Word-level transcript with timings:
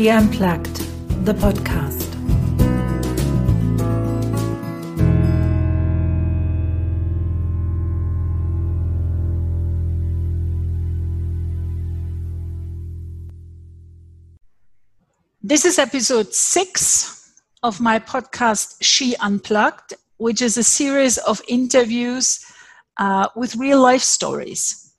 She 0.00 0.08
Unplugged, 0.08 0.76
the 1.26 1.34
podcast. 1.34 2.08
This 15.42 15.66
is 15.66 15.78
episode 15.78 16.32
six 16.32 17.34
of 17.62 17.78
my 17.78 17.98
podcast, 17.98 18.76
She 18.80 19.14
Unplugged, 19.16 19.92
which 20.16 20.40
is 20.40 20.56
a 20.56 20.62
series 20.64 21.18
of 21.18 21.42
interviews 21.46 22.42
uh, 22.96 23.28
with 23.36 23.54
real 23.56 23.82
life 23.82 24.00
stories. 24.00 24.94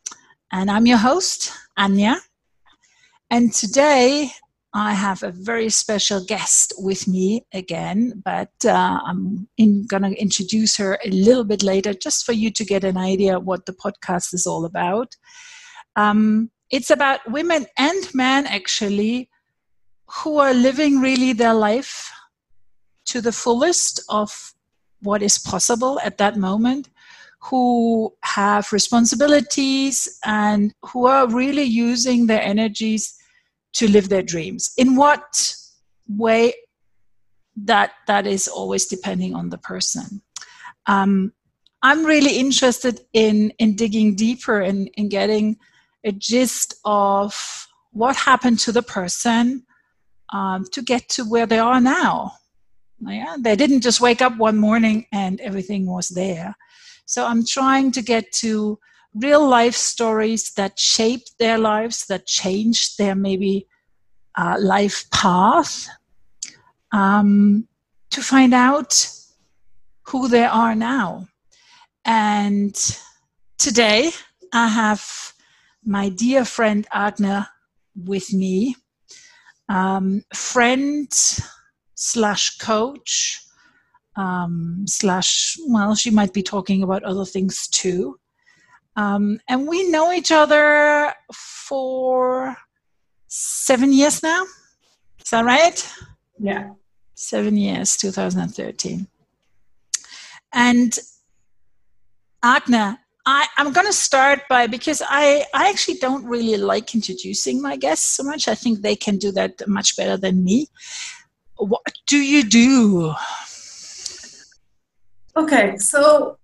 And 0.51 0.69
I'm 0.69 0.85
your 0.85 0.99
host, 0.99 1.51
Anya. 1.75 2.17
And 3.31 3.51
today 3.51 4.29
I 4.73 4.93
have 4.93 5.21
a 5.21 5.31
very 5.31 5.69
special 5.69 6.23
guest 6.23 6.73
with 6.77 7.05
me 7.05 7.45
again, 7.53 8.21
but 8.23 8.51
uh, 8.63 8.99
I'm 9.05 9.49
going 9.59 10.03
to 10.03 10.21
introduce 10.21 10.77
her 10.77 10.97
a 11.03 11.09
little 11.09 11.43
bit 11.43 11.61
later 11.61 11.93
just 11.93 12.25
for 12.25 12.31
you 12.31 12.51
to 12.51 12.63
get 12.63 12.85
an 12.85 12.97
idea 12.97 13.39
what 13.39 13.65
the 13.65 13.73
podcast 13.73 14.33
is 14.33 14.47
all 14.47 14.63
about. 14.63 15.13
Um, 15.97 16.51
it's 16.69 16.89
about 16.89 17.19
women 17.29 17.65
and 17.77 18.15
men 18.15 18.47
actually 18.47 19.29
who 20.07 20.37
are 20.37 20.53
living 20.53 21.01
really 21.01 21.33
their 21.33 21.53
life 21.53 22.09
to 23.07 23.19
the 23.19 23.33
fullest 23.33 24.01
of 24.07 24.53
what 25.01 25.21
is 25.21 25.37
possible 25.37 25.99
at 26.01 26.17
that 26.17 26.37
moment, 26.37 26.89
who 27.41 28.13
have 28.23 28.71
responsibilities 28.71 30.17
and 30.23 30.73
who 30.83 31.07
are 31.07 31.27
really 31.27 31.63
using 31.63 32.27
their 32.27 32.41
energies 32.41 33.17
to 33.73 33.87
live 33.87 34.09
their 34.09 34.21
dreams. 34.21 34.73
In 34.77 34.95
what 34.95 35.55
way? 36.07 36.53
That 37.55 37.91
that 38.07 38.25
is 38.25 38.47
always 38.47 38.85
depending 38.87 39.35
on 39.35 39.49
the 39.49 39.57
person. 39.57 40.21
Um, 40.87 41.33
I'm 41.83 42.05
really 42.05 42.37
interested 42.37 43.01
in 43.13 43.51
in 43.59 43.75
digging 43.75 44.15
deeper 44.15 44.61
and 44.61 44.87
in, 44.87 45.05
in 45.05 45.09
getting 45.09 45.57
a 46.03 46.11
gist 46.11 46.75
of 46.85 47.67
what 47.91 48.15
happened 48.15 48.59
to 48.59 48.71
the 48.71 48.81
person 48.81 49.65
um, 50.31 50.65
to 50.71 50.81
get 50.81 51.09
to 51.09 51.23
where 51.23 51.45
they 51.45 51.59
are 51.59 51.81
now. 51.81 52.33
Yeah, 52.99 53.35
they 53.39 53.55
didn't 53.55 53.81
just 53.81 53.99
wake 53.99 54.21
up 54.21 54.37
one 54.37 54.57
morning 54.57 55.07
and 55.11 55.41
everything 55.41 55.87
was 55.87 56.09
there. 56.09 56.55
So 57.05 57.25
I'm 57.25 57.45
trying 57.45 57.91
to 57.93 58.01
get 58.01 58.31
to 58.33 58.79
real 59.15 59.47
life 59.47 59.75
stories 59.75 60.51
that 60.53 60.79
shaped 60.79 61.37
their 61.39 61.57
lives, 61.57 62.05
that 62.07 62.25
changed 62.25 62.97
their 62.97 63.15
maybe 63.15 63.67
uh, 64.35 64.57
life 64.59 65.09
path, 65.11 65.87
um, 66.91 67.67
to 68.09 68.21
find 68.21 68.53
out 68.53 69.09
who 70.03 70.27
they 70.27 70.43
are 70.43 70.75
now. 70.75 71.27
And 72.05 72.75
today 73.57 74.11
I 74.53 74.67
have 74.67 75.33
my 75.83 76.09
dear 76.09 76.45
friend 76.45 76.87
Agna 76.91 77.49
with 77.95 78.33
me, 78.33 78.75
um, 79.69 80.23
friend 80.33 81.09
slash 81.95 82.57
coach 82.57 83.41
um, 84.15 84.83
slash 84.87 85.57
well 85.67 85.95
she 85.95 86.09
might 86.09 86.33
be 86.33 86.43
talking 86.43 86.83
about 86.83 87.03
other 87.03 87.25
things 87.25 87.67
too 87.67 88.19
um, 88.95 89.39
and 89.47 89.67
we 89.67 89.89
know 89.89 90.11
each 90.11 90.31
other 90.31 91.13
for 91.33 92.55
seven 93.27 93.93
years 93.93 94.21
now. 94.21 94.43
Is 95.23 95.29
that 95.31 95.45
right? 95.45 95.93
Yeah. 96.39 96.71
Seven 97.15 97.55
years, 97.57 97.95
2013. 97.97 99.07
And 100.53 100.97
Agna, 102.43 102.99
I, 103.25 103.47
am 103.57 103.71
going 103.71 103.85
to 103.85 103.93
start 103.93 104.41
by 104.49 104.67
because 104.67 105.01
I, 105.07 105.45
I 105.53 105.69
actually 105.69 105.97
don't 105.99 106.25
really 106.25 106.57
like 106.57 106.93
introducing 106.95 107.61
my 107.61 107.77
guests 107.77 108.17
so 108.17 108.23
much. 108.23 108.47
I 108.47 108.55
think 108.55 108.81
they 108.81 108.95
can 108.95 109.17
do 109.17 109.31
that 109.33 109.67
much 109.67 109.95
better 109.95 110.17
than 110.17 110.43
me. 110.43 110.67
What 111.57 111.81
do 112.07 112.17
you 112.17 112.43
do? 112.43 113.13
Okay, 115.37 115.77
so 115.77 116.37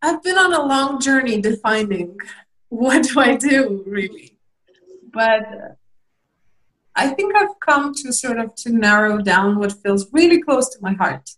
I've 0.00 0.22
been 0.22 0.38
on 0.38 0.54
a 0.54 0.64
long 0.64 1.00
journey 1.00 1.40
defining 1.40 2.16
what 2.68 3.04
do 3.04 3.20
I 3.20 3.36
do 3.36 3.82
really. 3.86 4.36
But 5.12 5.76
I 6.94 7.08
think 7.08 7.36
I've 7.36 7.58
come 7.60 7.94
to 7.94 8.12
sort 8.12 8.38
of 8.38 8.54
to 8.56 8.70
narrow 8.70 9.18
down 9.18 9.58
what 9.58 9.72
feels 9.72 10.12
really 10.12 10.40
close 10.42 10.68
to 10.70 10.78
my 10.80 10.92
heart. 10.92 11.30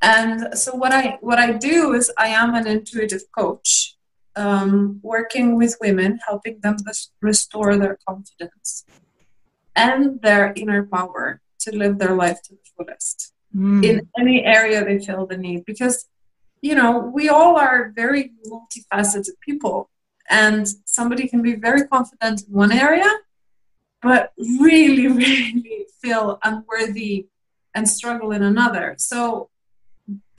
And 0.00 0.58
so 0.58 0.74
what 0.74 0.92
I 0.92 1.18
what 1.20 1.38
I 1.38 1.52
do 1.52 1.94
is 1.94 2.10
I 2.18 2.28
am 2.28 2.54
an 2.54 2.66
intuitive 2.66 3.22
coach, 3.36 3.96
um, 4.36 5.00
working 5.02 5.56
with 5.56 5.76
women, 5.80 6.18
helping 6.26 6.60
them 6.60 6.76
restore 7.20 7.76
their 7.76 7.98
confidence 8.06 8.84
and 9.76 10.20
their 10.20 10.52
inner 10.56 10.84
power 10.84 11.40
to 11.60 11.76
live 11.76 11.98
their 11.98 12.14
life 12.14 12.42
to 12.42 12.50
the 12.54 12.66
fullest 12.76 13.32
mm. 13.54 13.84
in 13.84 14.08
any 14.18 14.44
area 14.44 14.84
they 14.84 14.98
feel 14.98 15.26
the 15.26 15.36
need. 15.36 15.64
Because 15.64 16.08
you 16.62 16.76
know, 16.76 16.98
we 17.12 17.28
all 17.28 17.56
are 17.56 17.92
very 17.94 18.32
multifaceted 18.46 19.32
people, 19.40 19.90
and 20.30 20.66
somebody 20.84 21.28
can 21.28 21.42
be 21.42 21.56
very 21.56 21.86
confident 21.88 22.42
in 22.46 22.54
one 22.54 22.72
area, 22.72 23.10
but 24.00 24.32
really, 24.38 25.08
really 25.24 25.86
feel 26.00 26.38
unworthy 26.44 27.26
and 27.74 27.88
struggle 27.88 28.30
in 28.30 28.42
another. 28.42 28.94
So 28.98 29.50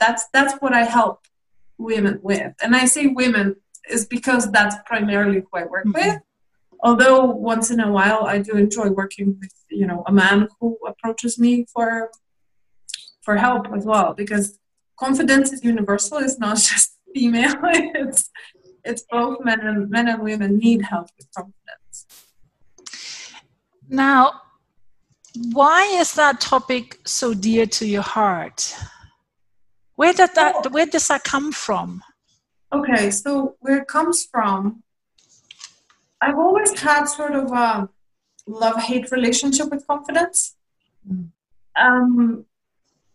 that's 0.00 0.26
that's 0.32 0.54
what 0.54 0.72
I 0.72 0.84
help 0.84 1.26
women 1.76 2.18
with, 2.22 2.54
and 2.62 2.74
I 2.74 2.86
say 2.86 3.06
women 3.06 3.56
is 3.90 4.06
because 4.06 4.50
that's 4.50 4.76
primarily 4.86 5.40
who 5.40 5.58
I 5.58 5.64
work 5.64 5.84
mm-hmm. 5.84 6.10
with. 6.10 6.22
Although 6.82 7.26
once 7.26 7.70
in 7.70 7.80
a 7.80 7.90
while 7.90 8.24
I 8.24 8.38
do 8.38 8.52
enjoy 8.52 8.88
working 8.88 9.36
with 9.38 9.52
you 9.68 9.86
know 9.86 10.02
a 10.06 10.12
man 10.12 10.48
who 10.58 10.78
approaches 10.86 11.38
me 11.38 11.66
for 11.70 12.10
for 13.20 13.36
help 13.36 13.66
as 13.74 13.84
well 13.84 14.14
because 14.14 14.58
confidence 14.98 15.52
is 15.52 15.64
universal. 15.64 16.18
It's 16.18 16.38
not 16.38 16.56
just 16.70 16.96
female. 17.14 17.54
it's 17.62 18.30
it's 18.84 19.04
both 19.10 19.42
men 19.44 19.60
and 19.60 19.88
men 19.88 20.08
and 20.08 20.22
women 20.22 20.58
need 20.58 20.82
help 20.82 21.08
with 21.16 21.26
confidence. 21.34 22.06
Now, 23.88 24.42
why 25.52 25.84
is 25.84 26.14
that 26.14 26.40
topic 26.40 27.00
so 27.06 27.34
dear 27.34 27.66
to 27.66 27.86
your 27.86 28.02
heart? 28.02 28.76
Where 29.96 30.12
did 30.12 30.30
that 30.34 30.54
oh. 30.66 30.68
where 30.70 30.86
does 30.86 31.08
that 31.08 31.24
come 31.24 31.52
from? 31.52 32.02
Okay, 32.72 33.10
so 33.10 33.54
where 33.60 33.78
it 33.78 33.88
comes 33.88 34.26
from, 34.30 34.82
I've 36.20 36.36
always 36.36 36.78
had 36.80 37.04
sort 37.04 37.34
of 37.36 37.52
a 37.52 37.88
love-hate 38.48 39.12
relationship 39.12 39.70
with 39.70 39.86
confidence. 39.86 40.56
Mm. 41.08 41.28
Um, 41.76 42.46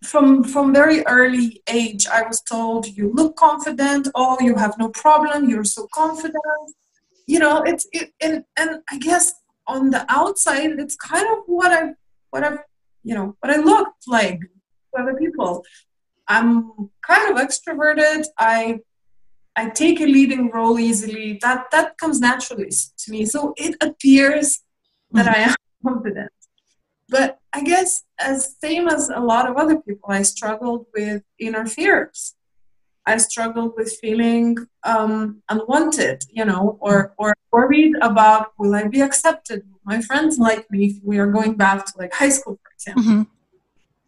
from 0.03 0.43
from 0.43 0.73
very 0.73 1.05
early 1.05 1.61
age 1.67 2.07
i 2.07 2.23
was 2.23 2.41
told 2.41 2.87
you 2.87 3.11
look 3.13 3.35
confident. 3.35 4.07
Oh 4.15 4.37
you 4.39 4.55
have 4.55 4.75
no 4.77 4.89
problem. 4.89 5.49
You're 5.49 5.65
so 5.65 5.87
confident. 5.93 6.67
You 7.27 7.39
know 7.39 7.61
it's 7.63 7.87
it, 7.91 8.11
and 8.21 8.45
and 8.57 8.81
i 8.89 8.97
guess 8.97 9.33
on 9.67 9.89
the 9.91 10.05
outside 10.09 10.71
it's 10.79 10.95
kind 10.95 11.27
of 11.27 11.39
what 11.47 11.71
i 11.71 11.93
what 12.29 12.43
i 12.43 12.57
you 13.03 13.13
know 13.13 13.35
what 13.39 13.51
i 13.53 13.57
look 13.57 13.89
like 14.07 14.39
to 14.39 15.01
other 15.01 15.15
people. 15.15 15.65
I'm 16.27 16.91
kind 17.01 17.31
of 17.31 17.37
extroverted. 17.45 18.25
I 18.37 18.79
i 19.55 19.69
take 19.69 19.99
a 19.99 20.05
leading 20.05 20.49
role 20.51 20.79
easily. 20.79 21.39
That 21.41 21.71
that 21.71 21.97
comes 21.97 22.19
naturally 22.21 22.69
to 22.69 23.11
me. 23.11 23.25
So 23.25 23.53
it 23.57 23.75
appears 23.81 24.59
that 25.11 25.25
mm-hmm. 25.25 25.35
i 25.35 25.49
am 25.49 25.55
confident 25.85 26.38
but 27.09 27.39
I 27.53 27.63
guess 27.63 28.03
as 28.19 28.55
same 28.61 28.87
as 28.87 29.09
a 29.09 29.19
lot 29.19 29.49
of 29.49 29.57
other 29.57 29.77
people, 29.79 30.09
I 30.09 30.21
struggled 30.21 30.85
with 30.93 31.23
inner 31.39 31.65
fears. 31.65 32.35
I 33.05 33.17
struggled 33.17 33.73
with 33.75 33.97
feeling 33.99 34.57
um, 34.83 35.41
unwanted, 35.49 36.25
you 36.29 36.45
know, 36.45 36.77
or 36.79 37.13
or 37.17 37.35
worried 37.51 37.95
about 38.01 38.51
will 38.59 38.75
I 38.75 38.83
be 38.87 39.01
accepted? 39.01 39.63
Will 39.71 39.79
my 39.89 40.01
friends 40.01 40.37
like 40.37 40.69
me 40.69 40.85
if 40.85 40.95
we 41.03 41.17
are 41.17 41.31
going 41.37 41.55
back 41.55 41.85
to 41.87 41.93
like 41.97 42.13
high 42.13 42.29
school, 42.29 42.59
for 42.61 42.71
example. 42.75 43.03
Mm-hmm. 43.03 43.21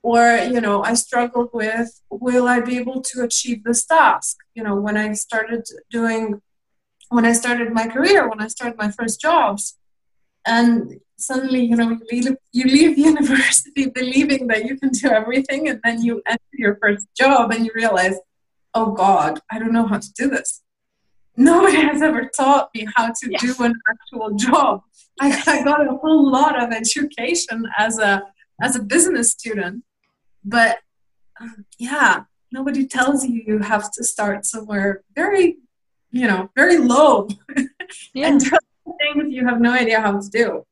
Or 0.03 0.23
you 0.53 0.61
know, 0.61 0.83
I 0.83 0.93
struggled 0.93 1.49
with 1.53 1.89
will 2.09 2.47
I 2.47 2.59
be 2.59 2.77
able 2.77 3.01
to 3.01 3.23
achieve 3.23 3.63
this 3.63 3.85
task? 3.85 4.37
You 4.53 4.63
know, 4.63 4.75
when 4.75 4.97
I 4.97 5.13
started 5.13 5.63
doing, 5.89 6.41
when 7.09 7.25
I 7.25 7.33
started 7.33 7.71
my 7.71 7.87
career, 7.87 8.29
when 8.29 8.41
I 8.41 8.47
started 8.47 8.77
my 8.77 8.91
first 8.91 9.19
jobs, 9.19 9.77
and 10.45 10.99
suddenly 11.21 11.63
you 11.63 11.75
know 11.75 11.89
you 11.89 11.99
leave, 12.11 12.35
you 12.51 12.65
leave 12.65 12.97
university 13.11 13.87
believing 13.89 14.47
that 14.47 14.65
you 14.65 14.77
can 14.77 14.89
do 14.89 15.07
everything 15.09 15.69
and 15.69 15.79
then 15.83 16.01
you 16.01 16.21
enter 16.27 16.55
your 16.65 16.77
first 16.81 17.07
job 17.15 17.51
and 17.51 17.65
you 17.65 17.71
realize 17.75 18.15
oh 18.73 18.91
god 18.91 19.39
i 19.51 19.59
don't 19.59 19.73
know 19.73 19.87
how 19.87 19.99
to 19.99 20.11
do 20.13 20.29
this 20.29 20.61
nobody 21.37 21.77
has 21.81 22.01
ever 22.01 22.29
taught 22.35 22.69
me 22.75 22.87
how 22.95 23.07
to 23.07 23.29
yes. 23.29 23.41
do 23.41 23.63
an 23.63 23.73
actual 23.89 24.31
job. 24.35 24.83
I, 25.19 25.41
I 25.45 25.63
got 25.63 25.87
a 25.87 25.95
whole 25.95 26.29
lot 26.29 26.61
of 26.61 26.71
education 26.71 27.65
as 27.77 27.99
a 27.99 28.23
as 28.61 28.75
a 28.75 28.81
business 28.81 29.31
student, 29.31 29.83
but 30.43 30.79
um, 31.39 31.65
yeah, 31.79 32.23
nobody 32.51 32.85
tells 32.87 33.25
you 33.25 33.43
you 33.45 33.59
have 33.59 33.91
to 33.91 34.03
start 34.03 34.45
somewhere 34.45 35.03
very, 35.15 35.57
you 36.11 36.27
know, 36.27 36.49
very 36.55 36.77
low, 36.77 37.27
yeah. 38.13 38.27
and 38.27 38.41
things 38.99 39.25
you 39.29 39.45
have 39.47 39.59
no 39.59 39.71
idea 39.71 39.99
how 39.99 40.19
to 40.19 40.29
do. 40.29 40.65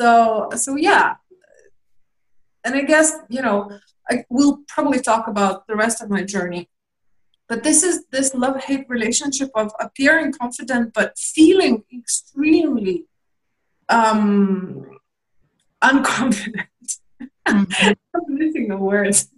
So 0.00 0.48
so 0.56 0.76
yeah, 0.76 1.16
and 2.64 2.74
I 2.74 2.82
guess 2.82 3.12
you 3.28 3.42
know 3.42 3.78
I, 4.10 4.24
we'll 4.30 4.58
probably 4.68 5.00
talk 5.00 5.28
about 5.28 5.66
the 5.66 5.76
rest 5.76 6.02
of 6.02 6.08
my 6.10 6.24
journey 6.24 6.68
but 7.50 7.64
this 7.64 7.82
is 7.82 8.04
this 8.12 8.32
love 8.32 8.62
hate 8.62 8.86
relationship 8.88 9.50
of 9.56 9.72
appearing 9.80 10.32
confident 10.32 10.94
but 10.94 11.18
feeling 11.18 11.82
extremely 11.92 13.06
um, 13.90 14.98
unconfident. 15.82 16.68
Mm-hmm. 17.20 17.92
I'm 18.14 18.38
missing 18.38 18.68
the 18.68 18.76
words. 18.76 19.28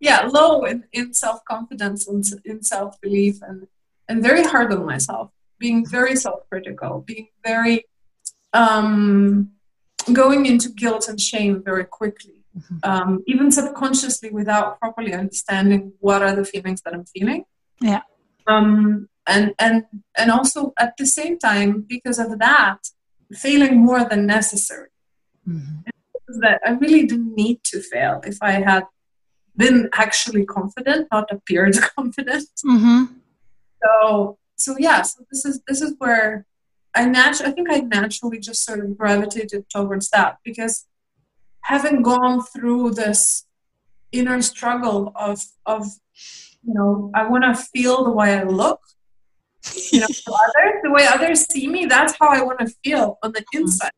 yeah, 0.00 0.22
low 0.22 0.64
in, 0.64 0.84
in 0.92 1.12
self 1.12 1.44
confidence 1.44 2.08
and 2.08 2.24
in 2.44 2.62
self 2.62 3.00
belief, 3.00 3.42
and 3.42 3.68
and 4.08 4.22
very 4.22 4.42
hard 4.42 4.72
on 4.72 4.84
myself. 4.84 5.30
Being 5.58 5.86
very 5.86 6.16
self 6.16 6.48
critical, 6.50 7.04
being 7.06 7.28
very 7.44 7.84
um, 8.56 9.50
going 10.12 10.46
into 10.46 10.68
guilt 10.68 11.08
and 11.08 11.20
shame 11.20 11.62
very 11.62 11.84
quickly 11.84 12.36
mm-hmm. 12.56 12.78
um, 12.82 13.22
even 13.26 13.50
subconsciously 13.50 14.30
without 14.30 14.78
properly 14.80 15.12
understanding 15.12 15.92
what 16.00 16.22
are 16.22 16.34
the 16.34 16.44
feelings 16.44 16.80
that 16.82 16.94
I'm 16.94 17.04
feeling. 17.04 17.44
Yeah. 17.80 18.02
Um, 18.46 19.08
and 19.26 19.54
and 19.58 19.84
and 20.16 20.30
also 20.30 20.72
at 20.78 20.96
the 20.96 21.06
same 21.06 21.38
time, 21.38 21.84
because 21.86 22.18
of 22.18 22.38
that, 22.38 22.78
failing 23.32 23.78
more 23.78 24.04
than 24.04 24.26
necessary. 24.26 24.90
Mm-hmm. 25.48 25.90
That 26.40 26.60
I 26.64 26.70
really 26.70 27.06
didn't 27.06 27.34
need 27.34 27.62
to 27.64 27.80
fail 27.80 28.20
if 28.24 28.38
I 28.42 28.52
had 28.52 28.84
been 29.56 29.88
actually 29.94 30.44
confident, 30.44 31.08
not 31.12 31.30
appeared 31.30 31.76
confident. 31.96 32.48
Mm-hmm. 32.64 33.04
So 33.82 34.38
so 34.56 34.76
yeah, 34.78 35.02
so 35.02 35.24
this 35.30 35.44
is 35.44 35.60
this 35.66 35.82
is 35.82 35.94
where 35.98 36.46
I 36.96 37.04
naturally 37.04 37.52
I 37.52 37.54
think 37.54 37.70
I 37.70 37.78
naturally 37.80 38.38
just 38.38 38.64
sort 38.64 38.80
of 38.80 38.96
gravitated 38.96 39.66
towards 39.70 40.08
that 40.10 40.38
because 40.44 40.86
having 41.62 42.02
gone 42.02 42.42
through 42.42 42.92
this 42.92 43.46
inner 44.12 44.40
struggle 44.40 45.12
of 45.16 45.42
of 45.66 45.86
you 46.62 46.74
know 46.74 47.10
i 47.14 47.26
want 47.28 47.44
to 47.44 47.54
feel 47.54 48.04
the 48.04 48.10
way 48.10 48.38
i 48.38 48.42
look 48.44 48.80
you 49.92 50.00
know 50.00 50.06
others 50.06 50.74
the 50.84 50.90
way 50.90 51.06
others 51.06 51.40
see 51.50 51.66
me 51.66 51.86
that's 51.86 52.14
how 52.20 52.28
i 52.28 52.40
want 52.40 52.58
to 52.60 52.68
feel 52.84 53.18
on 53.22 53.32
the 53.32 53.40
mm-hmm. 53.40 53.62
inside 53.62 53.90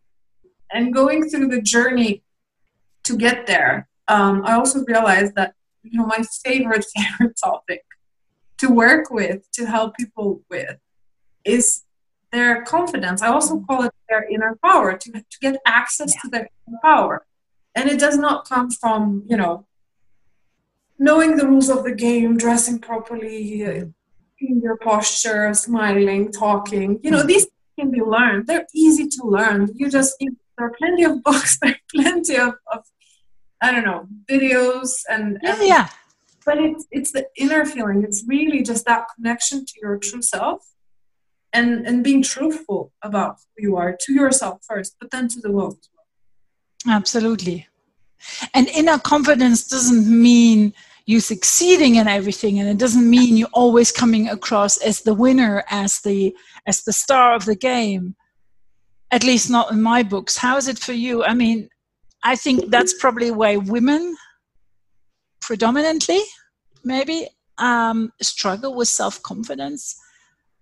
and 0.72 0.94
going 0.94 1.28
through 1.28 1.48
the 1.48 1.60
journey 1.60 2.22
to 3.04 3.16
get 3.16 3.46
there 3.46 3.88
um, 4.08 4.42
i 4.46 4.54
also 4.54 4.82
realized 4.86 5.34
that 5.34 5.52
you 5.82 5.98
know 5.98 6.06
my 6.06 6.22
favorite 6.44 6.86
favorite 6.96 7.36
topic 7.42 7.84
to 8.56 8.68
work 8.68 9.10
with 9.10 9.46
to 9.52 9.66
help 9.66 9.94
people 9.96 10.40
with 10.50 10.76
is 11.44 11.82
their 12.32 12.62
confidence. 12.62 13.22
I 13.22 13.28
also 13.28 13.56
mm-hmm. 13.56 13.64
call 13.64 13.84
it 13.84 13.92
their 14.08 14.28
inner 14.28 14.58
power 14.64 14.96
to, 14.96 15.12
to 15.12 15.38
get 15.40 15.56
access 15.66 16.14
yeah. 16.14 16.20
to 16.22 16.28
their 16.28 16.48
inner 16.66 16.78
power. 16.82 17.26
And 17.74 17.88
it 17.88 17.98
does 17.98 18.16
not 18.16 18.48
come 18.48 18.70
from 18.70 19.24
you 19.28 19.36
know 19.36 19.66
knowing 20.98 21.36
the 21.36 21.46
rules 21.46 21.68
of 21.68 21.84
the 21.84 21.94
game 21.94 22.36
dressing 22.36 22.80
properly 22.80 23.60
mm-hmm. 23.60 23.90
in 24.40 24.60
your 24.60 24.76
posture 24.76 25.52
smiling 25.54 26.32
talking. 26.32 27.00
You 27.02 27.10
know 27.10 27.18
mm-hmm. 27.18 27.28
these 27.28 27.46
can 27.78 27.90
be 27.90 28.00
learned. 28.00 28.46
They're 28.46 28.66
easy 28.74 29.06
to 29.06 29.24
learn. 29.24 29.70
You 29.74 29.90
just 29.90 30.16
there 30.18 30.66
are 30.66 30.74
plenty 30.78 31.04
of 31.04 31.22
books 31.22 31.58
there 31.62 31.72
are 31.72 31.76
plenty 31.94 32.36
of, 32.36 32.54
of 32.72 32.84
i 33.60 33.72
don't 33.72 33.84
know 33.84 34.06
videos 34.30 34.90
and, 35.08 35.38
yeah, 35.42 35.54
and, 35.54 35.68
yeah. 35.68 35.88
but 36.44 36.58
it's 36.58 36.86
it's 36.90 37.12
the 37.12 37.26
inner 37.36 37.64
feeling. 37.64 38.02
It's 38.02 38.24
really 38.26 38.62
just 38.62 38.84
that 38.86 39.06
connection 39.14 39.64
to 39.64 39.72
your 39.80 39.98
true 39.98 40.22
self 40.22 40.64
and 41.52 41.86
and 41.86 42.04
being 42.04 42.22
truthful 42.22 42.92
about 43.02 43.36
who 43.56 43.62
you 43.62 43.76
are 43.76 43.96
to 44.00 44.12
yourself 44.12 44.60
first 44.66 44.96
but 45.00 45.10
then 45.10 45.28
to 45.28 45.40
the 45.40 45.50
world 45.50 45.78
Absolutely. 46.86 47.66
And 48.54 48.68
inner 48.68 48.98
confidence 48.98 49.66
doesn't 49.66 50.08
mean 50.08 50.72
you 51.06 51.20
succeeding 51.20 51.96
in 51.96 52.06
everything 52.06 52.58
and 52.58 52.68
it 52.68 52.78
doesn't 52.78 53.08
mean 53.08 53.36
you 53.36 53.46
always 53.52 53.90
coming 53.90 54.28
across 54.28 54.76
as 54.78 55.00
the 55.00 55.14
winner 55.14 55.64
as 55.70 56.00
the 56.00 56.34
as 56.66 56.82
the 56.84 56.92
star 56.92 57.34
of 57.34 57.46
the 57.46 57.56
game 57.56 58.14
at 59.10 59.24
least 59.24 59.48
not 59.48 59.72
in 59.72 59.80
my 59.80 60.02
books. 60.02 60.36
How 60.36 60.58
is 60.58 60.68
it 60.68 60.78
for 60.78 60.92
you? 60.92 61.24
I 61.24 61.34
mean 61.34 61.68
i 62.24 62.34
think 62.34 62.68
that's 62.68 62.94
probably 62.98 63.30
why 63.30 63.56
women 63.56 64.16
predominantly 65.40 66.20
maybe 66.82 67.28
um, 67.58 68.12
struggle 68.20 68.74
with 68.74 68.88
self-confidence 68.88 69.96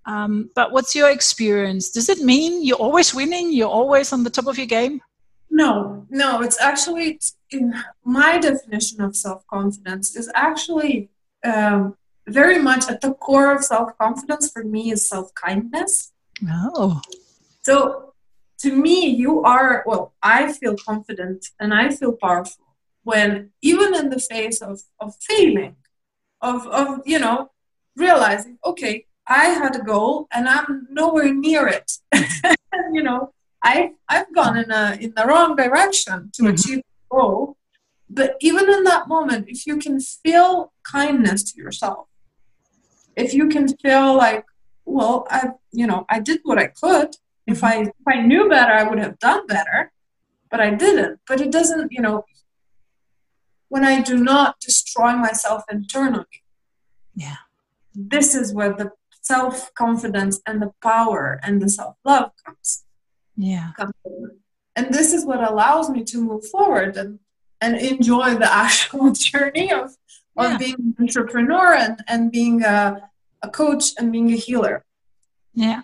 um, 0.07 0.51
but 0.55 0.73
what's 0.73 0.95
your 0.95 1.11
experience 1.11 1.91
does 1.91 2.09
it 2.09 2.21
mean 2.21 2.65
you're 2.65 2.77
always 2.77 3.15
winning 3.15 3.53
you're 3.53 3.77
always 3.81 4.13
on 4.13 4.25
the 4.25 4.31
top 4.31 4.47
of 4.47 4.57
your 4.57 4.67
game 4.67 5.01
no, 5.51 6.07
no, 6.11 6.43
it's 6.43 6.61
actually 6.61 7.21
in 7.51 7.75
my 8.05 8.39
definition 8.39 9.01
of 9.01 9.17
self 9.17 9.47
confidence 9.47 10.17
is 10.17 10.31
actually 10.35 11.09
um, 11.45 11.97
very 12.27 12.59
much 12.59 12.89
at 12.91 13.01
the 13.01 13.15
core 13.15 13.55
of 13.55 13.65
self 13.65 13.97
confidence 13.99 14.51
for 14.51 14.65
me 14.65 14.91
is 14.91 15.09
self 15.09 15.33
kindness. 15.35 16.13
Oh. 16.49 17.01
So 17.63 18.13
to 18.61 18.73
me, 18.73 19.09
you 19.09 19.43
are, 19.43 19.83
well, 19.87 20.13
I 20.23 20.53
feel 20.53 20.77
confident 20.77 21.47
and 21.61 21.73
I 21.73 21.91
feel 21.91 22.13
powerful 22.13 22.65
when, 23.05 23.51
even 23.63 23.95
in 23.95 24.11
the 24.11 24.19
face 24.19 24.61
of, 24.61 24.81
of 25.01 25.15
failing, 25.21 25.77
of, 26.41 26.67
of, 26.67 27.01
you 27.07 27.19
know, 27.19 27.51
realizing, 27.97 28.59
okay, 28.65 29.07
I 29.29 29.47
had 29.47 29.77
a 29.77 29.83
goal 29.83 30.29
and 30.33 30.49
I'm 30.49 30.87
nowhere 30.91 31.33
near 31.33 31.67
it. 31.67 31.93
you 32.93 33.03
know, 33.03 33.33
I 33.63 33.93
I've 34.09 34.33
gone 34.35 34.57
in 34.57 34.71
a 34.71 34.97
in 35.01 35.13
the 35.17 35.27
wrong 35.27 35.57
direction 35.57 36.31
to 36.35 36.43
mm-hmm. 36.43 36.55
achieve 36.55 36.77
the 36.77 37.17
goal. 37.17 37.57
But 38.09 38.37
even 38.41 38.71
in 38.73 38.85
that 38.85 39.09
moment, 39.09 39.47
if 39.49 39.67
you 39.67 39.79
can 39.79 39.99
feel 39.99 40.73
kindness 40.85 41.43
to 41.53 41.61
yourself, 41.61 42.07
if 43.17 43.35
you 43.35 43.49
can 43.49 43.67
feel 43.79 44.15
like, 44.17 44.45
well, 44.85 45.27
I 45.31 45.51
you 45.73 45.87
know 45.87 46.07
I 46.09 46.21
did 46.21 46.41
what 46.45 46.59
I 46.59 46.69
could. 46.69 47.11
Mm-hmm. 47.13 47.53
If 47.53 47.65
I 47.65 47.75
if 47.83 48.07
I 48.07 48.23
knew 48.23 48.49
better, 48.49 48.73
I 48.73 48.85
would 48.85 49.01
have 49.01 49.19
done 49.19 49.47
better, 49.47 49.91
but 50.51 50.61
I 50.61 50.71
didn't. 50.71 51.21
But 51.27 51.41
it 51.41 51.51
doesn't, 51.51 51.93
you 51.93 52.03
know. 52.03 52.25
When 53.69 53.85
I 53.85 54.01
do 54.01 54.17
not 54.17 54.61
destroy 54.61 55.17
myself 55.17 55.65
internally, 55.69 56.39
yeah, 57.17 57.39
this 57.93 58.33
is 58.33 58.55
where 58.55 58.73
the 58.73 58.93
self 59.27 59.75
confidence 59.75 60.41
and 60.47 60.63
the 60.63 60.73
power 60.83 61.41
and 61.43 61.61
the 61.63 61.69
self 61.69 61.97
love 62.05 62.31
comes. 62.45 62.85
Yeah. 63.37 63.73
And 64.77 64.93
this 64.93 65.13
is 65.13 65.25
what 65.25 65.41
allows 65.51 65.87
me 65.91 66.05
to 66.05 66.17
move 66.31 66.45
forward 66.47 66.97
and 66.97 67.19
and 67.61 67.73
enjoy 67.77 68.29
the 68.45 68.51
actual 68.67 69.13
journey 69.13 69.69
of 69.73 69.87
of 70.37 70.51
yeah. 70.51 70.59
being 70.59 70.81
an 70.87 70.95
entrepreneur 71.01 71.69
and 71.85 71.97
and 72.13 72.21
being 72.31 72.63
a, 72.63 73.11
a 73.43 73.49
coach 73.61 73.85
and 73.99 74.13
being 74.13 74.31
a 74.33 74.39
healer. 74.47 74.85
Yeah. 75.55 75.83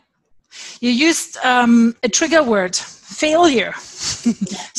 You 0.81 0.91
used 0.91 1.39
um, 1.39 1.97
a 2.03 2.09
trigger 2.09 2.43
word 2.43 2.77
failure. 2.77 3.75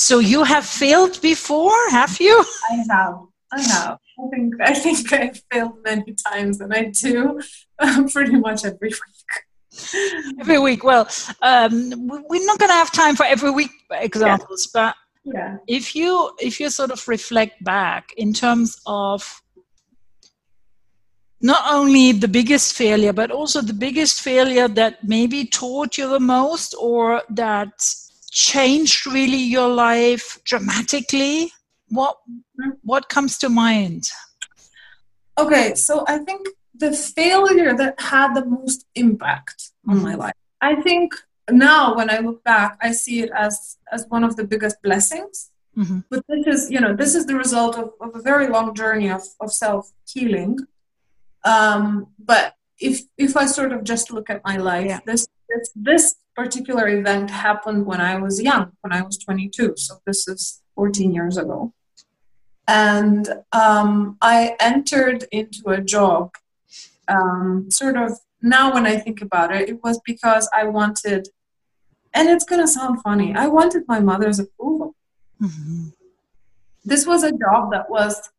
So 0.08 0.20
you 0.20 0.43
have 0.43 0.65
failed 0.65 1.15
before 1.22 1.79
have 1.89 2.20
you? 2.20 2.36
I 2.72 2.75
have. 2.93 3.15
I 3.58 3.62
have 3.74 4.00
i 4.32 4.36
think 4.36 4.53
i 4.62 4.74
think 4.74 5.13
i've 5.13 5.42
failed 5.51 5.77
many 5.84 6.15
times 6.27 6.62
and 6.62 6.74
i 6.74 6.86
do 6.86 7.39
um, 7.80 8.08
pretty 8.10 8.36
much 8.38 8.65
every 8.65 8.89
week 8.89 9.44
every 10.39 10.60
week. 10.60 10.84
Well, 10.84 11.08
um, 11.42 11.92
we're 12.30 12.46
not 12.46 12.60
going 12.60 12.70
to 12.70 12.75
have 12.75 12.92
time 12.92 13.15
for 13.15 13.25
every 13.25 13.51
week 13.51 13.72
examples, 13.92 14.70
yeah. 14.74 14.94
but 15.25 15.34
yeah. 15.34 15.58
if 15.68 15.96
you 15.96 16.32
if 16.39 16.60
you 16.60 16.70
sort 16.70 16.92
of 16.92 17.08
reflect 17.08 17.63
back 17.63 18.13
in 18.18 18.34
terms 18.34 18.82
of 18.86 19.42
not 21.42 21.62
only 21.70 22.13
the 22.13 22.27
biggest 22.27 22.74
failure, 22.74 23.13
but 23.13 23.30
also 23.32 23.62
the 23.62 23.74
biggest 23.74 24.22
failure 24.22 24.68
that 24.70 25.03
maybe 25.03 25.46
taught 25.46 25.98
you 25.98 26.08
the 26.08 26.20
most 26.20 26.74
or 26.80 27.22
that 27.30 27.74
changed 28.32 29.06
really 29.06 29.44
your 29.44 29.68
life 29.68 30.39
dramatically. 30.46 31.51
What 31.98 32.16
what 32.92 33.04
comes 33.10 33.38
to 33.40 33.50
mind? 33.50 34.04
Okay, 35.38 35.74
so 35.76 36.04
I 36.08 36.18
think 36.20 36.48
the 36.76 36.92
failure 36.94 37.74
that 37.82 38.00
had 38.00 38.34
the 38.34 38.46
most 38.46 38.86
impact 38.96 39.72
on 39.88 40.02
my 40.02 40.12
mm-hmm. 40.12 40.22
life. 40.22 40.34
I 40.62 40.82
think 40.82 41.14
now 41.50 41.96
when 41.96 42.10
I 42.10 42.20
look 42.20 42.44
back, 42.44 42.78
I 42.82 42.92
see 42.92 43.22
it 43.22 43.32
as 43.46 43.78
as 43.92 44.06
one 44.16 44.24
of 44.24 44.36
the 44.36 44.46
biggest 44.54 44.78
blessings. 44.82 45.52
Mm-hmm. 45.78 46.00
But 46.10 46.24
this 46.30 46.46
is, 46.56 46.72
you 46.72 46.80
know, 46.80 46.96
this 46.96 47.16
is 47.16 47.26
the 47.26 47.36
result 47.36 47.78
of, 47.78 47.92
of 48.00 48.16
a 48.16 48.22
very 48.22 48.48
long 48.48 48.76
journey 48.76 49.10
of, 49.10 49.24
of 49.40 49.52
self 49.52 49.92
healing. 50.08 50.60
Um, 51.44 52.08
but 52.20 52.54
if 52.80 53.02
if 53.18 53.36
I 53.36 53.46
sort 53.46 53.72
of 53.72 53.84
just 53.84 54.12
look 54.12 54.30
at 54.30 54.42
my 54.44 54.58
life, 54.58 54.88
Yeah. 54.88 55.00
this 55.06 55.28
this 55.50 55.72
this 55.76 56.16
particular 56.36 56.88
event 56.88 57.30
happened 57.30 57.86
when 57.86 58.02
I 58.02 58.18
was 58.18 58.42
young, 58.42 58.72
when 58.82 58.94
I 58.94 59.02
was 59.02 59.18
22. 59.18 59.74
So 59.78 59.96
this 60.06 60.28
is 60.28 60.62
14 60.76 61.14
years 61.14 61.38
ago, 61.38 61.74
and 62.67 63.27
um, 63.51 64.17
I 64.22 64.55
entered 64.60 65.25
into 65.32 65.70
a 65.70 65.82
job. 65.82 66.32
Um, 67.08 67.70
sort 67.70 67.98
of 67.98 68.12
now, 68.41 68.74
when 68.74 68.86
I 68.86 68.98
think 68.98 69.22
about 69.22 69.53
it, 69.55 69.70
it 69.70 69.84
was 69.84 70.00
because 70.05 70.50
I 70.53 70.63
wanted, 70.65 71.27
and 72.13 72.29
it's 72.29 72.46
gonna 72.46 72.67
sound 72.67 73.01
funny. 73.01 73.34
I 73.36 73.48
wanted 73.48 73.84
my 73.88 74.00
mother's 74.00 74.39
approval. 74.39 74.96
Mhm. 75.41 75.93
This 76.86 77.05
was 77.05 77.24
a 77.24 77.32
job 77.32 77.72
that 77.72 77.89
was 77.89 78.29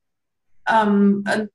um, 0.67 1.23
an 1.27 1.51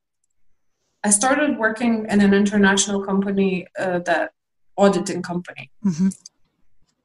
I 1.04 1.12
started 1.12 1.58
working 1.58 2.06
in 2.10 2.20
an 2.22 2.34
international 2.34 3.06
company, 3.06 3.66
uh, 3.80 4.00
that 4.00 4.32
auditing 4.78 5.22
company, 5.22 5.72
Mhm. 5.86 6.14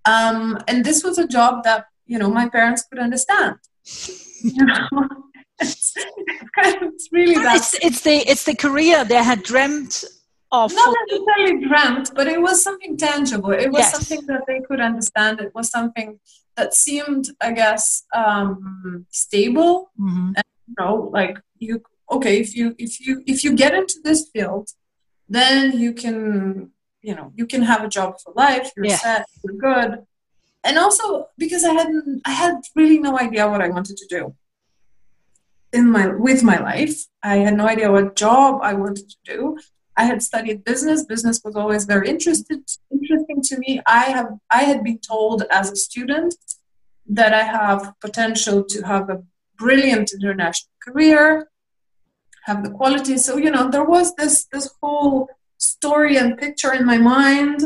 um, 0.04 0.58
and 0.68 0.84
this 0.84 1.04
was 1.04 1.16
a 1.18 1.26
job 1.28 1.62
that 1.64 1.86
you 2.06 2.18
know 2.18 2.28
my 2.30 2.48
parents 2.48 2.82
could 2.88 2.98
understand. 2.98 3.56
You 4.44 4.62
know, 4.66 4.88
it's, 5.60 7.08
really 7.12 7.34
that 7.34 7.56
It's 7.56 7.74
it's 7.86 8.00
the 8.02 8.16
it's 8.30 8.44
the 8.44 8.54
career 8.54 9.04
they 9.04 9.22
had 9.22 9.42
dreamt 9.42 10.04
of. 10.52 10.72
not 10.74 10.94
necessarily 11.10 11.66
dreamt, 11.66 12.10
but 12.14 12.26
it 12.28 12.40
was 12.40 12.62
something 12.62 12.96
tangible. 12.96 13.50
It 13.52 13.70
was 13.72 13.80
Yes. 13.84 13.92
something 13.92 14.26
that 14.26 14.42
they 14.46 14.60
could 14.68 14.80
understand. 14.80 15.40
It 15.40 15.52
was 15.54 15.70
something 15.70 16.20
that 16.56 16.74
seemed, 16.74 17.24
I 17.40 17.50
guess, 17.52 18.04
um, 18.14 19.06
stable. 19.10 19.90
Mhm. 20.00 20.34
you 20.66 20.74
know 20.78 20.94
like 21.12 21.36
you 21.58 21.82
okay 22.10 22.34
if 22.44 22.50
you 22.56 22.74
if 22.78 22.92
you 23.06 23.12
if 23.26 23.44
you 23.44 23.50
get 23.54 23.72
into 23.80 23.96
this 24.06 24.20
field 24.32 24.66
then 25.28 25.78
you 25.84 25.92
can 26.02 26.70
you 27.08 27.14
know 27.16 27.26
you 27.38 27.44
can 27.52 27.62
have 27.70 27.82
a 27.84 27.88
job 27.96 28.10
for 28.22 28.32
life 28.44 28.66
you're 28.74 28.86
Yeah. 28.86 28.96
set 29.06 29.26
you're 29.42 29.58
good 29.70 29.90
and 30.66 30.74
also 30.84 31.04
because 31.42 31.62
i 31.70 31.72
hadn't 31.80 32.22
i 32.24 32.32
had 32.42 32.54
really 32.78 32.98
no 33.08 33.12
idea 33.26 33.42
what 33.52 33.60
i 33.66 33.68
wanted 33.76 33.96
to 34.02 34.06
do 34.16 34.22
in 35.74 35.90
my 35.90 36.06
with 36.06 36.42
my 36.42 36.58
life. 36.58 36.96
I 37.22 37.36
had 37.38 37.56
no 37.56 37.66
idea 37.66 37.90
what 37.90 38.16
job 38.16 38.60
i 38.62 38.72
wanted 38.74 39.06
to 39.10 39.16
do. 39.24 39.58
I 39.96 40.04
had 40.10 40.22
studied 40.22 40.64
business. 40.64 41.04
Business 41.04 41.40
was 41.44 41.54
always 41.56 41.84
very 41.84 42.08
interested 42.08 42.60
interesting 42.90 43.42
to 43.48 43.58
me. 43.58 43.80
I 43.86 44.04
have 44.16 44.28
i 44.50 44.62
had 44.70 44.82
been 44.88 44.98
told 44.98 45.38
as 45.50 45.70
a 45.70 45.76
student 45.76 46.34
that 47.06 47.32
i 47.34 47.42
have 47.42 47.92
potential 48.00 48.64
to 48.72 48.78
have 48.82 49.10
a 49.10 49.22
brilliant 49.62 50.10
international 50.18 50.72
career 50.86 51.48
have 52.44 52.62
the 52.64 52.70
quality 52.70 53.16
so 53.18 53.36
you 53.36 53.50
know 53.50 53.70
there 53.70 53.84
was 53.84 54.14
this 54.16 54.46
this 54.52 54.70
whole 54.80 55.28
story 55.58 56.16
and 56.16 56.38
picture 56.38 56.72
in 56.72 56.84
my 56.84 56.98
mind 56.98 57.60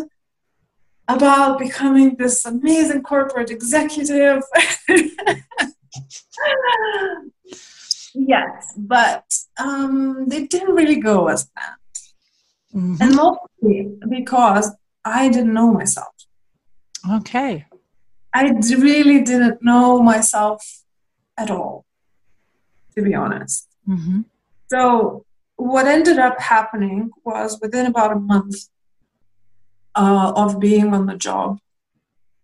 about 1.09 1.59
becoming 1.59 2.17
this 2.17 2.45
amazing 2.45 3.03
corporate 3.03 3.51
executive 3.51 4.43
yes 8.27 8.75
but 8.77 9.25
um 9.59 10.27
they 10.29 10.47
didn't 10.47 10.75
really 10.75 11.01
go 11.01 11.29
as 11.29 11.49
planned 11.55 11.77
Mhm. 12.75 13.01
and 13.03 13.15
mostly 13.17 13.77
because 14.17 14.67
i 15.05 15.29
didn't 15.29 15.55
know 15.55 15.73
myself 15.73 16.15
Okay. 17.17 17.65
I 18.35 18.51
d- 18.53 18.75
really 18.75 19.23
didn't 19.23 19.59
know 19.63 20.03
myself 20.03 20.83
at 21.43 21.49
all, 21.51 21.87
to 22.95 23.03
be 23.03 23.15
honest. 23.15 23.69
Mhm. 23.89 24.25
So, 24.73 25.25
what 25.57 25.87
ended 25.87 26.19
up 26.19 26.37
happening 26.41 27.11
was 27.25 27.59
within 27.63 27.87
about 27.87 28.13
a 28.13 28.19
month 28.33 28.57
uh, 29.95 30.33
of 30.37 30.59
being 30.61 30.93
on 30.93 31.07
the 31.07 31.17
job, 31.17 31.59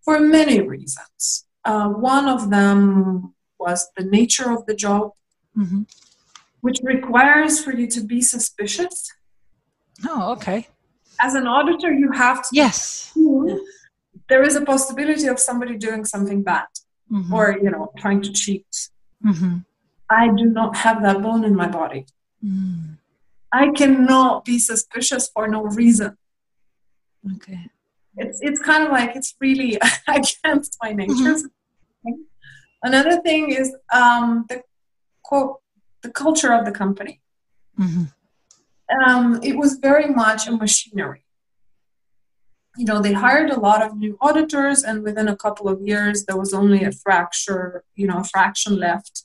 for 0.05 0.19
many 0.19 0.59
reasons. 0.61 1.45
Uh, 1.63 1.89
one 1.89 2.27
of 2.35 2.49
them 2.49 3.33
was 3.59 3.79
the 3.97 4.03
nature 4.05 4.49
of 4.51 4.65
the 4.65 4.73
job, 4.85 5.11
Mhm. 5.57 5.87
which 6.61 6.79
requires 6.83 7.63
for 7.63 7.71
you 7.79 7.87
to 7.87 8.01
be 8.01 8.21
suspicious. 8.21 9.11
Oh, 10.09 10.31
okay. 10.33 10.67
As 11.21 11.33
an 11.35 11.45
auditor, 11.47 11.93
you 11.93 12.11
have 12.11 12.41
to. 12.41 12.49
Yes. 12.51 13.13
There 14.29 14.43
is 14.43 14.55
a 14.55 14.61
possibility 14.65 15.27
of 15.27 15.39
somebody 15.39 15.77
doing 15.77 16.03
something 16.05 16.41
bad 16.41 16.67
Mhm. 17.11 17.31
or, 17.31 17.57
you 17.63 17.69
know, 17.69 17.91
trying 17.97 18.21
to 18.23 18.31
cheat. 18.31 18.65
Mhm. 19.23 19.63
I 20.09 20.27
do 20.29 20.45
not 20.45 20.75
have 20.77 21.01
that 21.03 21.21
bone 21.21 21.43
in 21.43 21.55
my 21.55 21.67
body. 21.67 22.05
Mm. 22.43 22.97
I 23.51 23.69
cannot 23.71 24.43
be 24.45 24.57
suspicious 24.59 25.29
for 25.33 25.47
no 25.47 25.61
reason. 25.81 26.17
Okay. 27.35 27.69
It's 28.17 28.39
it's 28.47 28.61
kind 28.69 28.83
of 28.85 28.91
like 28.91 29.15
it's 29.15 29.31
really 29.39 29.71
against 30.17 30.77
my 30.83 30.91
nature. 30.93 31.35
Another 32.83 33.19
thing 33.21 33.49
is 33.51 33.67
um, 33.91 34.45
the 34.49 34.61
quote 35.27 35.53
the 36.03 36.11
culture 36.23 36.51
of 36.57 36.61
the 36.65 36.71
company. 36.83 37.15
Mhm. 37.79 38.05
Um, 39.05 39.39
it 39.49 39.55
was 39.61 39.71
very 39.89 40.07
much 40.23 40.47
a 40.47 40.51
machinery. 40.51 41.21
You 42.77 42.85
know, 42.85 43.01
they 43.01 43.13
hired 43.13 43.49
a 43.51 43.59
lot 43.59 43.81
of 43.85 43.95
new 44.03 44.17
auditors, 44.21 44.83
and 44.83 45.01
within 45.07 45.27
a 45.29 45.37
couple 45.45 45.67
of 45.69 45.77
years, 45.81 46.25
there 46.25 46.37
was 46.43 46.53
only 46.53 46.83
a 46.83 46.91
fracture, 46.91 47.83
you 47.95 48.05
know, 48.09 48.19
a 48.19 48.23
fraction 48.33 48.73
left 48.87 49.23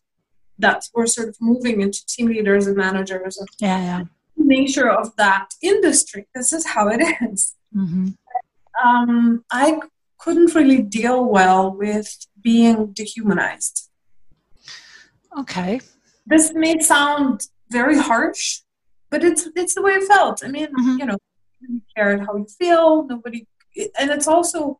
that 0.58 0.80
were 0.94 1.06
sort 1.06 1.28
of 1.30 1.36
moving 1.40 1.80
into 1.80 2.00
team 2.06 2.26
leaders 2.26 2.66
and 2.68 2.76
managers 2.76 3.36
and 3.38 3.48
Yeah, 3.58 3.80
yeah. 3.88 4.02
nature 4.36 4.88
of 4.88 5.06
that 5.16 5.46
industry. 5.62 6.22
This 6.34 6.52
is 6.52 6.64
how 6.74 6.84
it 6.88 7.00
is. 7.30 7.54
Mhm. 7.74 8.16
Um, 8.82 9.44
I 9.50 9.80
couldn't 10.18 10.54
really 10.54 10.80
deal 10.82 11.24
well 11.24 11.62
with 11.74 12.08
being 12.40 12.92
dehumanized. 12.92 13.89
Okay. 15.38 15.80
This 16.26 16.52
may 16.54 16.78
sound 16.80 17.46
very 17.70 17.98
harsh, 17.98 18.60
but 19.10 19.22
it's 19.24 19.48
it's 19.56 19.74
the 19.74 19.82
way 19.82 19.92
it 19.92 20.04
felt. 20.08 20.44
I 20.44 20.48
mean, 20.48 20.68
Mhm. 20.68 20.98
you 20.98 21.06
know, 21.06 21.16
nobody 21.60 21.82
cared 21.96 22.20
how 22.26 22.36
you 22.36 22.46
feel. 22.58 23.04
Nobody, 23.04 23.46
and 23.98 24.10
it's 24.10 24.26
also, 24.28 24.78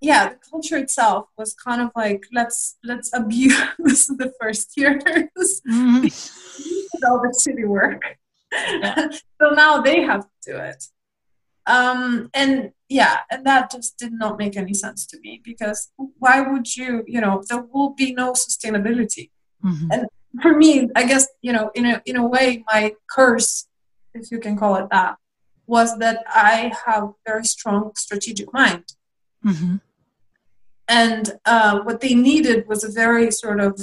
yeah, 0.00 0.30
the 0.30 0.36
culture 0.50 0.76
itself 0.76 1.28
was 1.36 1.54
kind 1.54 1.80
of 1.82 1.90
like 1.96 2.24
let's 2.32 2.76
let's 2.84 3.10
abuse 3.12 4.06
the 4.22 4.32
first 4.40 4.76
years. 4.76 5.02
Mhm. 5.68 6.10
all 7.08 7.20
the 7.20 7.34
city 7.34 7.64
work. 7.64 8.02
so 9.40 9.50
now 9.50 9.80
they 9.80 10.02
have 10.02 10.22
to 10.22 10.52
do 10.52 10.56
it. 10.56 10.84
Um, 11.66 12.30
and 12.34 12.72
yeah, 13.00 13.16
and 13.30 13.40
that 13.48 13.62
just 13.74 13.90
did 14.02 14.12
not 14.22 14.32
make 14.42 14.54
any 14.62 14.74
sense 14.84 15.00
to 15.10 15.16
me 15.24 15.32
because 15.50 15.78
why 16.24 16.36
would 16.48 16.68
you, 16.78 16.90
you 17.14 17.20
know, 17.24 17.34
there 17.48 17.62
will 17.72 17.90
be 18.02 18.08
no 18.22 18.28
sustainability. 18.44 19.24
Mhm. 19.64 20.04
For 20.42 20.52
me, 20.62 20.70
I 21.00 21.02
guess, 21.10 21.24
you 21.46 21.52
know, 21.56 21.66
in 21.78 21.84
a 21.92 21.94
in 22.10 22.16
a 22.16 22.26
way, 22.34 22.46
my 22.72 22.82
curse, 23.16 23.50
if 24.18 24.24
you 24.32 24.38
can 24.44 24.54
call 24.62 24.74
it 24.82 24.88
that, 24.96 25.12
was 25.74 25.88
that 26.04 26.18
I 26.54 26.54
have 26.84 27.04
very 27.28 27.46
strong 27.56 27.82
strategic 28.04 28.48
mind. 28.60 28.84
Mhm. 29.50 29.80
And 30.88 31.24
uh, 31.54 31.74
what 31.86 31.98
they 32.02 32.14
needed 32.30 32.58
was 32.70 32.80
a 32.84 32.90
very 33.02 33.30
sort 33.42 33.60
of 33.68 33.74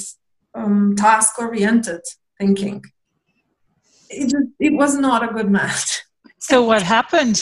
um, 0.59 0.95
task 1.05 1.31
oriented 1.39 2.01
thinking. 2.39 2.77
It, 4.09 4.25
just- 4.33 4.53
it 4.67 4.73
was 4.81 4.93
not 4.97 5.19
a 5.27 5.33
good 5.37 5.49
match. 5.59 5.89
So 6.39 6.55
what 6.63 6.81
happened? 6.97 7.37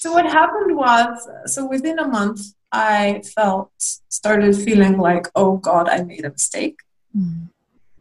So 0.00 0.12
what 0.12 0.26
happened 0.26 0.76
was, 0.76 1.28
so 1.46 1.66
within 1.66 1.98
a 1.98 2.06
month, 2.06 2.40
I 2.70 3.20
felt 3.34 3.72
started 3.78 4.54
feeling 4.54 4.96
like, 4.96 5.26
oh 5.34 5.56
God, 5.56 5.88
I 5.88 6.04
made 6.04 6.24
a 6.24 6.30
mistake. 6.30 6.78
Mhm. 7.16 7.48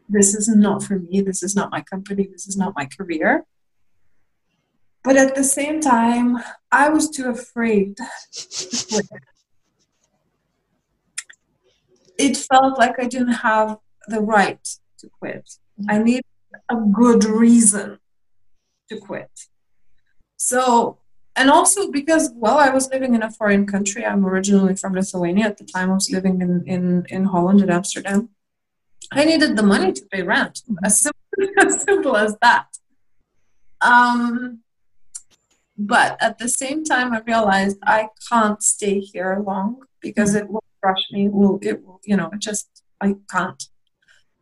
This 0.08 0.36
is 0.36 0.48
not 0.48 0.84
for 0.84 1.00
me. 1.00 1.22
This 1.22 1.42
is 1.42 1.56
not 1.56 1.72
my 1.72 1.82
company. 1.82 2.28
This 2.32 2.46
is 2.48 2.56
not 2.56 2.76
my 2.76 2.86
career. 2.86 3.48
But 5.04 5.18
at 5.18 5.34
the 5.34 5.44
same 5.44 5.82
time, 5.82 6.38
I 6.72 6.90
was 6.90 7.10
too 7.10 7.30
afraid 7.38 7.98
to 7.98 8.86
quit. 8.90 9.24
It 12.26 12.38
felt 12.38 12.78
like 12.78 12.96
I 13.00 13.08
didn't 13.08 13.40
have 13.50 13.80
the 14.08 14.22
right 14.22 14.66
to 15.00 15.10
quit. 15.20 15.46
I 15.90 15.98
needed 15.98 16.32
a 16.70 16.76
good 16.76 17.26
reason 17.26 17.98
to 18.90 18.96
quit. 19.00 19.32
So, 20.36 21.00
and 21.38 21.52
also 21.52 21.92
because, 21.92 22.32
well, 22.36 22.58
I 22.58 22.70
was 22.70 22.90
living 22.90 23.14
in 23.14 23.22
a 23.22 23.30
foreign 23.30 23.68
country. 23.68 24.04
I'm 24.04 24.26
originally 24.26 24.76
from 24.76 24.94
Lithuania. 24.94 25.46
At 25.46 25.58
the 25.58 25.66
time, 25.66 25.92
I 25.92 25.94
was 25.94 26.12
living 26.12 26.42
in, 26.42 26.64
in, 26.66 27.06
in 27.10 27.26
Holland, 27.26 27.62
in 27.62 27.70
Amsterdam. 27.70 28.30
I 29.12 29.24
needed 29.24 29.56
the 29.56 29.64
money 29.64 29.94
to 29.94 30.02
pay 30.12 30.24
rent. 30.24 30.64
As 30.84 31.00
simple, 31.02 31.54
as 31.66 31.84
simple 31.84 32.18
as 32.18 32.36
that. 32.42 32.66
Um, 33.82 34.64
but 35.78 36.18
at 36.20 36.40
the 36.40 36.50
same 36.50 36.84
time, 36.84 37.14
I 37.14 37.20
realized 37.20 37.78
I 37.84 38.10
can't 38.30 38.62
stay 38.64 39.00
here 39.00 39.42
long 39.46 39.84
because 40.02 40.34
it 40.34 40.50
will 40.50 40.64
crush 40.82 41.04
me. 41.12 41.26
It 41.26 41.34
will 41.34 41.60
it 41.62 41.86
will 41.86 42.02
you 42.04 42.18
know 42.18 42.30
it 42.34 42.40
just 42.40 42.84
I 43.00 43.16
can't. 43.30 43.64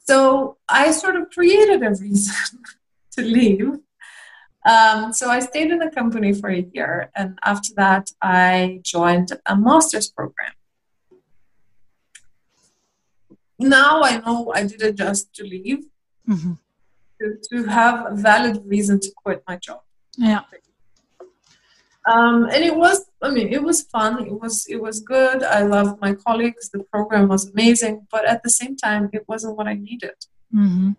So 0.08 0.58
I 0.70 0.92
sort 0.92 1.18
of 1.18 1.30
created 1.30 1.84
a 1.84 1.90
reason 1.90 2.60
to 3.12 3.22
leave. 3.22 3.80
Um, 4.65 5.13
so 5.13 5.29
I 5.29 5.39
stayed 5.39 5.69
in 5.72 5.79
the 5.79 5.91
company 5.91 6.34
for 6.34 6.50
a 6.50 6.65
year, 6.74 7.12
and 7.15 7.38
after 7.43 7.69
that, 7.75 8.10
I 8.22 8.79
joined 8.81 9.31
a 9.45 9.55
master's 9.55 10.10
program. 10.10 10.53
Now 13.60 14.01
I 14.01 14.17
know 14.17 14.51
I 14.53 14.63
did 14.63 14.81
it 14.81 14.95
just 14.95 15.34
to 15.36 15.43
leave, 15.43 15.86
mm-hmm. 16.27 16.53
to, 17.22 17.38
to 17.50 17.63
have 17.69 18.12
a 18.12 18.15
valid 18.15 18.63
reason 18.65 19.00
to 19.01 19.12
quit 19.15 19.43
my 19.48 19.57
job. 19.57 19.81
Yeah. 20.17 20.41
Um, 22.12 22.45
and 22.45 22.63
it 22.63 22.75
was, 22.75 23.05
I 23.22 23.29
mean, 23.31 23.48
it 23.51 23.63
was 23.63 23.84
fun. 23.84 24.25
It 24.27 24.39
was, 24.41 24.67
it 24.67 24.81
was 24.81 25.00
good. 25.00 25.41
I 25.41 25.62
loved 25.62 26.01
my 26.01 26.13
colleagues. 26.13 26.69
The 26.69 26.84
program 26.84 27.27
was 27.27 27.50
amazing, 27.50 28.07
but 28.12 28.25
at 28.25 28.43
the 28.43 28.50
same 28.50 28.75
time, 28.75 29.10
it 29.13 29.27
wasn't 29.27 29.57
what 29.57 29.67
I 29.67 29.74
needed. 29.74 30.15
Mm-hmm. 30.53 30.91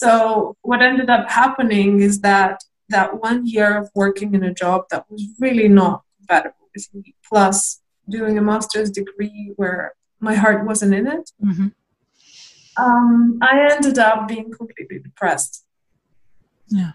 So 0.00 0.56
what 0.62 0.80
ended 0.80 1.10
up 1.10 1.30
happening 1.30 2.00
is 2.00 2.22
that 2.22 2.64
that 2.88 3.20
one 3.20 3.46
year 3.46 3.76
of 3.76 3.90
working 3.94 4.34
in 4.34 4.42
a 4.42 4.54
job 4.54 4.84
that 4.90 5.04
was 5.10 5.22
really 5.38 5.68
not 5.68 6.02
compatible 6.16 6.68
with 6.74 6.88
me, 6.94 7.14
plus 7.28 7.82
doing 8.08 8.38
a 8.38 8.42
master's 8.42 8.90
degree 8.90 9.52
where 9.56 9.92
my 10.18 10.34
heart 10.34 10.64
wasn't 10.64 10.94
in 10.94 11.06
it, 11.06 11.30
mm-hmm. 11.44 11.68
um, 12.82 13.38
I 13.42 13.68
ended 13.72 13.98
up 13.98 14.26
being 14.26 14.50
completely 14.50 15.00
depressed. 15.00 15.64
Yeah. 16.68 16.92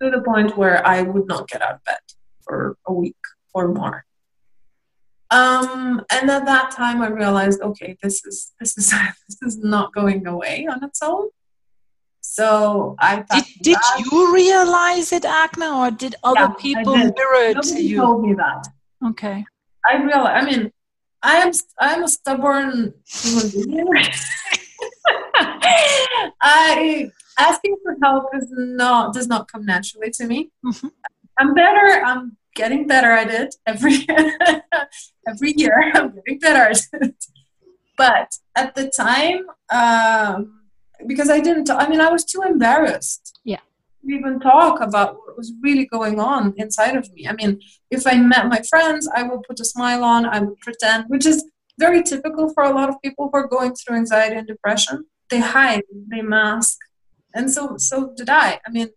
To 0.00 0.10
the 0.10 0.22
point 0.22 0.56
where 0.56 0.86
I 0.86 1.02
would 1.02 1.26
not 1.26 1.48
get 1.48 1.60
out 1.60 1.74
of 1.74 1.84
bed 1.84 2.04
for 2.40 2.78
a 2.86 2.92
week 2.92 3.22
or 3.52 3.68
more. 3.68 4.06
Um, 5.30 6.02
and 6.10 6.30
at 6.30 6.46
that 6.46 6.70
time, 6.70 7.02
I 7.02 7.08
realized, 7.08 7.60
okay, 7.60 7.96
this 8.02 8.24
is 8.24 8.52
this 8.60 8.78
is 8.78 8.90
this 9.28 9.42
is 9.42 9.58
not 9.58 9.92
going 9.92 10.26
away 10.26 10.66
on 10.70 10.82
its 10.82 11.02
own. 11.02 11.28
So 12.36 12.96
I 12.98 13.24
did. 13.30 13.44
Did 13.62 13.78
you 13.98 14.34
realize 14.34 15.10
it, 15.10 15.24
Agna, 15.24 15.78
or 15.78 15.90
did 15.90 16.16
other 16.22 16.40
yeah, 16.40 16.54
people 16.58 16.94
mirror 16.94 17.44
it 17.48 17.62
to 17.62 17.82
you? 17.82 17.96
Told 17.96 18.26
me 18.26 18.34
that. 18.34 18.68
Okay. 19.06 19.42
I 19.86 19.96
realize. 20.02 20.42
I 20.42 20.44
mean, 20.44 20.70
I 21.22 21.36
am. 21.36 21.52
I 21.80 21.94
am 21.94 22.04
a 22.04 22.08
stubborn 22.08 22.92
human 23.06 23.50
being. 23.50 23.88
I 26.42 27.10
asking 27.38 27.76
for 27.82 27.96
help 28.02 28.26
is 28.34 28.48
not 28.50 29.14
does 29.14 29.28
not 29.28 29.50
come 29.50 29.64
naturally 29.64 30.10
to 30.10 30.26
me. 30.26 30.50
Mm-hmm. 30.62 30.88
I'm 31.38 31.54
better. 31.54 32.04
I'm 32.04 32.36
getting 32.54 32.86
better 32.86 33.12
at 33.12 33.30
it 33.30 33.54
every 33.66 34.06
every 35.26 35.54
year. 35.56 35.90
I'm 35.94 36.14
getting 36.16 36.38
better 36.38 36.70
at 36.70 36.82
it. 37.00 37.24
But 37.96 38.36
at 38.54 38.74
the 38.74 38.90
time, 38.90 39.46
um, 39.70 40.65
because 41.06 41.30
I 41.30 41.40
didn't. 41.40 41.70
I 41.70 41.88
mean, 41.88 42.00
I 42.00 42.10
was 42.10 42.24
too 42.24 42.42
embarrassed. 42.42 43.38
Yeah. 43.44 43.60
To 44.02 44.12
even 44.12 44.40
talk 44.40 44.80
about 44.80 45.16
what 45.16 45.36
was 45.36 45.52
really 45.62 45.86
going 45.86 46.20
on 46.20 46.54
inside 46.56 46.96
of 46.96 47.12
me. 47.12 47.26
I 47.28 47.32
mean, 47.32 47.60
if 47.90 48.06
I 48.06 48.16
met 48.16 48.48
my 48.48 48.60
friends, 48.70 49.08
I 49.14 49.22
would 49.22 49.42
put 49.48 49.60
a 49.60 49.64
smile 49.64 50.04
on. 50.04 50.26
I 50.26 50.40
would 50.40 50.58
pretend, 50.60 51.04
which 51.08 51.26
is 51.26 51.44
very 51.78 52.02
typical 52.02 52.52
for 52.54 52.62
a 52.64 52.70
lot 52.70 52.88
of 52.88 53.00
people 53.02 53.28
who 53.30 53.38
are 53.38 53.48
going 53.48 53.74
through 53.74 53.96
anxiety 53.96 54.36
and 54.36 54.46
depression. 54.46 55.04
They 55.28 55.40
hide, 55.40 55.82
they 56.08 56.22
mask, 56.22 56.78
and 57.34 57.50
so 57.50 57.76
so 57.78 58.12
did 58.16 58.30
I. 58.30 58.60
I 58.66 58.70
mean, 58.70 58.88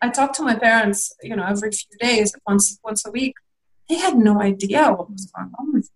I 0.00 0.08
talked 0.08 0.34
to 0.36 0.42
my 0.42 0.56
parents, 0.56 1.14
you 1.22 1.36
know, 1.36 1.44
every 1.44 1.70
few 1.70 1.98
days, 1.98 2.34
once 2.46 2.78
once 2.82 3.04
a 3.06 3.10
week. 3.10 3.34
They 3.88 3.96
had 3.96 4.16
no 4.16 4.40
idea 4.40 4.90
what 4.90 5.10
was 5.12 5.26
going 5.26 5.52
on 5.58 5.72
with 5.72 5.88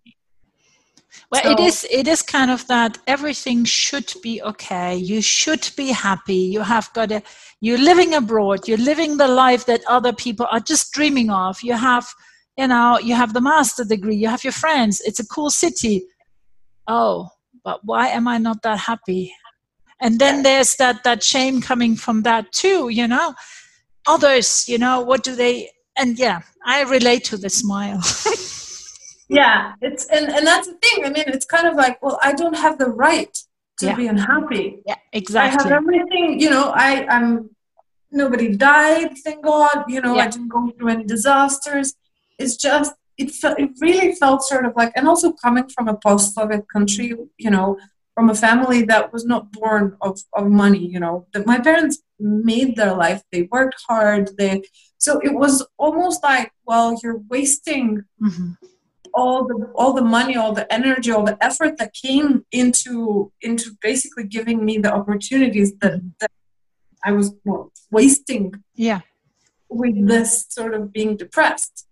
Well, 1.31 1.43
so, 1.43 1.51
it 1.51 1.59
is 1.61 1.87
it 1.89 2.07
is 2.09 2.21
kind 2.21 2.51
of 2.51 2.67
that 2.67 2.97
everything 3.07 3.63
should 3.63 4.13
be 4.21 4.41
okay. 4.41 4.97
You 4.97 5.21
should 5.21 5.69
be 5.77 5.91
happy. 5.91 6.35
You 6.35 6.59
have 6.61 6.91
got 6.93 7.11
a 7.11 7.23
you're 7.61 7.77
living 7.77 8.13
abroad. 8.13 8.67
You're 8.67 8.77
living 8.77 9.15
the 9.15 9.29
life 9.29 9.65
that 9.67 9.81
other 9.87 10.11
people 10.11 10.45
are 10.51 10.59
just 10.59 10.91
dreaming 10.91 11.29
of. 11.29 11.61
You 11.63 11.75
have 11.75 12.05
you 12.57 12.67
know 12.67 12.99
you 12.99 13.15
have 13.15 13.33
the 13.33 13.39
master 13.39 13.85
degree. 13.85 14.17
You 14.17 14.27
have 14.27 14.43
your 14.43 14.51
friends. 14.51 15.01
It's 15.05 15.21
a 15.21 15.25
cool 15.25 15.49
city. 15.49 16.03
Oh, 16.85 17.29
but 17.63 17.79
why 17.85 18.09
am 18.09 18.27
I 18.27 18.37
not 18.37 18.61
that 18.63 18.79
happy? 18.79 19.33
And 20.01 20.19
then 20.19 20.43
there's 20.43 20.75
that 20.77 21.05
that 21.05 21.23
shame 21.23 21.61
coming 21.61 21.95
from 21.95 22.23
that 22.23 22.51
too. 22.51 22.89
You 22.89 23.07
know, 23.07 23.35
others. 24.05 24.65
You 24.67 24.79
know, 24.79 24.99
what 24.99 25.23
do 25.23 25.33
they? 25.37 25.69
And 25.97 26.19
yeah, 26.19 26.41
I 26.65 26.83
relate 26.83 27.23
to 27.25 27.37
the 27.37 27.49
smile. 27.49 28.01
yeah 29.31 29.73
it's 29.81 30.05
and, 30.07 30.29
and 30.29 30.45
that's 30.45 30.67
the 30.67 30.73
thing. 30.83 31.05
I 31.05 31.09
mean 31.09 31.23
it's 31.27 31.45
kind 31.45 31.67
of 31.67 31.75
like 31.75 32.01
well 32.03 32.19
i 32.21 32.33
don't 32.33 32.57
have 32.65 32.77
the 32.77 32.89
right 33.05 33.33
to 33.79 33.85
yeah. 33.87 33.95
be 33.95 34.07
unhappy. 34.07 34.81
Yeah 34.85 34.95
exactly 35.13 35.57
i 35.57 35.63
have 35.63 35.71
everything 35.71 36.39
you 36.39 36.49
know 36.49 36.71
i 36.75 37.05
i'm 37.07 37.49
nobody 38.11 38.47
died 38.55 39.17
thank 39.23 39.43
god 39.43 39.85
you 39.87 40.01
know 40.01 40.15
yeah. 40.15 40.25
i 40.25 40.27
didn't 40.27 40.49
go 40.49 40.69
through 40.71 40.89
any 40.89 41.05
disasters. 41.05 41.95
It's 42.37 42.55
just 42.57 42.93
it, 43.17 43.29
felt, 43.29 43.59
it 43.59 43.69
really 43.79 44.15
felt 44.15 44.41
sort 44.43 44.65
of 44.65 44.73
like 44.75 44.91
and 44.95 45.07
also 45.07 45.31
coming 45.31 45.67
from 45.69 45.87
a 45.87 45.95
post-soviet 45.95 46.65
country 46.75 47.13
you 47.37 47.51
know 47.55 47.77
from 48.15 48.29
a 48.29 48.35
family 48.35 48.81
that 48.83 49.13
was 49.13 49.25
not 49.25 49.51
born 49.53 49.95
of, 50.01 50.19
of 50.33 50.47
money 50.49 50.85
you 50.93 50.99
know 50.99 51.25
that 51.33 51.45
my 51.45 51.59
parents 51.59 51.99
made 52.19 52.75
their 52.75 52.93
life 52.93 53.21
they 53.31 53.43
worked 53.43 53.77
hard 53.87 54.31
they 54.37 54.61
so 54.97 55.19
it 55.19 55.33
was 55.33 55.65
almost 55.77 56.21
like 56.23 56.51
well 56.65 56.99
you're 57.01 57.21
wasting 57.29 58.03
mm-hmm 58.21 58.51
all 59.13 59.47
the 59.47 59.71
all 59.75 59.93
the 59.93 60.01
money 60.01 60.35
all 60.35 60.53
the 60.53 60.71
energy 60.73 61.11
all 61.11 61.23
the 61.23 61.37
effort 61.43 61.77
that 61.77 61.93
came 61.93 62.45
into 62.51 63.31
into 63.41 63.71
basically 63.81 64.23
giving 64.23 64.63
me 64.63 64.77
the 64.77 64.93
opportunities 64.93 65.73
that, 65.81 65.99
that 66.19 66.31
i 67.05 67.11
was 67.11 67.33
well, 67.45 67.71
wasting 67.91 68.53
yeah. 68.75 69.01
with 69.69 70.07
this 70.07 70.45
sort 70.49 70.73
of 70.73 70.91
being 70.93 71.17
depressed. 71.17 71.87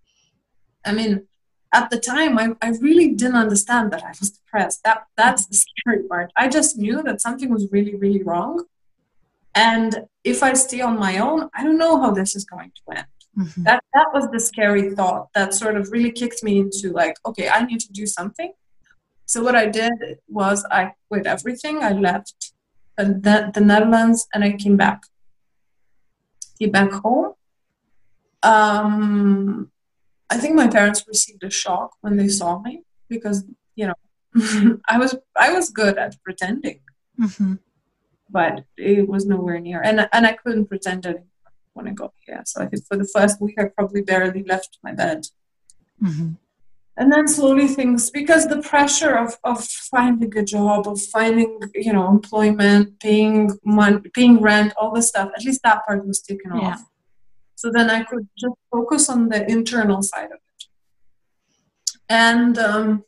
I 0.85 0.93
mean 0.93 1.27
at 1.73 1.89
the 1.91 1.99
time 1.99 2.39
I, 2.39 2.55
I 2.61 2.69
really 2.81 3.09
didn't 3.09 3.35
understand 3.35 3.91
that 3.91 4.03
i 4.03 4.13
was 4.19 4.31
depressed. 4.31 4.83
That 4.83 5.03
that's 5.15 5.45
the 5.45 5.55
scary 5.55 6.03
part. 6.03 6.31
I 6.35 6.47
just 6.47 6.77
knew 6.77 7.03
that 7.03 7.21
something 7.21 7.49
was 7.49 7.67
really 7.71 7.95
really 7.95 8.23
wrong. 8.23 8.65
And 9.55 10.05
if 10.23 10.43
i 10.43 10.53
stay 10.53 10.81
on 10.81 10.97
my 10.99 11.17
own 11.17 11.49
i 11.53 11.63
don't 11.63 11.77
know 11.77 11.99
how 12.01 12.11
this 12.11 12.35
is 12.35 12.45
going 12.45 12.71
to 12.75 12.97
end 12.97 13.18
Mm-hmm. 13.39 13.63
That 13.63 13.83
that 13.93 14.07
was 14.13 14.29
the 14.31 14.39
scary 14.39 14.93
thought 14.95 15.29
that 15.33 15.53
sort 15.53 15.77
of 15.77 15.91
really 15.91 16.11
kicked 16.11 16.43
me 16.43 16.59
into 16.59 16.91
like, 16.91 17.15
okay, 17.25 17.47
I 17.47 17.63
need 17.63 17.79
to 17.81 17.91
do 17.91 18.05
something. 18.05 18.51
So 19.25 19.43
what 19.43 19.55
I 19.55 19.67
did 19.67 19.93
was 20.27 20.65
I 20.69 20.93
quit 21.07 21.25
everything. 21.25 21.83
I 21.83 21.91
left 21.93 22.51
the, 22.97 23.51
the 23.53 23.61
Netherlands 23.61 24.27
and 24.33 24.43
I 24.43 24.53
came 24.53 24.75
back. 24.75 25.03
Came 26.59 26.71
back 26.71 26.91
home. 26.91 27.33
Um, 28.43 29.71
I 30.29 30.37
think 30.37 30.55
my 30.55 30.67
parents 30.67 31.05
received 31.07 31.43
a 31.43 31.49
shock 31.49 31.91
when 32.01 32.17
they 32.17 32.27
saw 32.27 32.59
me 32.59 32.83
because 33.07 33.45
you 33.75 33.87
know 33.87 34.79
I 34.89 34.97
was 34.97 35.15
I 35.35 35.53
was 35.53 35.69
good 35.69 35.97
at 35.97 36.21
pretending, 36.23 36.81
mm-hmm. 37.19 37.55
but 38.29 38.65
it 38.77 39.07
was 39.07 39.25
nowhere 39.25 39.59
near, 39.59 39.81
and 39.81 40.07
and 40.11 40.25
I 40.25 40.33
couldn't 40.33 40.67
pretend 40.67 41.05
anymore 41.05 41.25
when 41.73 41.87
I 41.87 41.91
got 41.91 42.13
here. 42.25 42.41
So 42.45 42.61
I 42.61 42.67
think 42.67 42.85
for 42.87 42.97
the 42.97 43.09
first 43.13 43.41
week, 43.41 43.55
I 43.59 43.65
probably 43.65 44.01
barely 44.01 44.43
left 44.43 44.77
my 44.83 44.93
bed. 44.93 45.27
Mm-hmm. 46.03 46.33
And 46.97 47.13
then 47.13 47.29
slowly 47.29 47.67
things, 47.67 48.09
because 48.09 48.47
the 48.47 48.61
pressure 48.61 49.17
of, 49.17 49.37
of 49.45 49.63
finding 49.63 50.37
a 50.37 50.43
job, 50.43 50.85
of 50.85 51.01
finding, 51.01 51.59
you 51.73 51.93
know, 51.93 52.09
employment, 52.09 52.99
paying 52.99 53.57
money, 53.63 54.01
paying 54.13 54.41
rent, 54.41 54.73
all 54.75 54.93
this 54.93 55.07
stuff, 55.07 55.31
at 55.35 55.45
least 55.45 55.61
that 55.63 55.85
part 55.87 56.05
was 56.05 56.21
taken 56.21 56.51
yeah. 56.53 56.71
off. 56.71 56.83
So 57.55 57.71
then 57.71 57.89
I 57.89 58.03
could 58.03 58.27
just 58.37 58.55
focus 58.69 59.07
on 59.07 59.29
the 59.29 59.49
internal 59.49 60.01
side 60.01 60.25
of 60.25 60.39
it. 60.39 60.65
And 62.09 62.57
um, 62.57 63.05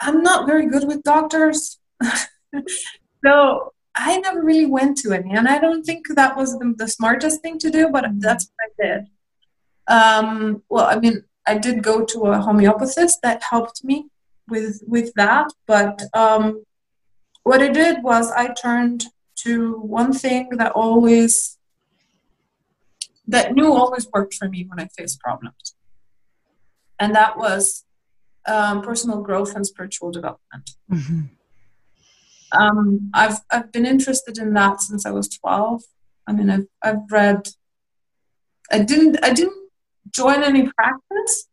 I'm 0.00 0.22
not 0.22 0.46
very 0.46 0.66
good 0.66 0.86
with 0.86 1.02
doctors. 1.02 1.78
so 3.24 3.73
I 3.96 4.18
never 4.18 4.42
really 4.42 4.66
went 4.66 4.98
to 4.98 5.12
any, 5.12 5.32
and 5.32 5.48
I 5.48 5.58
don't 5.58 5.84
think 5.84 6.06
that 6.14 6.36
was 6.36 6.58
the, 6.58 6.74
the 6.76 6.88
smartest 6.88 7.42
thing 7.42 7.58
to 7.58 7.70
do, 7.70 7.88
but 7.88 8.04
that's 8.18 8.50
what 8.50 8.64
I 8.66 8.86
did. 8.86 9.06
Um, 9.86 10.62
well, 10.68 10.86
I 10.86 10.98
mean, 10.98 11.24
I 11.46 11.58
did 11.58 11.82
go 11.82 12.04
to 12.04 12.26
a 12.26 12.38
homeopathist 12.38 13.20
that 13.22 13.42
helped 13.50 13.84
me 13.84 14.08
with 14.48 14.82
with 14.86 15.12
that, 15.14 15.52
but 15.66 16.02
um, 16.12 16.64
what 17.44 17.62
I 17.62 17.68
did 17.68 18.02
was 18.02 18.32
I 18.32 18.52
turned 18.52 19.06
to 19.36 19.78
one 19.78 20.12
thing 20.12 20.50
that 20.56 20.72
always 20.72 21.58
that 23.28 23.54
knew 23.54 23.72
always 23.72 24.08
worked 24.12 24.34
for 24.34 24.48
me 24.48 24.66
when 24.68 24.80
I 24.80 24.88
faced 24.96 25.20
problems, 25.20 25.76
and 26.98 27.14
that 27.14 27.38
was 27.38 27.84
um, 28.46 28.82
personal 28.82 29.20
growth 29.20 29.54
and 29.54 29.64
spiritual 29.64 30.10
development. 30.10 30.70
Mm-hmm 30.90 31.33
um, 32.54 33.10
I've 33.14 33.40
I've 33.50 33.72
been 33.72 33.86
interested 33.86 34.38
in 34.38 34.54
that 34.54 34.80
since 34.80 35.06
I 35.06 35.10
was 35.10 35.28
twelve. 35.28 35.82
I 36.26 36.32
mean, 36.32 36.50
I've 36.50 36.66
I've 36.82 37.10
read. 37.10 37.48
I 38.70 38.78
didn't 38.78 39.18
I 39.22 39.32
didn't 39.32 39.70
join 40.10 40.42
any 40.42 40.70
practice, 40.70 41.48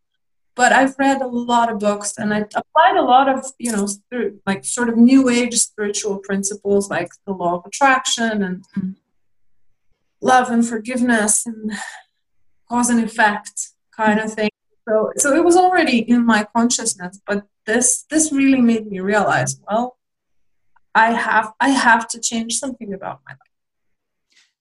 but 0.56 0.72
I've 0.72 0.96
read 0.98 1.22
a 1.22 1.28
lot 1.28 1.72
of 1.72 1.80
books 1.80 2.14
and 2.18 2.34
I 2.34 2.40
applied 2.40 2.98
a 2.98 3.02
lot 3.02 3.28
of 3.28 3.46
you 3.60 3.72
know 3.72 3.86
spirit, 3.86 4.36
like 4.46 4.64
sort 4.64 4.90
of 4.90 4.98
new 4.98 5.30
age 5.30 5.56
spiritual 5.56 6.20
principles 6.20 6.90
like 6.90 7.10
the 7.26 7.34
law 7.34 7.56
of 7.58 7.66
attraction 7.66 8.44
and 8.44 8.96
love 10.22 10.50
and 10.50 10.68
forgiveness 10.68 11.46
and 11.46 11.72
cause 12.70 12.90
and 12.90 13.04
effect 13.04 13.70
kind 13.96 14.20
of 14.20 14.34
thing. 14.34 14.50
So 14.88 15.12
so 15.18 15.36
it 15.36 15.44
was 15.44 15.58
already 15.58 16.00
in 16.00 16.26
my 16.26 16.48
consciousness, 16.56 17.20
but 17.28 17.44
this 17.66 18.06
this 18.10 18.32
really 18.32 18.62
made 18.62 18.88
me 18.88 19.00
realize, 19.00 19.60
well, 19.70 19.98
I 20.96 21.12
have 21.14 21.54
I 21.60 21.70
have 21.70 22.08
to 22.10 22.20
change 22.20 22.60
something 22.60 22.94
about 22.94 23.22
my 23.26 23.34
life. 23.34 23.52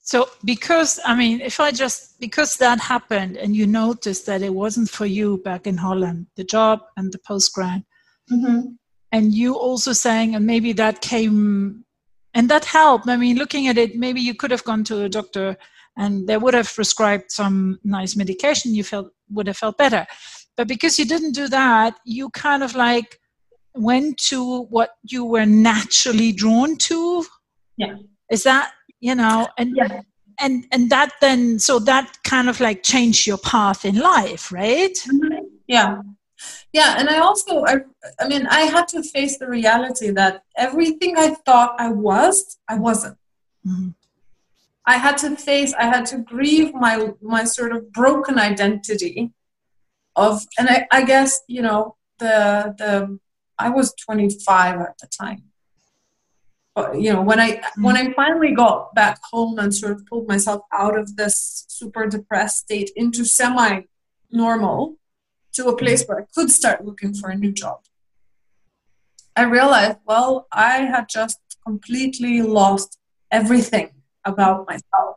So 0.02 0.28
because 0.44 0.98
I 1.04 1.14
mean, 1.14 1.40
if 1.40 1.60
I 1.60 1.70
just 1.70 2.18
because 2.20 2.56
that 2.56 2.80
happened 2.80 3.36
and 3.36 3.54
you 3.54 3.66
noticed 3.66 4.26
that 4.26 4.42
it 4.42 4.54
wasn't 4.54 4.90
for 4.90 5.06
you 5.06 5.38
back 5.38 5.66
in 5.66 5.76
Holland, 5.76 6.26
the 6.36 6.44
job 6.44 6.80
and 6.96 7.12
the 7.12 7.18
post 7.18 7.52
grad, 7.52 7.84
mm-hmm. 8.30 8.60
and 9.12 9.32
you 9.32 9.54
also 9.54 9.92
saying, 9.92 10.34
and 10.34 10.46
maybe 10.46 10.72
that 10.72 11.00
came 11.00 11.84
and 12.34 12.48
that 12.48 12.64
helped. 12.64 13.08
I 13.08 13.16
mean, 13.16 13.36
looking 13.36 13.68
at 13.68 13.78
it, 13.78 13.96
maybe 13.96 14.20
you 14.20 14.34
could 14.34 14.50
have 14.50 14.64
gone 14.64 14.84
to 14.84 15.04
a 15.04 15.08
doctor 15.08 15.56
and 15.96 16.26
they 16.26 16.36
would 16.36 16.54
have 16.54 16.72
prescribed 16.72 17.30
some 17.30 17.78
nice 17.84 18.16
medication. 18.16 18.74
You 18.74 18.84
felt 18.84 19.12
would 19.30 19.46
have 19.46 19.58
felt 19.58 19.78
better, 19.78 20.06
but 20.56 20.66
because 20.66 20.98
you 20.98 21.04
didn't 21.04 21.32
do 21.32 21.46
that, 21.48 21.98
you 22.04 22.30
kind 22.30 22.64
of 22.64 22.74
like 22.74 23.19
went 23.74 24.18
to 24.18 24.62
what 24.64 24.96
you 25.02 25.24
were 25.24 25.46
naturally 25.46 26.32
drawn 26.32 26.76
to. 26.76 27.24
Yeah. 27.76 27.96
Is 28.30 28.44
that 28.44 28.72
you 29.00 29.14
know 29.14 29.48
and 29.58 29.74
yeah. 29.74 30.02
and 30.38 30.66
and 30.70 30.90
that 30.90 31.12
then 31.20 31.58
so 31.58 31.78
that 31.78 32.18
kind 32.22 32.48
of 32.48 32.60
like 32.60 32.82
changed 32.82 33.26
your 33.26 33.38
path 33.38 33.84
in 33.84 33.96
life 33.98 34.52
right 34.52 34.94
mm-hmm. 35.06 35.44
yeah 35.66 36.00
yeah 36.72 36.96
and 36.98 37.08
i 37.08 37.18
also 37.18 37.64
I, 37.64 37.78
I 38.20 38.28
mean 38.28 38.46
i 38.46 38.60
had 38.60 38.88
to 38.88 39.02
face 39.02 39.38
the 39.38 39.48
reality 39.48 40.10
that 40.10 40.42
everything 40.56 41.16
i 41.16 41.30
thought 41.46 41.74
i 41.78 41.88
was 41.88 42.58
i 42.68 42.76
wasn't 42.76 43.16
mm-hmm. 43.66 43.88
i 44.86 44.96
had 44.96 45.18
to 45.18 45.36
face 45.36 45.74
i 45.74 45.84
had 45.84 46.06
to 46.06 46.18
grieve 46.18 46.74
my 46.74 47.12
my 47.20 47.44
sort 47.44 47.72
of 47.72 47.90
broken 47.92 48.38
identity 48.38 49.32
of 50.16 50.46
and 50.58 50.68
i, 50.68 50.86
I 50.90 51.04
guess 51.04 51.40
you 51.48 51.62
know 51.62 51.96
the 52.18 52.74
the 52.76 53.18
i 53.60 53.68
was 53.68 53.94
25 53.94 54.80
at 54.80 54.98
the 54.98 55.06
time. 55.06 55.44
But, 56.74 57.00
you 57.00 57.12
know 57.12 57.22
when 57.22 57.40
i 57.40 57.50
mm-hmm. 57.52 57.82
when 57.82 57.96
i 57.96 58.12
finally 58.12 58.52
got 58.52 58.94
back 58.94 59.18
home 59.32 59.58
and 59.58 59.74
sort 59.74 59.92
of 59.92 60.06
pulled 60.06 60.28
myself 60.28 60.62
out 60.72 60.96
of 60.98 61.16
this 61.16 61.64
super 61.68 62.06
depressed 62.06 62.58
state 62.58 62.90
into 62.96 63.24
semi 63.24 63.82
normal 64.30 64.96
to 65.52 65.68
a 65.68 65.76
place 65.76 66.04
where 66.04 66.20
i 66.20 66.26
could 66.34 66.50
start 66.50 66.84
looking 66.84 67.12
for 67.12 67.28
a 67.30 67.36
new 67.36 67.52
job 67.52 67.80
i 69.36 69.42
realized 69.42 69.98
well 70.06 70.46
i 70.52 70.76
had 70.92 71.08
just 71.08 71.40
completely 71.66 72.42
lost 72.42 72.98
everything 73.30 73.90
about 74.24 74.66
myself. 74.66 75.16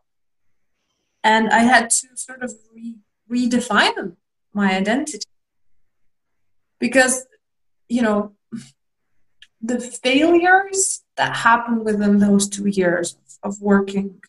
And 1.23 1.49
i 1.49 1.59
had 1.59 1.89
to 1.89 2.07
sort 2.15 2.43
of 2.43 2.53
re- 2.73 2.99
redefine 3.31 4.15
my 4.53 4.75
identity. 4.75 5.25
Because 6.79 7.25
you 7.93 8.01
know 8.01 8.19
the 9.61 9.79
failures 9.79 11.03
that 11.17 11.31
happened 11.47 11.85
within 11.85 12.19
those 12.19 12.49
two 12.55 12.67
years 12.67 13.07
of 13.43 13.61
working 13.61 14.21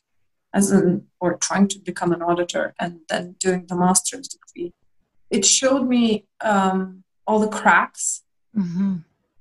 as 0.53 0.71
an 0.71 1.07
or 1.19 1.31
trying 1.49 1.67
to 1.69 1.79
become 1.79 2.13
an 2.13 2.23
auditor 2.23 2.75
and 2.79 3.01
then 3.09 3.25
doing 3.41 3.63
the 3.69 3.77
master's 3.85 4.29
degree 4.35 4.73
it 5.31 5.45
showed 5.45 5.85
me 5.95 6.05
um, 6.53 7.03
all 7.27 7.41
the 7.41 7.55
cracks 7.61 8.23
mm-hmm. 8.57 8.97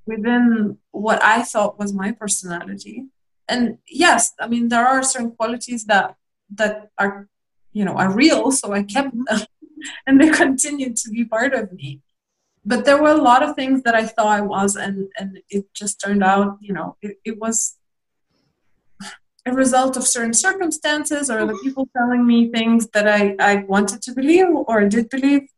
within 0.05 0.77
what 0.91 1.19
i 1.23 1.37
thought 1.43 1.77
was 1.77 1.93
my 1.93 2.11
personality. 2.11 2.97
And 3.53 3.63
yes 4.05 4.21
i 4.43 4.47
mean 4.53 4.65
there 4.69 4.87
are 4.91 5.03
certain 5.03 5.33
qualities 5.39 5.83
that 5.91 6.15
that 6.59 6.75
are 7.03 7.15
you 7.77 7.83
know 7.85 7.95
are 8.01 8.11
real 8.23 8.43
so 8.59 8.65
i 8.79 8.83
kept 8.95 9.11
them 9.13 9.25
and 10.07 10.15
they 10.19 10.29
continue 10.43 10.91
to 11.01 11.07
be 11.15 11.23
part 11.35 11.53
of 11.59 11.65
me 11.73 11.89
but 12.65 12.85
there 12.85 13.01
were 13.01 13.09
a 13.09 13.21
lot 13.21 13.43
of 13.43 13.55
things 13.55 13.83
that 13.83 13.95
I 13.95 14.05
thought 14.05 14.27
I 14.27 14.41
was, 14.41 14.75
and 14.75 15.09
and 15.17 15.39
it 15.49 15.73
just 15.73 15.99
turned 15.99 16.23
out, 16.23 16.57
you 16.61 16.73
know, 16.73 16.97
it, 17.01 17.17
it 17.25 17.39
was 17.39 17.77
a 19.45 19.51
result 19.51 19.97
of 19.97 20.07
certain 20.07 20.33
circumstances 20.33 21.29
or 21.29 21.45
the 21.45 21.59
people 21.61 21.89
telling 21.97 22.25
me 22.25 22.49
things 22.49 22.87
that 22.93 23.07
I 23.07 23.35
I 23.39 23.55
wanted 23.67 24.01
to 24.03 24.13
believe 24.13 24.47
or 24.49 24.87
did 24.87 25.09
believe. 25.09 25.49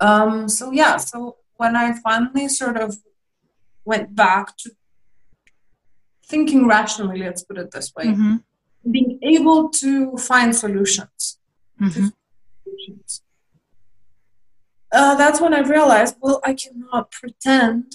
Um, 0.00 0.48
so 0.48 0.70
yeah, 0.70 0.98
so 0.98 1.36
when 1.56 1.76
I 1.76 1.94
finally 1.94 2.48
sort 2.48 2.76
of 2.76 2.96
went 3.84 4.14
back 4.14 4.56
to 4.58 4.70
thinking 6.26 6.66
rationally, 6.66 7.18
let's 7.18 7.42
put 7.42 7.58
it 7.58 7.70
this 7.70 7.92
way, 7.94 8.06
mm-hmm. 8.06 8.36
being 8.90 9.18
able 9.22 9.70
to 9.70 10.16
find 10.18 10.54
solutions. 10.54 11.38
Mm-hmm. 11.80 12.08
To 12.08 12.12
solutions 12.64 13.22
uh, 14.92 15.14
that's 15.14 15.40
when 15.40 15.54
I 15.54 15.60
realized, 15.60 16.16
well, 16.20 16.40
I 16.44 16.54
cannot 16.54 17.10
pretend 17.10 17.92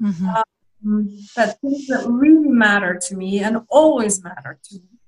mm-hmm. 0.00 0.28
um, 0.28 1.18
that 1.36 1.60
things 1.60 1.86
that 1.88 2.06
really 2.08 2.48
matter 2.48 2.98
to 3.08 3.16
me 3.16 3.40
and 3.40 3.62
always 3.68 4.22
matter 4.22 4.58
to 4.64 4.74
me 4.76 4.98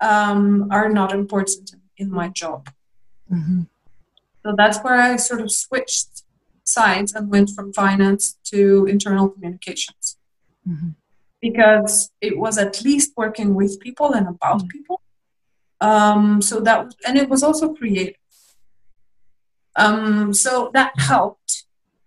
um, 0.00 0.68
are 0.70 0.88
not 0.88 1.12
important 1.12 1.74
in 1.96 2.10
my 2.10 2.28
job. 2.28 2.70
Mm-hmm. 3.32 3.62
So 4.44 4.54
that's 4.56 4.78
where 4.78 4.94
I 4.94 5.16
sort 5.16 5.40
of 5.40 5.50
switched 5.50 6.22
sides 6.64 7.14
and 7.14 7.30
went 7.30 7.50
from 7.50 7.72
finance 7.72 8.38
to 8.44 8.86
internal 8.86 9.28
communications. 9.28 10.18
Mm-hmm. 10.68 10.90
Because 11.40 12.10
it 12.20 12.38
was 12.38 12.58
at 12.58 12.82
least 12.82 13.12
working 13.16 13.54
with 13.54 13.78
people 13.80 14.12
and 14.12 14.26
about 14.26 14.58
mm-hmm. 14.58 14.68
people. 14.68 15.00
Um, 15.80 16.40
so 16.40 16.60
that, 16.60 16.94
and 17.06 17.16
it 17.18 17.28
was 17.28 17.42
also 17.42 17.74
creative. 17.74 18.14
Um, 19.76 20.32
so 20.32 20.70
that 20.74 20.92
helped. 20.98 21.64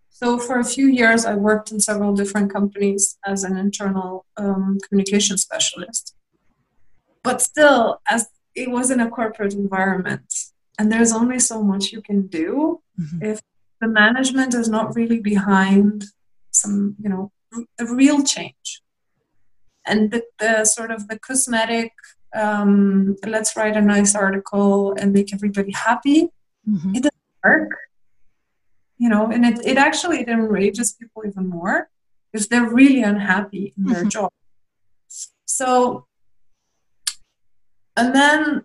So 0.10 0.38
for 0.38 0.60
a 0.60 0.66
few 0.66 0.88
years, 0.88 1.26
I 1.26 1.36
worked 1.36 1.72
in 1.72 1.80
several 1.80 2.14
different 2.14 2.52
companies 2.52 3.18
as 3.26 3.44
an 3.44 3.56
internal 3.56 4.26
um, 4.36 4.78
communication 4.88 5.38
specialist. 5.38 6.16
But 7.24 7.42
still, 7.42 8.02
as 8.10 8.28
it 8.56 8.70
was 8.70 8.92
in 8.92 9.00
a 9.00 9.10
corporate 9.10 9.54
environment, 9.54 10.34
and 10.78 10.92
there's 10.92 11.14
only 11.14 11.40
so 11.40 11.64
much 11.64 11.92
you 11.92 12.02
can 12.02 12.28
do 12.28 12.82
mm-hmm. 13.00 13.24
if 13.24 13.42
the 13.82 13.88
management 13.88 14.54
is 14.54 14.68
not 14.68 14.96
really 14.96 15.20
behind 15.20 16.06
some, 16.52 16.96
you 17.02 17.10
know, 17.10 17.32
a 17.80 17.86
real 17.86 18.24
change. 18.24 18.82
And 19.86 20.12
the, 20.12 20.24
the 20.40 20.66
sort 20.66 20.92
of 20.92 21.08
the 21.08 21.18
cosmetic, 21.18 21.94
um, 22.36 23.16
let's 23.26 23.56
write 23.56 23.78
a 23.78 23.82
nice 23.82 24.16
article 24.16 24.94
and 25.00 25.14
make 25.14 25.34
everybody 25.34 25.72
happy. 25.72 26.30
Mm-hmm. 26.68 26.96
It 26.96 27.06
work 27.44 27.72
you 29.00 29.10
know 29.10 29.32
and 29.32 29.46
it, 29.46 29.66
it 29.66 29.78
actually 29.78 30.20
it 30.20 30.28
enrages 30.28 30.94
people 30.94 31.24
even 31.26 31.48
more 31.48 31.90
because 32.32 32.48
they're 32.48 32.70
really 32.70 33.02
unhappy 33.02 33.74
in 33.78 33.86
their 33.86 34.02
mm-hmm. 34.02 34.10
job 34.10 34.32
so 35.46 36.06
and 37.98 38.14
then 38.14 38.64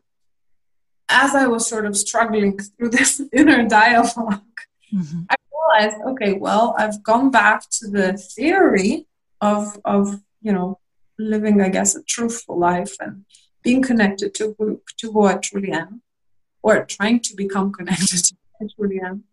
as 1.08 1.34
i 1.34 1.46
was 1.46 1.66
sort 1.66 1.86
of 1.86 1.96
struggling 1.96 2.58
through 2.58 2.90
this 2.90 3.22
inner 3.32 3.66
dialog 3.66 4.42
mm-hmm. 4.92 5.22
i 5.30 5.34
realized 5.52 5.96
okay 6.06 6.32
well 6.34 6.74
i've 6.78 7.02
gone 7.02 7.30
back 7.30 7.62
to 7.70 7.88
the 7.88 8.12
theory 8.14 9.06
of 9.40 9.78
of 9.84 10.20
you 10.42 10.52
know 10.52 10.78
living 11.18 11.60
i 11.60 11.68
guess 11.68 11.94
a 11.94 12.02
truthful 12.02 12.58
life 12.58 12.96
and 13.00 13.24
being 13.62 13.80
connected 13.80 14.34
to 14.34 14.54
who, 14.58 14.82
to 14.98 15.10
who 15.12 15.24
i 15.24 15.34
truly 15.34 15.70
am 15.70 16.02
or 16.62 16.84
trying 16.84 17.20
to 17.20 17.36
become 17.36 17.72
connected 17.72 18.32
I 18.43 18.43
am. 19.04 19.24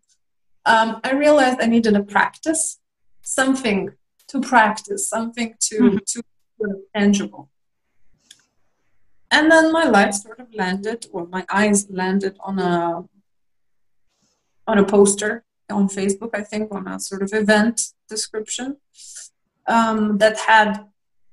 Um, 0.64 1.00
I 1.02 1.12
realized 1.12 1.60
I 1.60 1.66
needed 1.66 1.96
a 1.96 2.02
practice, 2.02 2.80
something 3.22 3.90
to 4.28 4.40
practice, 4.40 5.08
something 5.08 5.54
to 5.68 5.76
mm-hmm. 5.80 5.96
to 6.06 6.22
tangible. 6.94 7.50
And 9.30 9.50
then 9.50 9.72
my 9.72 9.84
life 9.84 10.14
sort 10.14 10.38
of 10.40 10.54
landed, 10.54 11.06
or 11.12 11.26
my 11.26 11.44
eyes 11.50 11.88
landed 11.90 12.36
on 12.40 12.58
a 12.58 13.04
on 14.66 14.78
a 14.78 14.84
poster 14.84 15.44
on 15.70 15.88
Facebook, 15.88 16.30
I 16.34 16.42
think, 16.42 16.72
on 16.72 16.86
a 16.86 17.00
sort 17.00 17.22
of 17.22 17.32
event 17.32 17.80
description 18.08 18.76
um, 19.66 20.18
that 20.18 20.38
had 20.38 20.84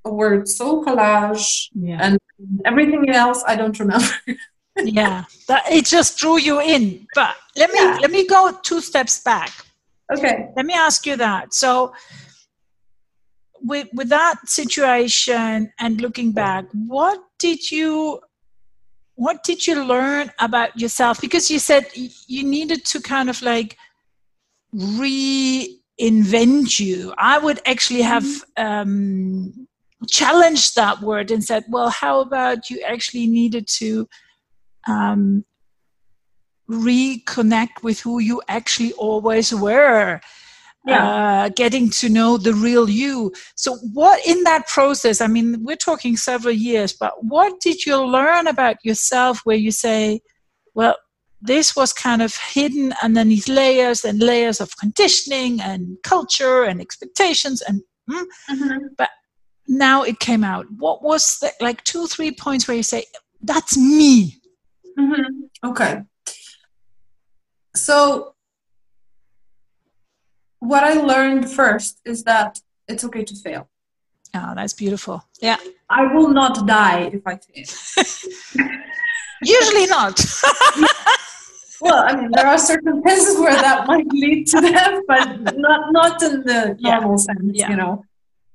a 0.05 0.13
word 0.13 0.47
soul 0.47 0.83
collage 0.83 1.69
yeah. 1.73 1.99
and 2.01 2.17
everything 2.65 3.09
else 3.09 3.43
I 3.45 3.55
don't 3.55 3.79
remember. 3.79 4.07
yeah, 4.87 5.25
that, 5.47 5.71
it 5.71 5.85
just 5.85 6.17
drew 6.17 6.37
you 6.37 6.61
in. 6.61 7.07
But 7.15 7.35
let 7.55 7.71
me 7.71 7.79
yeah. 7.79 7.97
let 8.01 8.11
me 8.11 8.27
go 8.27 8.57
two 8.63 8.81
steps 8.81 9.21
back. 9.21 9.51
Okay. 10.11 10.49
Let 10.55 10.65
me 10.65 10.73
ask 10.73 11.05
you 11.05 11.15
that. 11.17 11.53
So, 11.53 11.93
with 13.61 13.87
with 13.93 14.09
that 14.09 14.47
situation 14.47 15.71
and 15.79 16.01
looking 16.01 16.31
back, 16.31 16.65
what 16.73 17.19
did 17.37 17.71
you 17.71 18.19
what 19.15 19.43
did 19.43 19.67
you 19.67 19.83
learn 19.83 20.31
about 20.39 20.79
yourself? 20.79 21.19
Because 21.19 21.51
you 21.51 21.59
said 21.59 21.87
you 21.93 22.43
needed 22.43 22.85
to 22.85 23.01
kind 23.01 23.29
of 23.29 23.41
like 23.41 23.77
reinvent 24.73 25.69
you. 26.79 27.13
I 27.17 27.37
would 27.37 27.59
actually 27.65 28.01
have 28.01 28.23
mm-hmm. 28.23 28.65
um, 28.65 29.67
challenged 30.07 30.75
that 30.75 31.01
word 31.01 31.31
and 31.31 31.43
said, 31.43 31.65
well, 31.69 31.89
how 31.89 32.21
about 32.21 32.69
you 32.69 32.81
actually 32.87 33.27
needed 33.27 33.67
to 33.79 34.07
um, 34.89 35.45
reconnect 36.69 37.84
with 37.84 37.99
who 38.02 38.19
you 38.19 38.41
actually 38.47 38.93
always 38.93 39.54
were? 39.54 40.19
yeah. 40.88 41.08
Uh, 41.08 41.49
getting 41.49 41.89
to 41.89 42.10
know 42.10 42.38
the 42.38 42.54
real 42.54 42.89
you. 42.89 43.32
So, 43.56 43.75
what 43.93 44.25
in 44.25 44.43
that 44.43 44.67
process? 44.67 45.21
I 45.21 45.28
mean, 45.28 45.63
we're 45.63 45.75
talking 45.75 46.15
several 46.17 46.54
years, 46.54 46.93
but 46.93 47.13
what 47.23 47.60
did 47.60 47.86
you 47.86 48.04
learn 48.04 48.47
about 48.47 48.78
yourself 48.84 49.41
where 49.43 49.58
you 49.58 49.71
say, 49.71 50.21
well, 50.73 50.95
this 51.41 51.75
was 51.75 51.93
kind 51.93 52.21
of 52.21 52.36
hidden 52.36 52.93
underneath 53.02 53.47
layers 53.47 54.04
and 54.04 54.21
layers 54.21 54.60
of 54.60 54.75
conditioning 54.78 55.62
and 55.62 55.97
culture 56.04 56.63
and 56.63 56.82
expectations 56.82 57.62
and 57.62 57.82
mm, 58.10 58.23
mm-hmm. 58.49 58.78
but 58.97 59.10
now 59.67 60.04
it 60.04 60.19
came 60.19 60.43
out 60.43 60.65
what 60.78 61.02
was 61.02 61.38
the, 61.39 61.52
like 61.62 61.84
two 61.86 62.08
three 62.08 62.32
points 62.32 62.67
where 62.67 62.75
you 62.75 62.84
say 62.84 63.06
that's 63.41 63.78
me 63.78 64.36
mm-hmm. 64.99 65.67
okay 65.69 66.03
so 67.75 68.33
what 70.59 70.83
i 70.83 70.93
learned 70.93 71.49
first 71.49 71.99
is 72.05 72.23
that 72.23 72.59
it's 72.88 73.03
okay 73.03 73.23
to 73.23 73.35
fail 73.35 73.69
oh 74.35 74.53
that's 74.55 74.73
beautiful 74.73 75.23
yeah 75.41 75.57
i 75.89 76.01
will 76.13 76.29
not 76.29 76.67
die 76.67 77.09
if 77.13 77.21
i 77.25 77.35
fail 77.38 77.65
usually 79.41 79.85
not 79.88 80.19
well, 81.81 82.03
I 82.05 82.15
mean, 82.15 82.31
there 82.31 82.47
are 82.47 82.57
circumstances 82.57 83.39
where 83.39 83.55
that 83.55 83.88
might 83.88 84.07
lead 84.07 84.47
to 84.47 84.62
that, 84.62 85.01
but 85.07 85.57
not 85.57 85.91
not 85.91 86.21
in 86.21 86.43
the 86.43 86.77
normal 86.79 87.12
yeah. 87.12 87.15
sense, 87.15 87.51
yeah. 87.53 87.69
you 87.69 87.75
know. 87.75 88.03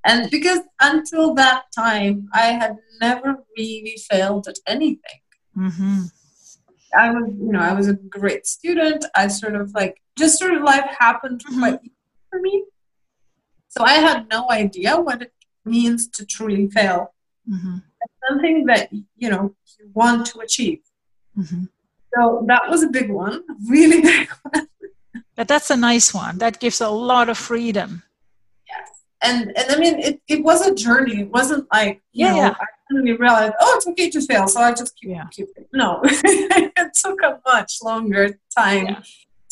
And 0.04 0.30
because 0.30 0.60
until 0.80 1.34
that 1.34 1.64
time, 1.74 2.28
I 2.34 2.46
had 2.46 2.76
never 3.00 3.38
really 3.56 3.98
failed 4.10 4.46
at 4.48 4.58
anything. 4.66 5.20
Mm-hmm. 5.56 6.02
I 6.96 7.10
was, 7.10 7.32
you 7.38 7.52
know, 7.52 7.60
I 7.60 7.72
was 7.72 7.88
a 7.88 7.94
great 7.94 8.46
student. 8.46 9.04
I 9.14 9.28
sort 9.28 9.54
of 9.54 9.72
like 9.74 10.00
just 10.18 10.38
sort 10.38 10.54
of 10.54 10.62
life 10.62 10.84
happened 10.98 11.44
mm-hmm. 11.44 11.76
for 12.30 12.40
me. 12.40 12.64
So 13.68 13.82
I 13.84 13.94
had 13.94 14.28
no 14.30 14.50
idea 14.50 15.00
what 15.00 15.22
it 15.22 15.32
means 15.64 16.08
to 16.08 16.24
truly 16.24 16.68
fail. 16.68 17.14
Mm-hmm. 17.50 17.76
something 18.26 18.64
that 18.66 18.88
you 19.16 19.28
know 19.28 19.54
you 19.78 19.90
want 19.92 20.26
to 20.26 20.38
achieve. 20.40 20.80
Mm-hmm. 21.36 21.64
So 22.14 22.44
that 22.48 22.70
was 22.70 22.82
a 22.82 22.88
big 22.88 23.10
one, 23.10 23.42
really 23.68 24.00
big 24.00 24.30
one. 24.50 24.68
But 25.36 25.48
that's 25.48 25.70
a 25.70 25.76
nice 25.76 26.14
one. 26.14 26.38
That 26.38 26.60
gives 26.60 26.80
a 26.80 26.88
lot 26.88 27.28
of 27.28 27.36
freedom. 27.36 28.02
Yes. 28.66 28.90
And 29.20 29.52
and 29.58 29.70
I 29.70 29.76
mean 29.78 29.98
it, 29.98 30.22
it 30.26 30.42
was 30.42 30.66
a 30.66 30.74
journey. 30.74 31.20
It 31.20 31.30
wasn't 31.30 31.66
like, 31.72 32.02
you 32.12 32.26
yeah, 32.26 32.32
know, 32.32 32.36
yeah. 32.36 32.54
I 32.58 32.66
suddenly 32.94 33.16
realized, 33.16 33.54
oh, 33.60 33.74
it's 33.76 33.86
okay 33.86 34.10
to 34.10 34.20
fail, 34.20 34.48
so 34.48 34.60
I 34.60 34.72
just 34.72 34.96
keep 34.96 35.10
yeah. 35.10 35.24
keep 35.30 35.48
it. 35.56 35.68
No. 35.72 36.00
it 36.04 36.94
took 36.94 37.20
a 37.22 37.40
much 37.46 37.78
longer 37.82 38.38
time 38.56 38.86
yeah. 38.86 39.02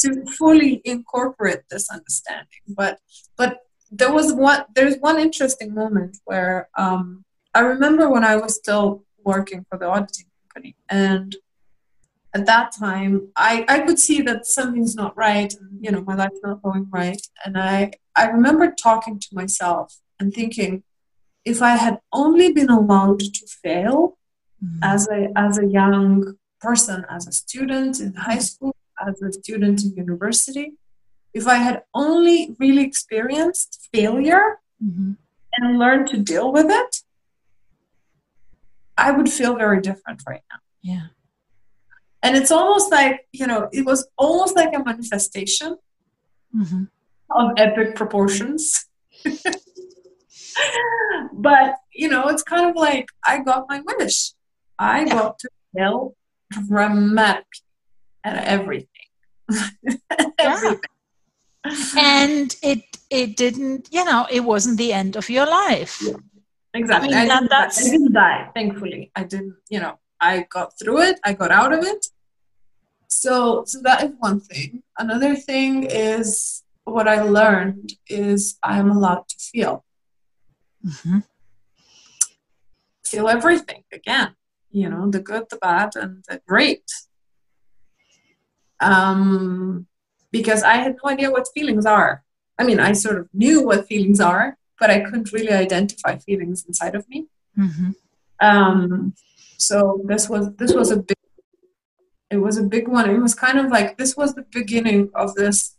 to 0.01 0.25
fully 0.39 0.81
incorporate 0.85 1.63
this 1.71 1.91
understanding. 1.91 2.63
But 2.69 2.99
but 3.37 3.61
there 3.91 4.13
was 4.13 4.33
one 4.33 4.65
there's 4.75 4.97
one 4.99 5.19
interesting 5.19 5.75
moment 5.75 6.19
where 6.25 6.69
um 6.79 7.25
I 7.55 7.61
remember 7.61 8.09
when 8.09 8.25
I 8.25 8.37
was 8.37 8.55
still 8.55 9.05
working 9.25 9.67
for 9.69 9.79
the 9.79 9.87
auditing 9.87 10.27
company 10.49 10.75
and 10.89 11.37
at 12.35 12.47
that 12.47 12.73
time 12.73 13.29
I, 13.37 13.65
I 13.69 13.81
could 13.81 13.99
see 13.99 14.23
that 14.23 14.47
something's 14.47 14.97
not 14.97 15.17
right 15.17 15.53
and 15.53 15.85
you 15.85 15.93
know 15.93 16.03
my 16.03 16.15
life's 16.15 16.41
not 16.43 16.63
going 16.63 16.89
right 16.91 17.21
and 17.45 17.57
i 17.57 17.93
i 18.17 18.27
remember 18.27 18.75
talking 18.83 19.21
to 19.21 19.29
myself 19.33 20.01
and 20.19 20.33
thinking 20.33 20.83
if 21.45 21.63
i 21.63 21.77
had 21.77 21.99
only 22.13 22.53
been 22.53 22.71
allowed 22.71 23.21
to 23.21 23.47
fail 23.47 24.19
mm-hmm. 24.63 24.79
as 24.83 25.09
a 25.09 25.29
as 25.37 25.59
a 25.59 25.67
young 25.67 26.37
person 26.61 27.05
as 27.11 27.27
a 27.27 27.33
student 27.33 28.01
in 28.01 28.15
high 28.15 28.39
school 28.39 28.75
as 29.07 29.21
a 29.23 29.33
student 29.33 29.83
in 29.85 29.95
university 29.97 30.73
if 31.35 31.47
i 31.47 31.57
had 31.57 31.83
only 31.95 32.57
really 32.59 32.83
experienced 32.83 33.89
failure 33.93 34.61
mm-hmm. 34.83 35.13
and 35.57 35.79
learned 35.79 36.07
to 36.09 36.17
deal 36.19 36.53
with 36.53 36.67
it 36.69 37.03
i 38.97 39.11
would 39.11 39.31
feel 39.31 39.57
very 39.57 39.81
different 39.81 40.23
right 40.27 40.43
now 40.51 40.59
yeah 40.83 41.07
and 42.23 42.37
it's 42.37 42.51
almost 42.51 42.91
like 42.91 43.27
you 43.33 43.47
know 43.47 43.69
it 43.73 43.85
was 43.85 44.07
almost 44.17 44.55
like 44.55 44.73
a 44.75 44.83
manifestation 44.85 45.77
mm-hmm. 46.55 46.85
of 47.31 47.51
epic 47.57 47.97
proportions 47.97 48.87
but 51.43 51.77
you 51.93 52.09
know 52.09 52.29
it's 52.29 52.43
kind 52.43 52.69
of 52.71 52.77
like 52.77 53.07
i 53.25 53.39
got 53.39 53.67
my 53.69 53.83
wish 53.87 54.33
i 54.79 55.05
got 55.05 55.39
to 55.39 55.49
fail 55.75 56.15
dramatically 56.69 57.45
at 58.25 58.45
everything 58.45 59.09
everything 60.39 60.81
and 61.97 62.57
it 62.63 62.83
it 63.11 63.37
didn't 63.37 63.89
you 63.91 64.05
know 64.05 64.27
it 64.31 64.41
wasn't 64.41 64.77
the 64.79 64.93
end 64.93 65.17
of 65.17 65.29
your 65.31 65.47
life 65.47 65.99
yeah. 66.03 66.15
exactly 66.75 67.15
I, 67.15 67.23
mean, 67.23 67.31
I, 67.31 67.41
didn't, 67.41 67.53
I 67.53 67.91
didn't 67.91 68.13
die 68.13 68.51
thankfully 68.55 69.11
i 69.17 69.25
didn't 69.25 69.57
you 69.69 69.81
know 69.81 69.99
I 70.23 70.47
got 70.49 70.79
through 70.79 71.03
it. 71.03 71.19
I 71.25 71.33
got 71.33 71.51
out 71.51 71.73
of 71.73 71.83
it. 71.83 72.07
So, 73.09 73.65
so 73.67 73.81
that 73.83 74.05
is 74.05 74.13
one 74.19 74.41
thing. 74.41 74.85
Another 74.97 75.35
thing 75.35 75.83
is 75.83 76.63
what 76.85 77.09
I 77.09 77.23
learned 77.23 77.95
is 78.09 78.57
I 78.63 78.79
am 78.79 78.91
allowed 78.91 79.29
to 79.29 79.37
feel. 79.39 79.85
Mm-hmm. 80.87 81.19
Feel 83.13 83.29
everything 83.29 83.85
again. 83.93 84.35
You 84.71 84.89
know, 84.89 85.11
the 85.11 85.21
good, 85.21 85.45
the 85.51 85.57
bad, 85.57 85.91
and 85.97 86.25
the 86.29 86.41
great. 86.47 86.85
Um, 88.81 89.87
because 90.31 90.63
I 90.63 90.77
had 90.77 90.97
no 91.03 91.11
idea 91.11 91.31
what 91.31 91.49
feelings 91.55 91.87
are. 91.87 92.25
I 92.59 92.65
mean, 92.65 92.81
I 92.81 92.93
sort 92.93 93.19
of 93.19 93.29
knew 93.33 93.65
what 93.67 93.87
feelings 93.87 94.21
are, 94.21 94.57
but 94.81 94.91
I 94.91 95.01
couldn't 95.01 95.33
really 95.33 95.53
identify 95.53 96.17
feelings 96.17 96.65
inside 96.67 96.95
of 96.95 97.09
me. 97.09 97.27
Mm-hmm. 97.59 97.91
Um, 98.41 99.15
so 99.59 100.03
this 100.07 100.29
was 100.29 100.55
this 100.57 100.73
was 100.73 100.91
a 100.91 100.97
big 100.97 101.17
it 102.31 102.39
was 102.39 102.57
a 102.57 102.63
big 102.63 102.89
one. 102.89 103.11
It 103.11 103.19
was 103.19 103.35
kind 103.35 103.59
of 103.59 103.67
like 103.71 103.99
this 103.99 104.17
was 104.17 104.35
the 104.35 104.47
beginning 104.51 105.11
of 105.15 105.35
this 105.35 105.77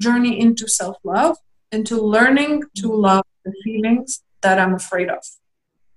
journey 0.00 0.38
into 0.40 0.68
self 0.68 0.96
love, 1.04 1.36
into 1.70 2.00
learning 2.00 2.64
to 2.78 2.88
love 2.88 3.24
the 3.44 3.52
feelings 3.62 4.24
that 4.42 4.58
I'm 4.58 4.74
afraid 4.74 5.08
of. 5.08 5.24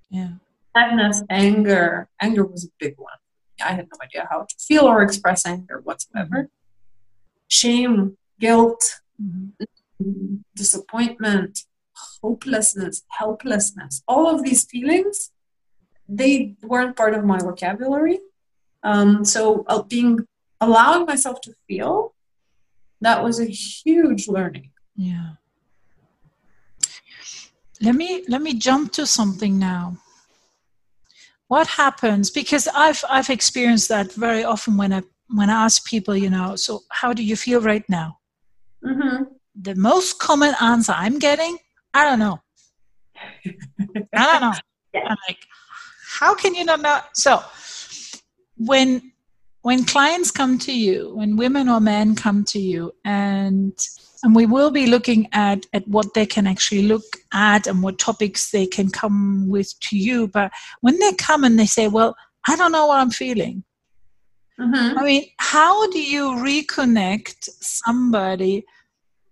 Yeah. 0.09 0.33
Sadness, 0.79 1.23
anger. 1.29 2.09
Anger 2.21 2.45
was 2.45 2.65
a 2.65 2.69
big 2.79 2.95
one. 2.97 3.19
I 3.61 3.73
had 3.73 3.87
no 3.91 3.97
idea 4.01 4.27
how 4.29 4.41
to 4.41 4.55
feel 4.57 4.85
or 4.85 5.01
express 5.01 5.45
anger 5.45 5.81
whatsoever. 5.83 6.43
Mm-hmm. 6.43 6.45
Shame, 7.49 8.17
guilt, 8.39 9.01
mm-hmm. 9.21 10.35
disappointment, 10.55 11.65
hopelessness, 12.21 13.03
helplessness. 13.09 14.03
All 14.07 14.33
of 14.33 14.43
these 14.43 14.65
feelings 14.65 15.31
they 16.09 16.55
weren't 16.63 16.95
part 16.95 17.13
of 17.13 17.23
my 17.23 17.37
vocabulary. 17.37 18.19
Um, 18.83 19.23
so 19.23 19.63
uh, 19.67 19.83
being 19.83 20.25
allowing 20.59 21.05
myself 21.05 21.39
to 21.41 21.53
feel 21.67 22.15
that 23.01 23.23
was 23.23 23.39
a 23.39 23.45
huge 23.45 24.27
learning. 24.27 24.71
Yeah. 24.95 25.31
Let 27.81 27.95
me 27.95 28.25
let 28.27 28.41
me 28.41 28.55
jump 28.55 28.91
to 28.93 29.05
something 29.05 29.57
now. 29.57 29.97
What 31.49 31.67
happens? 31.67 32.29
Because 32.29 32.67
I've 32.73 33.03
I've 33.09 33.29
experienced 33.29 33.89
that 33.89 34.13
very 34.13 34.43
often 34.43 34.77
when 34.77 34.93
I 34.93 35.01
when 35.29 35.49
I 35.49 35.65
ask 35.65 35.83
people, 35.83 36.15
you 36.15 36.29
know, 36.29 36.55
so 36.55 36.81
how 36.91 37.11
do 37.11 37.23
you 37.23 37.35
feel 37.35 37.59
right 37.59 37.83
now? 37.89 38.19
Mm-hmm. 38.85 39.23
The 39.59 39.75
most 39.75 40.19
common 40.19 40.53
answer 40.61 40.93
I'm 40.95 41.17
getting, 41.17 41.57
I 41.93 42.03
don't 42.05 42.19
know. 42.19 42.39
I 44.15 44.25
don't 44.31 44.41
know. 44.41 44.53
Yeah. 44.91 45.01
I'm 45.05 45.17
like, 45.27 45.37
how 46.19 46.33
can 46.33 46.55
you 46.55 46.65
not 46.65 46.81
know? 46.81 46.99
So 47.13 47.43
when 48.57 49.11
when 49.61 49.85
clients 49.85 50.31
come 50.31 50.57
to 50.59 50.71
you, 50.71 51.13
when 51.13 51.37
women 51.37 51.69
or 51.69 51.79
men 51.79 52.15
come 52.15 52.43
to 52.45 52.59
you, 52.59 52.91
and 53.05 53.73
and 54.23 54.35
we 54.35 54.45
will 54.45 54.71
be 54.71 54.87
looking 54.87 55.27
at 55.31 55.65
at 55.73 55.87
what 55.87 56.13
they 56.13 56.25
can 56.25 56.47
actually 56.47 56.83
look 56.83 57.03
at 57.33 57.67
and 57.67 57.81
what 57.81 57.99
topics 57.99 58.51
they 58.51 58.65
can 58.65 58.89
come 58.89 59.47
with 59.47 59.73
to 59.81 59.97
you. 59.97 60.27
But 60.27 60.51
when 60.81 60.99
they 60.99 61.13
come 61.13 61.43
and 61.43 61.57
they 61.57 61.65
say, 61.65 61.87
"Well, 61.87 62.15
I 62.47 62.55
don't 62.55 62.71
know 62.71 62.87
what 62.87 62.99
I'm 62.99 63.11
feeling," 63.11 63.63
mm-hmm. 64.59 64.97
I 64.97 65.03
mean, 65.03 65.25
how 65.37 65.89
do 65.91 66.01
you 66.01 66.31
reconnect 66.31 67.49
somebody? 67.61 68.65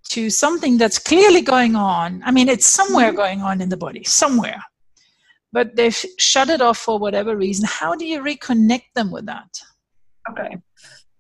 to 0.09 0.29
something 0.29 0.77
that's 0.77 0.99
clearly 0.99 1.41
going 1.41 1.75
on. 1.75 2.23
I 2.25 2.31
mean, 2.31 2.47
it's 2.47 2.65
somewhere 2.65 3.07
mm-hmm. 3.07 3.17
going 3.17 3.41
on 3.41 3.59
in 3.59 3.67
the 3.67 3.75
body, 3.75 4.05
somewhere 4.05 4.63
but 5.51 5.75
they've 5.75 6.05
shut 6.17 6.49
it 6.49 6.61
off 6.61 6.77
for 6.77 6.99
whatever 6.99 7.35
reason. 7.35 7.65
How 7.67 7.95
do 7.95 8.05
you 8.05 8.21
reconnect 8.21 8.93
them 8.95 9.11
with 9.11 9.25
that? 9.25 9.59
Okay. 10.29 10.57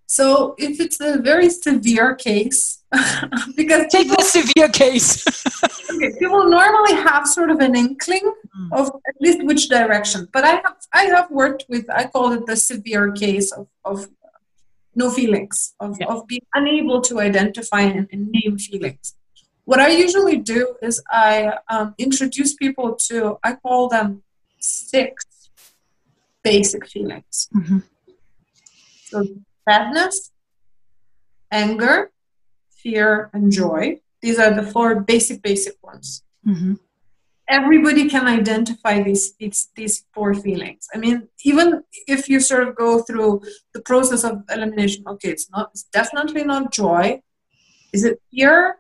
So 0.05 0.55
if 0.57 0.79
it's 0.79 0.99
a 1.01 1.17
very 1.17 1.49
severe 1.49 2.15
case, 2.15 2.76
because 3.55 3.87
take 3.91 4.07
the 4.07 4.21
severe 4.21 4.69
case. 4.69 5.25
okay, 5.91 6.13
people 6.19 6.49
normally 6.49 6.93
have 6.93 7.27
sort 7.27 7.49
of 7.51 7.59
an 7.59 7.75
inkling 7.75 8.31
mm. 8.57 8.69
of 8.71 8.87
at 9.07 9.15
least 9.19 9.43
which 9.43 9.67
direction. 9.67 10.27
But 10.31 10.45
I 10.45 10.61
have 10.63 10.75
I 10.93 11.03
have 11.05 11.29
worked 11.29 11.65
with 11.67 11.89
I 11.89 12.05
call 12.05 12.31
it 12.31 12.45
the 12.45 12.55
severe 12.55 13.11
case 13.11 13.51
of, 13.51 13.67
of 13.83 14.07
no 14.95 15.11
feelings, 15.11 15.73
of, 15.79 15.97
yeah. 15.99 16.07
of 16.07 16.27
being 16.27 16.45
unable 16.53 17.01
to 17.01 17.19
identify 17.19 17.81
and, 17.81 18.07
and, 18.11 18.31
name 18.31 18.57
feelings. 18.57 19.15
What 19.65 19.79
I 19.79 19.89
usually 19.89 20.37
do 20.37 20.75
is 20.81 21.03
I 21.11 21.57
um, 21.69 21.93
introduce 21.97 22.55
people 22.55 22.95
to 23.09 23.37
I 23.43 23.55
call 23.55 23.89
them 23.89 24.23
six 24.59 25.25
basic 26.41 26.87
feelings. 26.87 27.49
Mm-hmm. 27.53 27.79
So 29.03 29.25
sadness, 29.67 30.31
anger, 31.51 32.11
fear, 32.87 33.29
and 33.33 33.51
joy. 33.51 33.99
These 34.21 34.39
are 34.39 34.53
the 34.59 34.63
four 34.73 35.01
basic, 35.01 35.41
basic 35.41 35.75
ones. 35.83 36.23
Mm-hmm. 36.47 36.73
Everybody 37.49 38.09
can 38.09 38.25
identify 38.27 38.95
these, 39.07 39.25
these 39.39 39.69
these 39.75 39.95
four 40.13 40.33
feelings. 40.33 40.83
I 40.93 40.97
mean, 40.97 41.17
even 41.49 41.67
if 42.15 42.27
you 42.29 42.39
sort 42.39 42.67
of 42.67 42.75
go 42.75 42.89
through 43.07 43.31
the 43.73 43.81
process 43.89 44.23
of 44.29 44.43
elimination, 44.55 45.03
okay, 45.13 45.29
it's 45.35 45.49
not, 45.49 45.69
it's 45.73 45.85
definitely 45.99 46.43
not 46.43 46.73
joy. 46.73 47.21
Is 47.93 48.03
it 48.09 48.21
fear? 48.31 48.77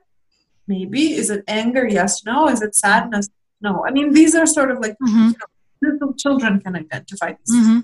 Maybe. 0.67 1.03
Is 1.21 1.29
it 1.29 1.43
anger? 1.47 1.85
Yes. 1.87 2.25
No. 2.25 2.49
Is 2.49 2.61
it 2.61 2.75
sadness? 2.75 3.29
No. 3.61 3.85
I 3.87 3.91
mean, 3.91 4.13
these 4.13 4.35
are 4.35 4.45
sort 4.57 4.69
of 4.71 4.79
like 4.85 4.97
mm-hmm. 5.03 5.27
you 5.31 5.37
know, 5.39 5.49
little 5.89 6.13
children 6.13 6.59
can 6.59 6.75
identify 6.75 7.29
these. 7.39 7.55
Mm-hmm. 7.55 7.79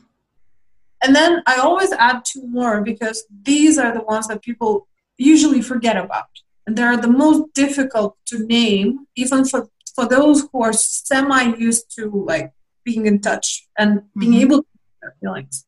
And 1.04 1.16
then 1.16 1.44
I 1.46 1.56
always 1.68 1.92
add 1.94 2.24
two 2.32 2.46
more 2.48 2.82
because 2.82 3.18
these 3.50 3.78
are 3.78 3.94
the 3.94 4.06
ones 4.14 4.28
that 4.30 4.42
people 4.42 4.88
usually 5.18 5.62
forget 5.62 5.98
about. 5.98 6.28
And 6.66 6.78
they're 6.78 6.98
the 6.98 7.10
most 7.10 7.54
difficult 7.54 8.18
to 8.28 8.46
name, 8.46 9.08
even 9.16 9.46
for, 9.46 9.70
for 9.96 10.08
those 10.08 10.48
who 10.52 10.62
are 10.62 10.74
semi 10.74 11.56
used 11.58 11.94
to 11.96 12.10
like 12.10 12.54
being 12.84 13.06
in 13.06 13.20
touch 13.20 13.68
and 13.78 14.04
being 14.18 14.34
mm-hmm. 14.34 14.42
able 14.42 14.64
to 14.64 14.68
their 15.02 15.16
feelings. 15.20 15.66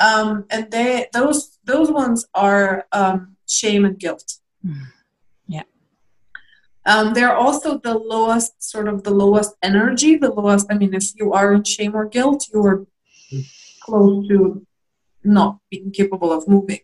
Um, 0.00 0.46
and 0.50 0.70
they 0.70 1.08
those 1.12 1.58
those 1.64 1.90
ones 1.90 2.26
are 2.34 2.86
um, 2.90 3.36
shame 3.46 3.84
and 3.84 3.98
guilt. 3.98 4.38
Mm. 4.66 4.86
Yeah. 5.46 5.62
Um, 6.86 7.12
they're 7.12 7.36
also 7.36 7.78
the 7.78 7.94
lowest, 7.94 8.62
sort 8.62 8.88
of 8.88 9.04
the 9.04 9.10
lowest 9.10 9.54
energy, 9.62 10.16
the 10.16 10.30
lowest. 10.30 10.66
I 10.70 10.74
mean, 10.74 10.94
if 10.94 11.14
you 11.16 11.32
are 11.34 11.52
in 11.52 11.64
shame 11.64 11.94
or 11.94 12.08
guilt, 12.08 12.46
you 12.52 12.64
are 12.64 12.86
close 13.82 14.26
to 14.28 14.66
not 15.22 15.58
being 15.70 15.90
capable 15.90 16.32
of 16.32 16.48
moving. 16.48 16.80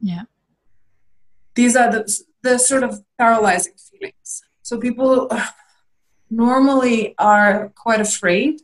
Yeah. 0.00 0.24
These 1.58 1.74
are 1.74 1.90
the, 1.90 2.02
the 2.44 2.56
sort 2.56 2.84
of 2.84 3.02
paralyzing 3.18 3.72
feelings. 3.90 4.42
So 4.62 4.78
people 4.78 5.28
normally 6.30 7.16
are 7.18 7.72
quite 7.74 8.00
afraid 8.00 8.60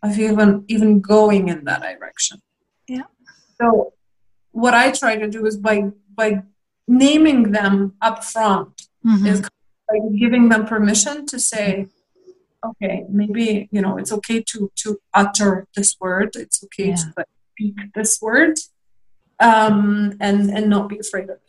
of 0.00 0.16
even 0.16 0.64
even 0.68 1.00
going 1.00 1.48
in 1.48 1.64
that 1.64 1.82
direction. 1.82 2.36
Yeah. 2.86 3.08
So 3.60 3.94
what 4.52 4.74
I 4.74 4.92
try 4.92 5.16
to 5.16 5.28
do 5.28 5.44
is 5.44 5.56
by 5.56 5.90
by 6.14 6.44
naming 6.86 7.50
them 7.50 7.94
up 8.00 8.22
front 8.22 8.74
mm-hmm. 9.04 9.26
is 9.26 9.42
like 9.90 10.06
giving 10.16 10.48
them 10.48 10.66
permission 10.66 11.26
to 11.26 11.40
say, 11.40 11.88
okay, 12.68 13.06
maybe 13.08 13.68
you 13.72 13.82
know 13.82 13.98
it's 13.98 14.12
okay 14.18 14.40
to 14.50 14.70
to 14.82 15.00
utter 15.12 15.66
this 15.74 15.96
word. 15.98 16.36
It's 16.36 16.62
okay 16.66 16.90
yeah. 16.90 17.02
to 17.02 17.12
like, 17.16 17.32
speak 17.50 17.76
this 17.96 18.22
word 18.22 18.54
um, 19.40 20.16
and 20.20 20.38
and 20.56 20.70
not 20.70 20.88
be 20.88 21.00
afraid 21.00 21.28
of 21.34 21.38
it 21.38 21.45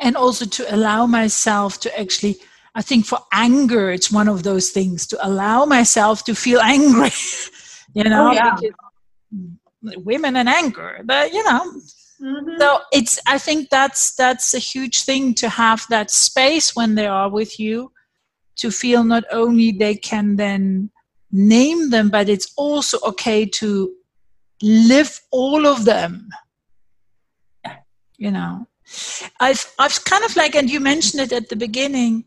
and 0.00 0.16
also 0.16 0.44
to 0.44 0.74
allow 0.74 1.06
myself 1.06 1.78
to 1.80 2.00
actually 2.00 2.36
i 2.74 2.82
think 2.82 3.06
for 3.06 3.18
anger 3.32 3.90
it's 3.90 4.10
one 4.10 4.28
of 4.28 4.42
those 4.42 4.70
things 4.70 5.06
to 5.06 5.26
allow 5.26 5.64
myself 5.64 6.24
to 6.24 6.34
feel 6.34 6.60
angry 6.64 7.10
you 7.94 8.04
know 8.04 8.28
oh, 8.28 8.32
yeah. 8.32 8.56
women 9.98 10.36
and 10.36 10.48
anger 10.48 11.00
but 11.04 11.32
you 11.32 11.44
know 11.44 11.60
mm-hmm. 12.20 12.58
so 12.58 12.80
it's 12.92 13.20
i 13.26 13.38
think 13.38 13.68
that's 13.70 14.14
that's 14.14 14.54
a 14.54 14.58
huge 14.58 15.02
thing 15.02 15.34
to 15.34 15.48
have 15.48 15.84
that 15.90 16.10
space 16.10 16.74
when 16.74 16.94
they 16.94 17.06
are 17.06 17.28
with 17.28 17.60
you 17.60 17.92
to 18.56 18.70
feel 18.70 19.04
not 19.04 19.24
only 19.32 19.72
they 19.72 19.94
can 19.94 20.36
then 20.36 20.90
name 21.32 21.90
them 21.90 22.08
but 22.10 22.28
it's 22.28 22.52
also 22.56 22.98
okay 23.06 23.46
to 23.46 23.92
live 24.62 25.20
all 25.30 25.66
of 25.66 25.84
them 25.84 26.28
you 28.18 28.30
know 28.30 28.66
i've 29.40 29.64
i've 29.78 30.04
kind 30.04 30.24
of 30.24 30.36
like 30.36 30.54
and 30.54 30.70
you 30.70 30.80
mentioned 30.80 31.22
it 31.22 31.32
at 31.32 31.48
the 31.48 31.56
beginning. 31.56 32.24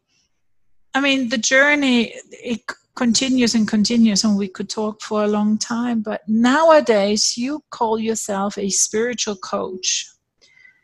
I 0.96 1.02
mean 1.02 1.30
the 1.30 1.38
journey 1.38 2.14
it 2.32 2.62
continues 2.96 3.56
and 3.56 3.68
continues 3.68 4.24
and 4.24 4.38
we 4.38 4.48
could 4.48 4.70
talk 4.70 5.02
for 5.02 5.24
a 5.24 5.28
long 5.28 5.58
time 5.58 6.02
but 6.02 6.22
nowadays 6.28 7.36
you 7.38 7.64
call 7.72 8.00
yourself 8.00 8.58
a 8.58 8.70
spiritual 8.70 9.36
coach. 9.38 10.08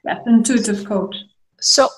Yes 0.06 0.20
intuitive 0.26 0.86
coach. 0.86 1.16
So 1.62 1.90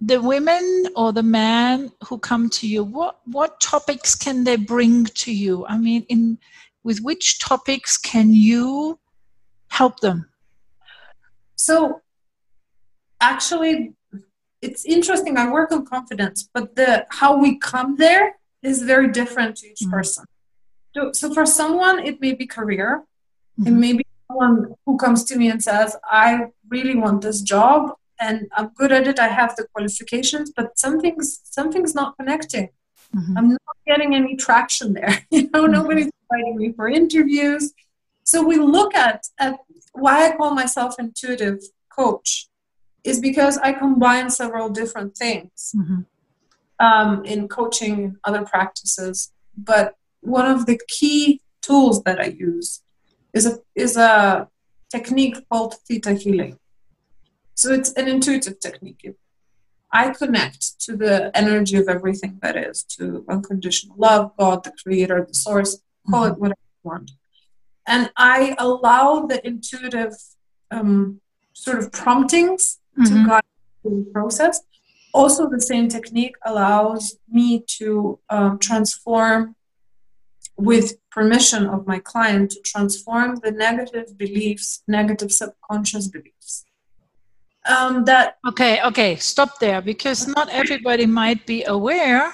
the 0.00 0.20
women 0.20 0.86
or 0.96 1.12
the 1.12 1.22
men 1.22 1.90
who 2.06 2.18
come 2.18 2.50
to 2.50 2.68
you 2.68 2.84
what 2.84 3.20
what 3.24 3.60
topics 3.60 4.14
can 4.14 4.44
they 4.44 4.56
bring 4.56 5.04
to 5.06 5.32
you? 5.32 5.64
I 5.66 5.78
mean 5.78 6.04
in 6.08 6.38
with 6.84 7.00
which 7.00 7.40
topics 7.40 7.96
can 7.96 8.32
you 8.32 9.00
help 9.68 10.00
them? 10.00 10.28
So, 11.56 12.02
actually, 13.32 13.94
it's 14.62 14.84
interesting. 14.84 15.36
I 15.36 15.50
work 15.50 15.72
on 15.72 15.84
confidence, 15.86 16.48
but 16.54 16.76
the 16.76 17.06
how 17.20 17.36
we 17.44 17.58
come 17.58 17.96
there 17.96 18.36
is 18.62 18.82
very 18.82 19.08
different 19.20 19.56
to 19.58 19.66
each 19.70 19.80
mm-hmm. 19.80 19.96
person. 19.96 20.24
So, 20.94 21.12
so, 21.12 21.34
for 21.34 21.46
someone, 21.46 21.96
it 22.10 22.20
may 22.20 22.32
be 22.32 22.46
career. 22.46 23.04
Mm-hmm. 23.58 23.68
It 23.68 23.76
may 23.84 23.92
be 24.00 24.06
someone 24.28 24.74
who 24.84 24.96
comes 24.96 25.24
to 25.24 25.36
me 25.36 25.46
and 25.50 25.60
says, 25.62 25.96
"I 26.04 26.26
really 26.68 26.96
want 27.04 27.22
this 27.22 27.40
job." 27.54 27.80
And 28.20 28.46
I'm 28.56 28.68
good 28.78 28.92
at 28.92 29.08
it. 29.08 29.18
I 29.18 29.28
have 29.40 29.56
the 29.56 29.66
qualifications, 29.72 30.52
but 30.56 30.78
something's 30.78 31.28
something's 31.58 31.94
not 32.00 32.16
connecting. 32.18 32.68
Mm-hmm. 33.14 33.38
I'm 33.38 33.48
not 33.50 33.76
getting 33.86 34.14
any 34.14 34.36
traction 34.36 34.94
there. 34.98 35.14
You 35.30 35.42
know, 35.50 35.64
mm-hmm. 35.64 35.72
nobody's 35.78 36.10
inviting 36.22 36.56
me 36.56 36.72
for 36.72 36.88
interviews. 36.88 37.72
So 38.24 38.42
we 38.42 38.56
look 38.56 38.94
at, 38.94 39.26
at 39.38 39.58
why 39.92 40.26
I 40.26 40.36
call 40.36 40.54
myself 40.54 40.98
intuitive 40.98 41.58
coach 41.94 42.48
is 43.04 43.20
because 43.20 43.58
I 43.58 43.72
combine 43.72 44.30
several 44.30 44.68
different 44.70 45.16
things 45.16 45.74
mm-hmm. 45.76 46.00
um, 46.84 47.24
in 47.24 47.48
coaching 47.48 48.16
other 48.24 48.44
practices. 48.44 49.32
But 49.56 49.94
one 50.20 50.50
of 50.50 50.66
the 50.66 50.80
key 50.88 51.42
tools 51.62 52.02
that 52.04 52.18
I 52.20 52.26
use 52.26 52.82
is 53.32 53.46
a 53.46 53.58
is 53.74 53.96
a 53.96 54.48
technique 54.90 55.36
called 55.48 55.74
theta 55.86 56.14
healing. 56.14 56.58
So 57.54 57.72
it's 57.72 57.92
an 57.92 58.08
intuitive 58.08 58.58
technique. 58.60 59.14
I 59.92 60.10
connect 60.10 60.80
to 60.80 60.96
the 60.96 61.30
energy 61.36 61.76
of 61.76 61.88
everything 61.88 62.40
that 62.42 62.56
is, 62.56 62.82
to 62.96 63.24
unconditional 63.28 63.94
love, 63.96 64.32
God, 64.36 64.64
the 64.64 64.72
creator, 64.82 65.24
the 65.26 65.34
source, 65.34 65.80
call 66.10 66.24
mm-hmm. 66.24 66.32
it 66.32 66.40
whatever 66.40 66.60
you 66.84 66.90
want. 66.90 67.12
And 67.86 68.10
I 68.16 68.56
allow 68.58 69.26
the 69.26 69.46
intuitive 69.46 70.14
um, 70.70 71.20
sort 71.52 71.78
of 71.78 71.92
promptings 71.92 72.80
mm-hmm. 72.98 73.22
to 73.22 73.28
guide 73.28 73.42
the 73.82 74.06
process. 74.12 74.60
Also, 75.12 75.48
the 75.48 75.60
same 75.60 75.88
technique 75.88 76.34
allows 76.44 77.18
me 77.28 77.60
to 77.78 78.18
um, 78.30 78.58
transform, 78.58 79.54
with 80.56 80.94
permission 81.10 81.66
of 81.66 81.86
my 81.86 81.98
client, 81.98 82.50
to 82.50 82.60
transform 82.62 83.36
the 83.42 83.50
negative 83.50 84.18
beliefs, 84.18 84.82
negative 84.88 85.30
subconscious 85.30 86.08
beliefs. 86.08 86.64
Um, 87.66 88.04
that 88.04 88.38
okay, 88.46 88.82
okay, 88.82 89.16
stop 89.16 89.58
there 89.58 89.80
because 89.80 90.26
not 90.26 90.48
everybody 90.50 91.06
might 91.06 91.46
be 91.46 91.64
aware 91.64 92.32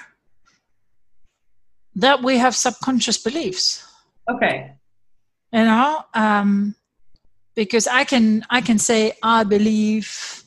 that 1.95 2.23
we 2.23 2.39
have 2.39 2.55
subconscious 2.55 3.19
beliefs 3.19 3.87
okay 4.29 4.75
you 5.53 5.65
know 5.65 6.05
um, 6.15 6.75
because 7.55 7.87
i 7.87 8.05
can 8.05 8.45
i 8.51 8.61
can 8.61 8.79
say 8.79 9.13
i 9.23 9.45
believe 9.45 10.41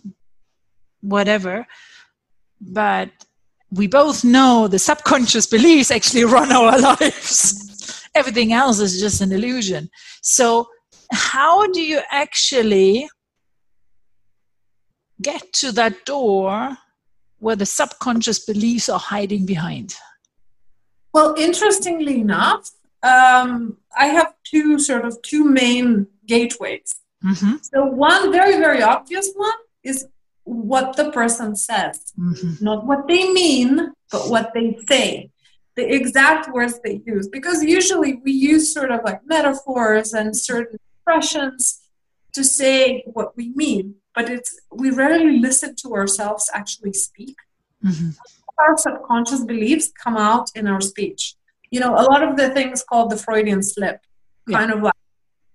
whatever. 1.03 1.67
But 2.59 3.09
we 3.71 3.87
both 3.87 4.23
know 4.23 4.67
the 4.67 4.79
subconscious 4.79 5.45
beliefs 5.45 5.91
actually 5.91 6.23
run 6.37 6.51
our 6.51 6.79
lives. 6.79 8.09
Everything 8.15 8.53
else 8.53 8.79
is 8.79 8.99
just 8.99 9.21
an 9.21 9.31
illusion. 9.31 9.89
So 10.21 10.67
how 11.11 11.67
do 11.67 11.81
you 11.81 12.01
actually 12.09 13.09
get 15.21 15.53
to 15.53 15.71
that 15.73 16.05
door 16.05 16.77
where 17.39 17.55
the 17.55 17.65
subconscious 17.65 18.39
beliefs 18.45 18.89
are 18.89 18.99
hiding 18.99 19.45
behind? 19.45 19.95
Well, 21.13 21.35
interestingly 21.37 22.21
enough, 22.21 22.69
um, 23.03 23.77
I 23.95 24.07
have 24.07 24.33
two 24.43 24.79
sort 24.79 25.05
of 25.05 25.21
two 25.21 25.43
main 25.43 26.07
gateways. 26.25 26.95
Mm-hmm. 27.23 27.55
So, 27.61 27.85
one 27.85 28.31
very, 28.31 28.57
very 28.57 28.81
obvious 28.81 29.31
one 29.35 29.53
is 29.83 30.07
what 30.43 30.95
the 30.97 31.11
person 31.11 31.55
says, 31.55 32.13
mm-hmm. 32.19 32.63
not 32.63 32.85
what 32.85 33.07
they 33.07 33.31
mean, 33.31 33.93
but 34.11 34.29
what 34.29 34.51
they 34.53 34.77
say, 34.87 35.31
the 35.75 35.93
exact 35.93 36.51
words 36.53 36.79
they 36.83 37.01
use. 37.05 37.27
Because 37.27 37.63
usually 37.63 38.15
we 38.15 38.31
use 38.31 38.73
sort 38.73 38.91
of 38.91 39.01
like 39.03 39.21
metaphors 39.25 40.13
and 40.13 40.35
certain 40.35 40.79
expressions 40.95 41.81
to 42.33 42.43
say 42.43 43.03
what 43.05 43.37
we 43.37 43.49
mean, 43.55 43.95
but 44.15 44.29
it's 44.29 44.59
we 44.71 44.89
rarely 44.89 45.39
listen 45.39 45.75
to 45.77 45.93
ourselves 45.93 46.49
actually 46.53 46.93
speak. 46.93 47.35
Mm-hmm. 47.83 48.09
Our 48.59 48.77
subconscious 48.77 49.43
beliefs 49.43 49.91
come 50.03 50.17
out 50.17 50.49
in 50.55 50.67
our 50.67 50.81
speech. 50.81 51.35
You 51.71 51.79
know, 51.79 51.93
a 51.95 52.03
lot 52.03 52.21
of 52.23 52.37
the 52.37 52.49
things 52.49 52.83
called 52.83 53.09
the 53.11 53.17
Freudian 53.17 53.63
slip, 53.63 54.01
yeah. 54.47 54.57
kind 54.57 54.71
of 54.71 54.81
like 54.83 54.93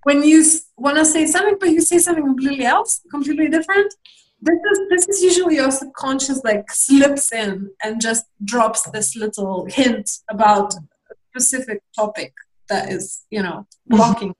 when 0.05 0.22
you 0.22 0.44
want 0.76 0.96
to 0.96 1.05
say 1.05 1.26
something, 1.26 1.57
but 1.59 1.70
you 1.70 1.80
say 1.80 1.99
something 1.99 2.24
completely 2.24 2.64
else, 2.64 3.01
completely 3.11 3.49
different. 3.49 3.94
This 4.40 4.59
is 4.72 4.78
this 4.90 5.09
is 5.09 5.22
usually 5.22 5.57
your 5.57 5.70
subconscious 5.70 6.42
like 6.44 6.70
slips 6.70 7.32
in 7.32 7.70
and 7.82 8.01
just 8.01 8.24
drops 8.44 8.88
this 8.90 9.16
little 9.16 9.66
hint 9.66 10.09
about 10.30 10.74
a 10.74 11.14
specific 11.30 11.82
topic 11.96 12.32
that 12.68 12.92
is, 12.92 13.24
you 13.30 13.42
know, 13.42 13.66
mm-hmm. 13.66 13.96
blocking. 13.96 14.34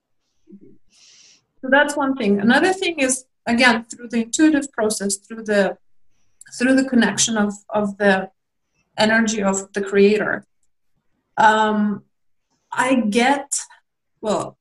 So 1.61 1.67
that's 1.69 1.97
one 1.97 2.15
thing. 2.15 2.39
Another 2.39 2.71
thing 2.71 2.99
is 2.99 3.25
again 3.45 3.83
through 3.85 4.07
the 4.09 4.23
intuitive 4.23 4.71
process, 4.71 5.17
through 5.17 5.43
the 5.43 5.77
through 6.57 6.75
the 6.75 6.87
connection 6.87 7.37
of 7.37 7.53
of 7.69 7.97
the 7.97 8.31
energy 8.97 9.43
of 9.43 9.71
the 9.73 9.81
creator. 9.81 10.45
Um, 11.37 12.03
I 12.71 12.95
get 12.95 13.59
well 14.21 14.58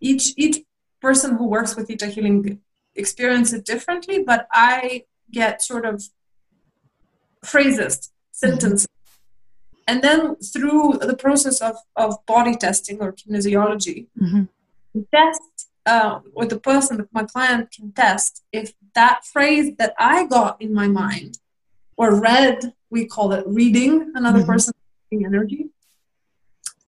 each 0.00 0.34
each 0.36 0.64
person 1.00 1.36
who 1.36 1.46
works 1.46 1.76
with 1.76 1.88
theta 1.88 2.06
healing 2.06 2.60
experience 2.94 3.52
it 3.52 3.64
differently 3.64 4.22
but 4.22 4.46
i 4.52 5.04
get 5.30 5.62
sort 5.62 5.84
of 5.84 6.02
phrases 7.44 8.12
sentences 8.32 8.86
mm-hmm. 8.86 9.82
and 9.86 10.02
then 10.02 10.36
through 10.36 10.98
the 11.00 11.16
process 11.16 11.60
of, 11.60 11.76
of 11.96 12.14
body 12.26 12.54
testing 12.54 13.00
or 13.00 13.12
kinesiology 13.12 14.06
mm-hmm. 14.20 14.44
test 15.14 15.42
uh, 15.86 16.20
or 16.34 16.44
the 16.44 16.58
person 16.58 17.08
my 17.12 17.24
client 17.24 17.70
can 17.70 17.92
test 17.92 18.42
if 18.52 18.74
that 18.94 19.24
phrase 19.24 19.74
that 19.78 19.94
i 19.98 20.26
got 20.26 20.60
in 20.60 20.74
my 20.74 20.88
mind 20.88 21.38
or 21.96 22.20
read 22.20 22.72
we 22.90 23.06
call 23.06 23.32
it 23.32 23.44
reading 23.46 24.12
another 24.14 24.40
mm-hmm. 24.40 24.52
person's 24.52 24.74
energy 25.12 25.70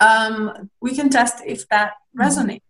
um, 0.00 0.70
we 0.80 0.94
can 0.94 1.10
test 1.10 1.42
if 1.46 1.68
that 1.68 1.92
resonates 2.16 2.62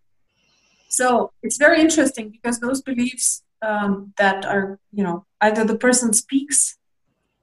so 0.91 1.33
it's 1.41 1.57
very 1.57 1.81
interesting 1.81 2.31
because 2.31 2.59
those 2.59 2.83
beliefs 2.83 3.45
um, 3.63 4.13
that 4.19 4.45
are, 4.45 4.81
you 4.93 5.05
know, 5.05 5.25
either 5.41 5.65
the 5.65 5.79
person 5.79 6.13
speaks 6.13 6.79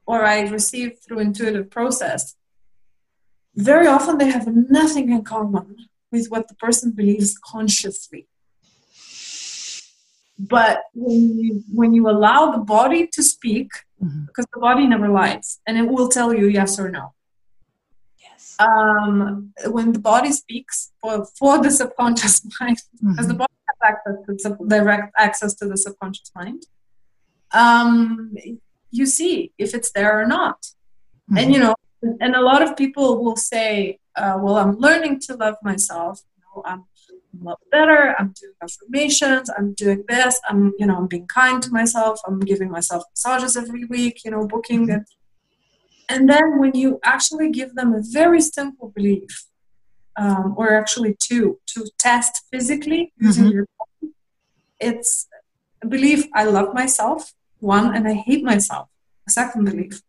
or 0.05 0.25
I 0.25 0.41
receive 0.41 0.99
through 0.99 1.19
intuitive 1.19 1.69
process, 1.69 2.35
very 3.55 3.87
often 3.87 4.17
they 4.17 4.29
have 4.29 4.47
nothing 4.47 5.11
in 5.11 5.23
common 5.23 5.77
with 6.11 6.27
what 6.27 6.49
the 6.49 6.55
person 6.55 6.91
believes 6.91 7.37
consciously. 7.37 8.27
But 10.37 10.83
when 10.93 11.39
you 11.39 11.63
when 11.73 11.93
you 11.93 12.09
allow 12.09 12.51
the 12.51 12.59
body 12.59 13.07
to 13.13 13.23
speak, 13.23 13.69
mm-hmm. 14.03 14.25
because 14.25 14.45
the 14.53 14.59
body 14.59 14.85
never 14.85 15.07
lies, 15.07 15.59
and 15.65 15.77
it 15.77 15.87
will 15.87 16.09
tell 16.09 16.31
you 16.33 16.47
yes 16.47 16.77
or 16.79 16.89
no 16.91 17.13
um, 18.59 19.53
when 19.67 19.93
the 19.93 19.99
body 19.99 20.31
speaks 20.31 20.91
for, 21.01 21.25
for 21.37 21.61
the 21.61 21.71
subconscious 21.71 22.45
mind, 22.59 22.77
mm-hmm. 22.77 23.11
because 23.11 23.27
the 23.27 23.33
body 23.33 23.53
has 23.67 23.93
access 23.93 24.15
to 24.25 24.57
direct 24.67 25.13
access 25.17 25.53
to 25.55 25.67
the 25.67 25.77
subconscious 25.77 26.31
mind, 26.35 26.65
um, 27.53 28.35
you 28.91 29.05
see 29.05 29.51
if 29.57 29.73
it's 29.73 29.91
there 29.91 30.19
or 30.19 30.25
not. 30.25 30.61
Mm-hmm. 31.31 31.37
And 31.37 31.53
you 31.53 31.59
know, 31.59 31.75
and 32.21 32.35
a 32.35 32.41
lot 32.41 32.61
of 32.61 32.77
people 32.77 33.23
will 33.23 33.35
say, 33.35 33.99
uh, 34.15 34.37
"Well, 34.41 34.57
I'm 34.57 34.77
learning 34.77 35.19
to 35.21 35.35
love 35.35 35.55
myself. 35.63 36.21
You 36.35 36.43
know, 36.43 36.63
I'm 36.65 36.85
a 37.39 37.43
lot 37.43 37.59
better. 37.71 38.15
I'm 38.17 38.33
doing 38.39 38.53
affirmations. 38.61 39.49
I'm 39.55 39.73
doing 39.73 40.03
this. 40.07 40.39
I'm, 40.49 40.73
you 40.79 40.85
know, 40.85 40.97
I'm 40.97 41.07
being 41.07 41.27
kind 41.27 41.61
to 41.63 41.71
myself. 41.71 42.19
I'm 42.25 42.39
giving 42.39 42.71
myself 42.71 43.03
massages 43.11 43.57
every 43.57 43.85
week. 43.85 44.23
You 44.23 44.31
know, 44.31 44.47
booking 44.47 44.87
mm-hmm. 44.87 45.01
And 46.09 46.29
then 46.29 46.59
when 46.59 46.73
you 46.75 46.99
actually 47.03 47.49
give 47.51 47.75
them 47.75 47.93
a 47.93 48.01
very 48.01 48.41
simple 48.41 48.91
belief, 48.95 49.45
um, 50.15 50.55
or 50.57 50.73
actually 50.73 51.15
two, 51.19 51.59
to 51.67 51.89
test 51.99 52.43
physically 52.51 53.13
using 53.17 53.45
mm-hmm. 53.45 53.53
your 53.53 53.67
body, 53.77 54.13
it's 54.79 55.27
a 55.83 55.87
belief 55.87 56.25
I 56.33 56.45
love 56.45 56.73
myself, 56.73 57.33
one, 57.59 57.95
and 57.95 58.07
I 58.07 58.13
hate 58.13 58.43
myself, 58.43 58.87
a 59.27 59.31
second 59.31 59.65
belief. 59.65 60.01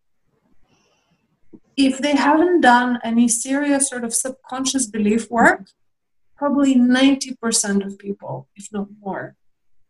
If 1.77 1.99
they 1.99 2.17
haven't 2.17 2.61
done 2.61 2.99
any 3.05 3.29
serious 3.29 3.89
sort 3.89 4.05
of 4.05 4.15
subconscious 4.15 4.87
belief 4.87 5.31
work, 5.31 5.69
probably 6.37 6.75
90% 6.75 7.85
of 7.85 7.99
people, 7.99 8.49
if 8.57 8.69
not 8.73 8.89
more, 9.01 9.37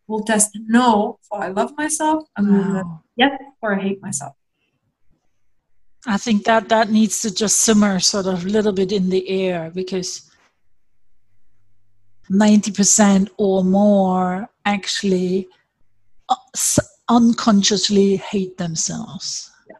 will 0.09 0.25
test 0.25 0.59
no 0.67 1.19
for 1.23 1.45
I 1.45 1.49
love 1.49 1.77
myself 1.77 2.25
and 2.37 2.75
wow. 2.75 3.03
yes 3.15 3.39
for 3.61 3.75
I 3.79 3.83
hate 3.83 4.03
myself. 4.03 4.35
I 6.07 6.17
think 6.17 6.45
that 6.45 6.69
that 6.69 6.91
needs 6.91 7.21
to 7.23 7.35
just 7.35 7.63
simmer 7.63 7.99
sort 8.01 8.27
of 8.27 8.45
a 8.45 8.49
little 8.49 8.73
bit 8.73 8.93
in 8.93 9.11
the 9.11 9.29
air 9.29 9.71
because 9.75 10.31
90% 12.31 13.31
or 13.37 13.65
more 13.65 14.49
actually 14.65 15.49
uh, 16.29 16.37
unconsciously 17.09 18.17
hate 18.17 18.59
themselves. 18.59 19.51
Yeah. 19.69 19.77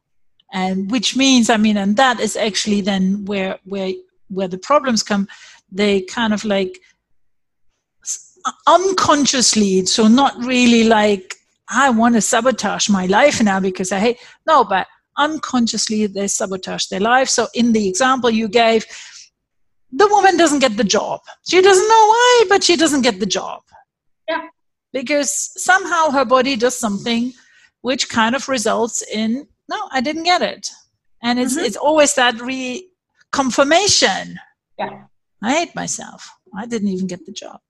And 0.53 0.91
which 0.91 1.17
means, 1.17 1.51
I 1.51 1.57
mean, 1.57 1.77
and 1.77 1.97
that 1.97 2.21
is 2.21 2.37
actually 2.37 2.81
then 2.81 3.25
where 3.27 3.59
where 3.65 3.93
where 4.29 4.49
the 4.49 4.59
problems 4.59 5.03
come. 5.03 5.29
They 5.71 6.03
kind 6.03 6.33
of 6.33 6.45
like 6.45 6.81
unconsciously, 8.67 9.85
so 9.87 10.09
not 10.09 10.37
really 10.39 10.85
like 10.85 11.35
I 11.69 11.91
want 11.91 12.15
to 12.15 12.23
sabotage 12.23 12.89
my 12.89 13.07
life 13.07 13.43
now 13.43 13.61
because 13.61 13.93
I 13.93 13.99
hate. 13.99 14.19
No, 14.47 14.65
but 14.65 14.87
unconsciously 15.19 16.07
they 16.07 16.29
sabotage 16.29 16.87
their 16.87 17.01
life. 17.01 17.29
So, 17.29 17.49
in 17.55 17.73
the 17.73 17.89
example 17.89 18.31
you 18.31 18.49
gave, 18.49 18.87
the 19.91 20.07
woman 20.09 20.37
doesn't 20.37 20.61
get 20.61 20.77
the 20.77 20.85
job. 20.85 21.21
She 21.49 21.61
doesn't 21.61 21.89
know 21.89 22.07
why, 22.07 22.45
but 22.49 22.65
she 22.65 22.77
doesn't 22.77 23.03
get 23.03 23.21
the 23.21 23.27
job. 23.27 23.63
Yeah. 24.29 24.49
Because 24.93 25.31
somehow 25.63 26.11
her 26.11 26.25
body 26.25 26.57
does 26.57 26.77
something 26.77 27.33
which 27.83 28.09
kind 28.09 28.35
of 28.35 28.49
results 28.49 29.03
in, 29.13 29.47
no, 29.69 29.89
I 29.93 30.01
didn't 30.01 30.25
get 30.25 30.43
it. 30.43 30.71
And 31.23 31.39
it's, 31.39 31.57
mm-hmm. 31.57 31.65
it's 31.65 31.77
always 31.77 32.15
that 32.15 32.35
reconfirmation. 32.37 34.35
Yeah. 34.79 35.05
I 35.43 35.55
hate 35.55 35.75
myself. 35.75 36.29
I 36.57 36.67
didn't 36.67 36.89
even 36.89 37.07
get 37.07 37.25
the 37.27 37.33
job 37.33 37.61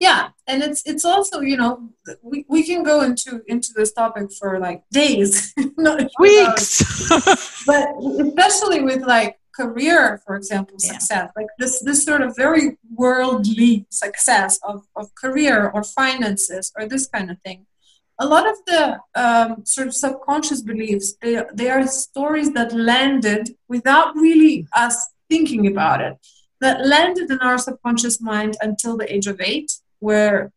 yeah 0.00 0.28
and 0.46 0.62
it's 0.62 0.82
it's 0.86 1.04
also 1.04 1.40
you 1.40 1.56
know 1.56 1.90
we, 2.22 2.44
we 2.48 2.62
can 2.62 2.82
go 2.82 3.02
into 3.02 3.42
into 3.48 3.70
this 3.74 3.92
topic 3.92 4.30
for 4.32 4.58
like 4.58 4.82
days. 4.90 5.54
Not 5.76 6.08
weeks. 6.18 6.82
But 7.66 7.88
especially 8.20 8.80
with 8.82 9.02
like 9.02 9.38
career 9.58 10.20
for 10.24 10.36
example 10.36 10.78
success 10.78 11.26
yeah. 11.26 11.40
like 11.40 11.48
this 11.58 11.82
this 11.82 12.04
sort 12.04 12.22
of 12.22 12.36
very 12.36 12.78
worldly 12.94 13.86
success 13.90 14.58
of, 14.62 14.86
of 14.94 15.12
career 15.16 15.70
or 15.74 15.82
finances 15.82 16.72
or 16.76 16.86
this 16.86 17.06
kind 17.08 17.28
of 17.30 17.36
thing 17.44 17.66
a 18.20 18.26
lot 18.26 18.48
of 18.48 18.56
the 18.66 18.98
um, 19.14 19.64
sort 19.64 19.88
of 19.88 19.94
subconscious 19.94 20.60
beliefs 20.62 21.14
they, 21.20 21.42
they 21.54 21.68
are 21.68 21.84
stories 21.86 22.52
that 22.52 22.72
landed 22.72 23.50
without 23.68 24.14
really 24.14 24.66
us 24.74 24.96
thinking 25.28 25.66
about 25.66 26.00
it 26.00 26.16
that 26.60 26.86
landed 26.86 27.30
in 27.30 27.38
our 27.38 27.58
subconscious 27.58 28.20
mind 28.20 28.56
until 28.60 28.96
the 28.96 29.12
age 29.12 29.26
of 29.26 29.40
eight, 29.40 29.72
where 30.00 30.52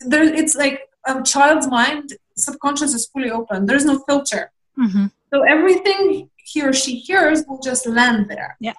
there, 0.00 0.22
it's 0.22 0.54
like 0.54 0.88
a 1.06 1.22
child's 1.22 1.68
mind, 1.68 2.14
subconscious 2.36 2.94
is 2.94 3.06
fully 3.06 3.30
open. 3.30 3.66
There's 3.66 3.84
no 3.84 3.98
filter. 4.08 4.50
Mm-hmm. 4.78 5.06
So 5.32 5.42
everything 5.42 6.30
he 6.36 6.62
or 6.62 6.72
she 6.72 6.96
hears 6.96 7.44
will 7.46 7.60
just 7.60 7.86
land 7.86 8.28
there. 8.28 8.56
Yeah. 8.60 8.74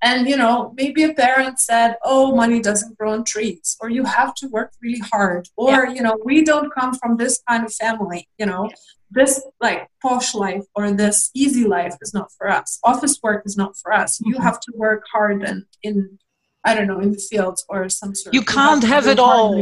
And 0.00 0.28
you 0.28 0.36
know, 0.36 0.72
maybe 0.76 1.02
a 1.04 1.12
parent 1.12 1.58
said, 1.58 1.96
"Oh, 2.04 2.34
money 2.34 2.60
doesn't 2.60 2.96
grow 2.96 3.12
on 3.12 3.24
trees," 3.24 3.76
or 3.80 3.90
"You 3.90 4.04
have 4.04 4.34
to 4.36 4.48
work 4.48 4.72
really 4.80 5.00
hard," 5.00 5.48
or 5.56 5.86
yeah. 5.86 5.90
you 5.90 6.02
know, 6.02 6.16
"We 6.24 6.44
don't 6.44 6.72
come 6.72 6.94
from 6.94 7.16
this 7.16 7.42
kind 7.48 7.64
of 7.64 7.72
family." 7.74 8.28
You 8.38 8.46
know, 8.46 8.68
yeah 8.70 8.76
this 9.10 9.42
like 9.60 9.88
posh 10.02 10.34
life 10.34 10.64
or 10.74 10.90
this 10.92 11.30
easy 11.34 11.64
life 11.64 11.96
is 12.00 12.12
not 12.12 12.30
for 12.36 12.48
us. 12.48 12.78
Office 12.84 13.18
work 13.22 13.42
is 13.46 13.56
not 13.56 13.76
for 13.78 13.92
us. 13.92 14.20
You 14.20 14.34
mm-hmm. 14.34 14.42
have 14.42 14.60
to 14.60 14.72
work 14.74 15.04
hard 15.12 15.42
and 15.42 15.64
in 15.82 16.18
I 16.64 16.74
don't 16.74 16.86
know 16.86 17.00
in 17.00 17.12
the 17.12 17.18
fields 17.18 17.64
or 17.68 17.88
some 17.88 18.14
sort. 18.14 18.34
You 18.34 18.42
can't 18.42 18.82
you 18.82 18.88
have, 18.88 19.04
have 19.04 19.12
it 19.12 19.18
all. 19.18 19.56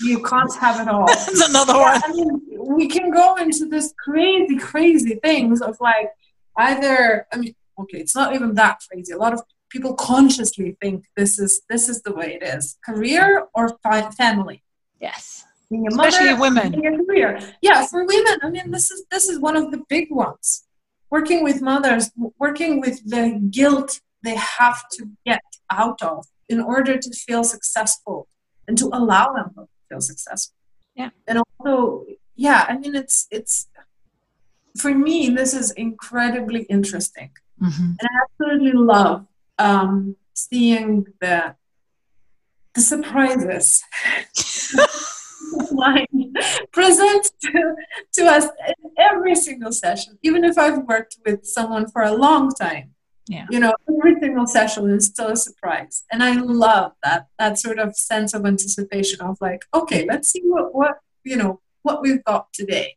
You 0.00 0.22
can't 0.22 0.54
have 0.56 0.80
it 0.80 0.88
all. 0.88 1.06
That's 1.06 1.48
another 1.48 1.74
yeah, 1.74 1.92
one. 1.92 2.02
I 2.04 2.12
mean, 2.12 2.40
we 2.76 2.88
can 2.88 3.10
go 3.10 3.36
into 3.36 3.66
this 3.66 3.92
crazy, 4.02 4.58
crazy 4.58 5.16
things 5.22 5.60
of 5.60 5.76
like 5.80 6.08
either. 6.56 7.26
I 7.32 7.36
mean, 7.36 7.54
okay, 7.78 7.98
it's 7.98 8.16
not 8.16 8.34
even 8.34 8.54
that 8.54 8.80
crazy. 8.90 9.12
A 9.12 9.18
lot 9.18 9.34
of 9.34 9.42
people 9.72 9.94
consciously 9.94 10.76
think 10.82 11.04
this 11.16 11.38
is 11.38 11.52
this 11.72 11.88
is 11.88 12.02
the 12.02 12.12
way 12.18 12.28
it 12.40 12.42
is: 12.56 12.78
career 12.84 13.46
or 13.54 13.64
fi- 13.82 14.10
family. 14.22 14.62
Yes. 15.00 15.44
Being 15.70 15.86
a 15.86 15.90
Especially 15.94 16.30
mother, 16.34 16.40
women. 16.46 16.70
being 16.72 16.94
a 17.00 17.04
career. 17.04 17.30
Yeah, 17.62 17.86
for 17.86 18.00
women, 18.14 18.36
I 18.42 18.50
mean, 18.50 18.70
this 18.70 18.90
is 18.90 19.00
this 19.10 19.28
is 19.30 19.38
one 19.48 19.56
of 19.56 19.70
the 19.72 19.80
big 19.88 20.06
ones. 20.10 20.64
Working 21.10 21.42
with 21.48 21.60
mothers, 21.62 22.10
working 22.38 22.80
with 22.84 22.96
the 23.14 23.24
guilt 23.50 24.00
they 24.26 24.36
have 24.36 24.78
to 24.96 25.00
get 25.26 25.42
out 25.70 26.00
of 26.02 26.26
in 26.48 26.60
order 26.60 26.94
to 27.04 27.10
feel 27.26 27.42
successful 27.44 28.28
and 28.68 28.78
to 28.78 28.86
allow 28.92 29.32
them 29.32 29.48
to 29.56 29.66
feel 29.88 30.00
successful. 30.00 30.54
Yeah. 30.94 31.10
And 31.26 31.36
also, 31.42 32.04
yeah, 32.36 32.60
I 32.68 32.76
mean, 32.78 32.94
it's 32.94 33.26
it's 33.30 33.54
for 34.82 34.92
me, 35.06 35.28
this 35.40 35.52
is 35.54 35.70
incredibly 35.72 36.62
interesting. 36.76 37.30
Mhm. 37.60 37.96
And 37.98 38.06
I 38.12 38.14
absolutely 38.24 38.72
love 38.72 39.26
um, 39.62 40.16
seeing 40.34 41.06
the 41.20 41.54
the 42.74 42.80
surprises 42.80 43.82
line 45.72 46.32
present 46.72 47.30
to, 47.42 47.74
to 48.14 48.22
us 48.24 48.44
in 48.44 48.90
every 48.98 49.34
single 49.34 49.72
session. 49.72 50.18
Even 50.22 50.42
if 50.44 50.56
I've 50.56 50.78
worked 50.92 51.16
with 51.26 51.44
someone 51.44 51.84
for 51.90 52.00
a 52.02 52.12
long 52.26 52.50
time, 52.66 52.86
Yeah. 53.28 53.46
you 53.50 53.60
know, 53.60 53.74
every 53.92 54.14
single 54.22 54.46
session 54.46 54.88
is 54.90 55.04
still 55.12 55.28
a 55.28 55.36
surprise, 55.36 56.04
and 56.10 56.22
I 56.22 56.32
love 56.64 56.92
that 57.04 57.20
that 57.38 57.54
sort 57.64 57.78
of 57.84 57.88
sense 58.10 58.30
of 58.36 58.40
anticipation 58.52 59.18
of 59.28 59.36
like, 59.40 59.62
okay, 59.80 60.02
let's 60.12 60.28
see 60.32 60.42
what 60.54 60.66
what 60.78 60.94
you 61.30 61.36
know 61.40 61.52
what 61.86 61.96
we've 62.02 62.24
got 62.32 62.44
today. 62.60 62.88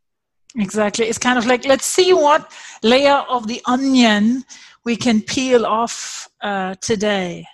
Exactly. 0.66 1.04
It's 1.10 1.18
kind 1.28 1.38
of 1.38 1.44
like 1.46 1.62
let's 1.72 1.84
see 1.96 2.10
what 2.24 2.40
layer 2.82 3.18
of 3.34 3.46
the 3.46 3.60
onion 3.66 4.44
we 4.86 4.96
can 4.96 5.20
peel 5.20 5.66
off 5.66 6.28
uh, 6.40 6.74
today. 6.80 7.44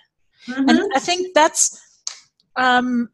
Mhm. 0.47 0.69
And 0.69 0.79
I 0.95 0.99
think 0.99 1.33
that's 1.33 1.77
um, 2.55 3.09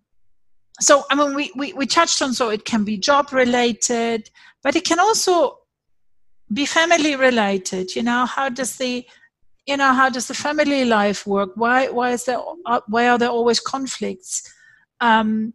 so. 0.79 1.03
I 1.09 1.15
mean, 1.15 1.33
we, 1.33 1.51
we 1.55 1.73
we 1.73 1.85
touched 1.85 2.21
on 2.21 2.33
so 2.33 2.49
it 2.49 2.65
can 2.65 2.83
be 2.83 2.97
job 2.97 3.31
related, 3.31 4.29
but 4.63 4.75
it 4.75 4.85
can 4.85 4.99
also 4.99 5.59
be 6.51 6.65
family 6.65 7.15
related. 7.15 7.95
You 7.95 8.03
know, 8.03 8.25
how 8.25 8.49
does 8.49 8.77
the 8.77 9.05
you 9.65 9.77
know 9.77 9.93
how 9.93 10.09
does 10.09 10.27
the 10.27 10.33
family 10.33 10.85
life 10.85 11.25
work? 11.25 11.51
Why 11.55 11.87
why 11.87 12.11
is 12.11 12.25
there 12.25 12.41
uh, 12.65 12.81
why 12.87 13.07
are 13.07 13.17
there 13.17 13.29
always 13.29 13.59
conflicts? 13.59 14.43
Um, 14.99 15.53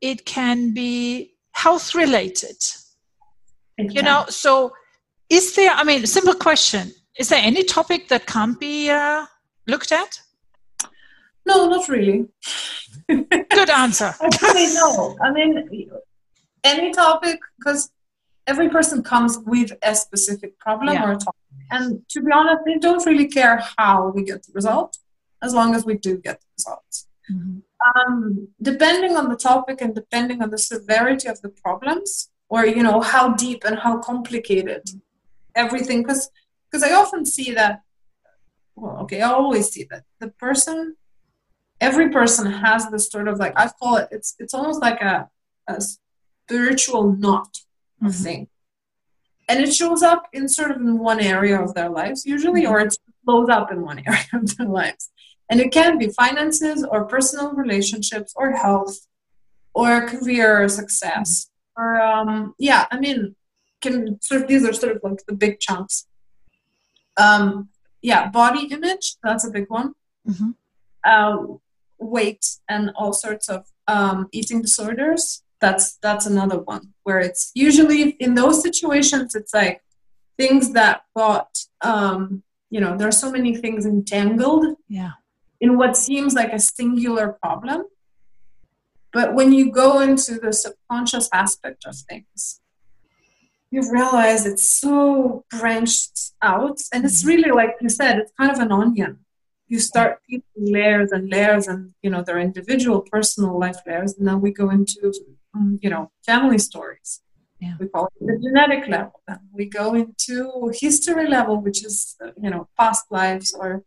it 0.00 0.24
can 0.24 0.72
be 0.72 1.34
health 1.52 1.94
related 1.94 2.56
you 3.78 4.02
know 4.02 4.24
so 4.28 4.72
is 5.28 5.54
there 5.54 5.70
i 5.72 5.84
mean 5.84 6.06
simple 6.06 6.34
question 6.34 6.92
is 7.18 7.28
there 7.28 7.40
any 7.42 7.62
topic 7.64 8.08
that 8.08 8.26
can't 8.26 8.58
be 8.60 8.90
uh, 8.90 9.26
looked 9.66 9.92
at 9.92 10.20
no, 11.46 11.68
not 11.68 11.88
really. 11.88 12.26
good 13.08 13.70
answer 13.70 14.12
Actually, 14.20 14.66
no. 14.74 15.16
I 15.22 15.30
mean, 15.30 15.88
any 16.64 16.90
topic, 16.92 17.38
because 17.58 17.90
every 18.48 18.68
person 18.68 19.02
comes 19.02 19.38
with 19.46 19.70
a 19.82 19.94
specific 19.94 20.58
problem 20.58 20.94
Yeah. 20.94 21.04
or 21.06 21.12
a 21.12 21.16
topic. 21.16 21.40
And 21.70 22.02
to 22.10 22.20
be 22.20 22.32
honest, 22.32 22.62
they 22.66 22.78
don't 22.78 23.04
really 23.06 23.28
care 23.28 23.62
how 23.78 24.08
we 24.14 24.24
get 24.24 24.42
the 24.44 24.52
result, 24.54 24.98
as 25.40 25.54
long 25.54 25.74
as 25.76 25.84
we 25.84 25.94
do 25.96 26.16
get 26.18 26.40
the 26.40 26.46
results. 26.58 27.06
Mhm. 27.30 27.62
Um, 27.88 28.48
depending 28.60 29.16
on 29.16 29.28
the 29.28 29.36
topic 29.36 29.80
and 29.80 29.94
depending 29.94 30.42
on 30.42 30.50
the 30.50 30.58
severity 30.58 31.28
of 31.28 31.40
the 31.42 31.48
problems, 31.64 32.28
or 32.48 32.66
you 32.66 32.82
know 32.82 33.00
how 33.00 33.24
deep 33.34 33.62
and 33.64 33.78
how 33.84 33.98
complicated 33.98 34.82
everything, 35.54 36.02
because 36.02 36.28
because 36.70 36.82
I 36.82 36.92
often 36.94 37.24
see 37.24 37.52
that. 37.52 37.82
Well, 38.74 38.98
okay, 39.02 39.22
I 39.22 39.30
always 39.30 39.70
see 39.70 39.84
that 39.90 40.04
the 40.20 40.28
person 40.28 40.96
every 41.80 42.08
person 42.10 42.46
has 42.50 42.88
this 42.90 43.08
sort 43.10 43.28
of 43.28 43.38
like 43.38 43.52
I 43.56 43.68
call 43.78 43.96
it 43.96 44.08
it's 44.10 44.34
it's 44.38 44.54
almost 44.54 44.80
like 44.80 45.00
a, 45.02 45.28
a 45.68 45.80
spiritual 45.80 47.12
knot 47.12 47.58
Mhm. 48.02 48.22
thing. 48.22 48.48
And 49.48 49.60
it 49.64 49.72
shows 49.74 50.02
up 50.02 50.28
in 50.32 50.48
sort 50.48 50.70
of 50.72 50.76
in 50.78 50.98
one 50.98 51.20
area 51.20 51.58
of 51.58 51.74
their 51.74 51.88
lives 51.88 52.26
usually, 52.26 52.66
or 52.66 52.80
it 52.80 52.94
blows 53.24 53.48
up 53.48 53.72
in 53.72 53.80
one 53.82 54.02
area 54.06 54.26
of 54.34 54.56
their 54.56 54.66
lives. 54.66 55.10
And 55.48 55.60
it 55.60 55.70
can 55.72 55.96
be 55.96 56.08
finances 56.08 56.84
or 56.84 57.04
personal 57.06 57.52
relationships 57.52 58.32
or 58.36 58.52
health 58.52 59.06
or 59.74 60.06
career 60.08 60.62
or 60.62 60.68
success. 60.68 61.48
Or 61.76 62.00
um 62.00 62.54
yeah, 62.58 62.86
I 62.90 62.98
mean 62.98 63.36
can 63.80 64.20
sort 64.22 64.42
of 64.42 64.48
these 64.48 64.64
are 64.64 64.72
sort 64.72 64.96
of 64.96 65.02
like 65.02 65.20
the 65.26 65.34
big 65.34 65.60
chunks. 65.60 66.05
Um 67.16 67.68
yeah, 68.02 68.28
body 68.30 68.66
image, 68.66 69.16
that's 69.22 69.46
a 69.46 69.50
big 69.50 69.66
one. 69.68 69.94
Mhm. 70.28 70.54
uh, 71.04 71.36
weight 71.98 72.44
and 72.68 72.90
all 72.96 73.12
sorts 73.12 73.48
of 73.48 73.64
um, 73.86 74.28
eating 74.32 74.60
disorders 74.60 75.44
that's 75.60 75.96
that's 76.02 76.26
another 76.26 76.58
one 76.58 76.92
where 77.04 77.20
it's 77.20 77.50
usually 77.54 78.10
in 78.24 78.34
those 78.34 78.60
situations 78.60 79.34
it's 79.34 79.54
like 79.54 79.82
things 80.36 80.72
that 80.72 81.02
got 81.16 81.48
um, 81.80 82.42
you 82.70 82.80
know 82.80 82.96
there 82.96 83.08
are 83.08 83.12
so 83.12 83.30
many 83.30 83.56
things 83.56 83.86
entangled 83.86 84.76
yeah. 84.88 85.12
in 85.60 85.78
what 85.78 85.96
seems 85.96 86.34
like 86.34 86.52
a 86.52 86.58
singular 86.58 87.28
problem. 87.42 87.84
But 89.12 89.34
when 89.34 89.52
you 89.52 89.70
go 89.70 90.00
into 90.00 90.34
the 90.34 90.52
subconscious 90.52 91.28
aspect 91.32 91.86
of 91.86 91.96
things 91.96 92.60
you 93.70 93.82
realize 93.92 94.46
it's 94.46 94.70
so 94.70 95.44
branched 95.50 96.32
out 96.42 96.80
and 96.92 97.04
it's 97.04 97.24
really 97.24 97.50
like 97.50 97.74
you 97.80 97.88
said 97.88 98.18
it's 98.18 98.32
kind 98.38 98.50
of 98.50 98.58
an 98.58 98.72
onion. 98.72 99.18
You 99.68 99.80
start 99.80 100.20
peeling 100.28 100.72
layers 100.72 101.10
and 101.10 101.28
layers 101.28 101.66
and 101.66 101.92
you 102.02 102.10
know 102.10 102.22
their 102.22 102.38
individual 102.38 103.00
personal 103.00 103.58
life 103.58 103.80
layers 103.86 104.14
and 104.16 104.26
then 104.26 104.40
we 104.40 104.52
go 104.52 104.70
into 104.70 105.12
um, 105.54 105.78
you 105.82 105.90
know 105.90 106.10
family 106.24 106.58
stories. 106.58 107.22
Yeah. 107.60 107.74
we 107.80 107.88
call 107.88 108.06
it 108.06 108.26
the 108.26 108.38
genetic 108.38 108.86
level. 108.86 109.20
Then 109.26 109.40
we 109.52 109.64
go 109.64 109.94
into 109.94 110.70
history 110.74 111.26
level 111.26 111.60
which 111.60 111.84
is 111.84 112.16
you 112.40 112.50
know 112.50 112.68
past 112.78 113.06
lives 113.10 113.52
or 113.58 113.82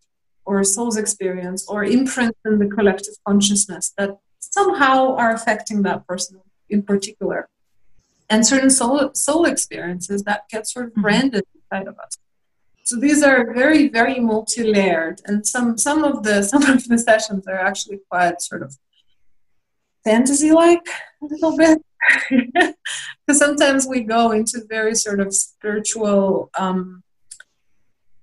or 0.46 0.64
soul's 0.64 0.98
experience 0.98 1.66
or 1.70 1.84
imprint 1.84 2.36
in 2.46 2.60
the 2.60 2.68
collective 2.68 3.14
consciousness 3.26 3.94
that 3.98 4.18
somehow 4.40 5.16
are 5.16 5.32
affecting 5.32 5.84
that 5.84 6.06
person 6.08 6.42
in 6.70 6.82
particular 6.82 7.48
and 8.30 8.46
certain 8.46 8.70
soul 8.70 9.12
soul 9.14 9.46
experiences 9.46 10.24
that 10.24 10.42
get 10.50 10.68
sort 10.68 10.86
of 10.88 10.94
Mhm. 10.94 11.02
branded 11.04 11.44
inside 11.56 11.88
of 11.88 11.98
us 12.00 12.14
so 12.84 12.96
these 13.00 13.22
are 13.22 13.54
very, 13.54 13.88
very 13.88 14.20
multi-layered, 14.20 15.22
and 15.28 15.46
some 15.46 15.78
some 15.78 16.04
of 16.04 16.24
the 16.24 16.42
some 16.52 16.64
of 16.64 16.88
the 16.88 16.98
sessions 16.98 17.44
are 17.48 17.60
actually 17.70 18.00
quite 18.10 18.42
sort 18.42 18.64
of 18.64 18.72
fantasy-like 20.04 20.88
a 21.22 21.26
little 21.26 21.56
bit, 21.58 21.78
because 23.28 23.38
sometimes 23.38 23.86
we 23.88 24.02
go 24.02 24.32
into 24.32 24.62
very 24.68 24.96
sort 24.96 25.20
of 25.20 25.34
spiritual. 25.34 26.50
Um, 26.58 27.04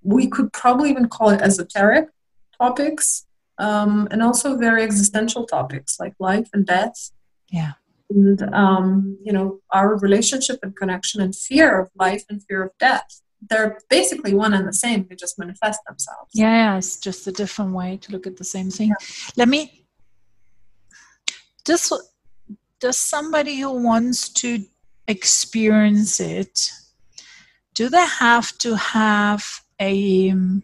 we 0.02 0.26
could 0.28 0.52
probably 0.52 0.90
even 0.90 1.08
call 1.08 1.30
it 1.30 1.40
esoteric 1.40 2.08
topics, 2.60 3.26
um, 3.58 4.08
and 4.10 4.22
also 4.22 4.56
very 4.56 4.82
existential 4.82 5.46
topics 5.46 5.98
like 6.00 6.14
life 6.18 6.48
and 6.52 6.64
death 6.66 7.10
yeah 7.50 7.72
and 8.10 8.42
um, 8.54 9.18
you 9.22 9.32
know 9.32 9.60
our 9.72 9.98
relationship 9.98 10.58
and 10.62 10.76
connection 10.76 11.20
and 11.20 11.34
fear 11.34 11.80
of 11.80 11.90
life 11.96 12.24
and 12.28 12.42
fear 12.44 12.62
of 12.62 12.70
death 12.78 13.22
they're 13.48 13.78
basically 13.90 14.34
one 14.34 14.54
and 14.54 14.66
the 14.66 14.72
same. 14.72 15.06
They 15.08 15.14
just 15.14 15.38
manifest 15.38 15.80
themselves. 15.86 16.30
Yeah, 16.34 16.50
yeah 16.50 16.78
it's 16.78 16.98
just 16.98 17.26
a 17.26 17.32
different 17.32 17.72
way 17.72 17.98
to 17.98 18.12
look 18.12 18.26
at 18.26 18.36
the 18.36 18.44
same 18.44 18.70
thing. 18.70 18.92
Let 19.36 19.48
me 19.48 19.84
does 21.64 21.92
does 22.80 22.98
somebody 22.98 23.60
who 23.60 23.82
wants 23.82 24.28
to 24.28 24.64
experience 25.08 26.20
it 26.20 26.70
do 27.74 27.88
they 27.88 28.06
have 28.06 28.56
to 28.58 28.74
have 28.74 29.44
a 29.80 30.30
um, 30.30 30.62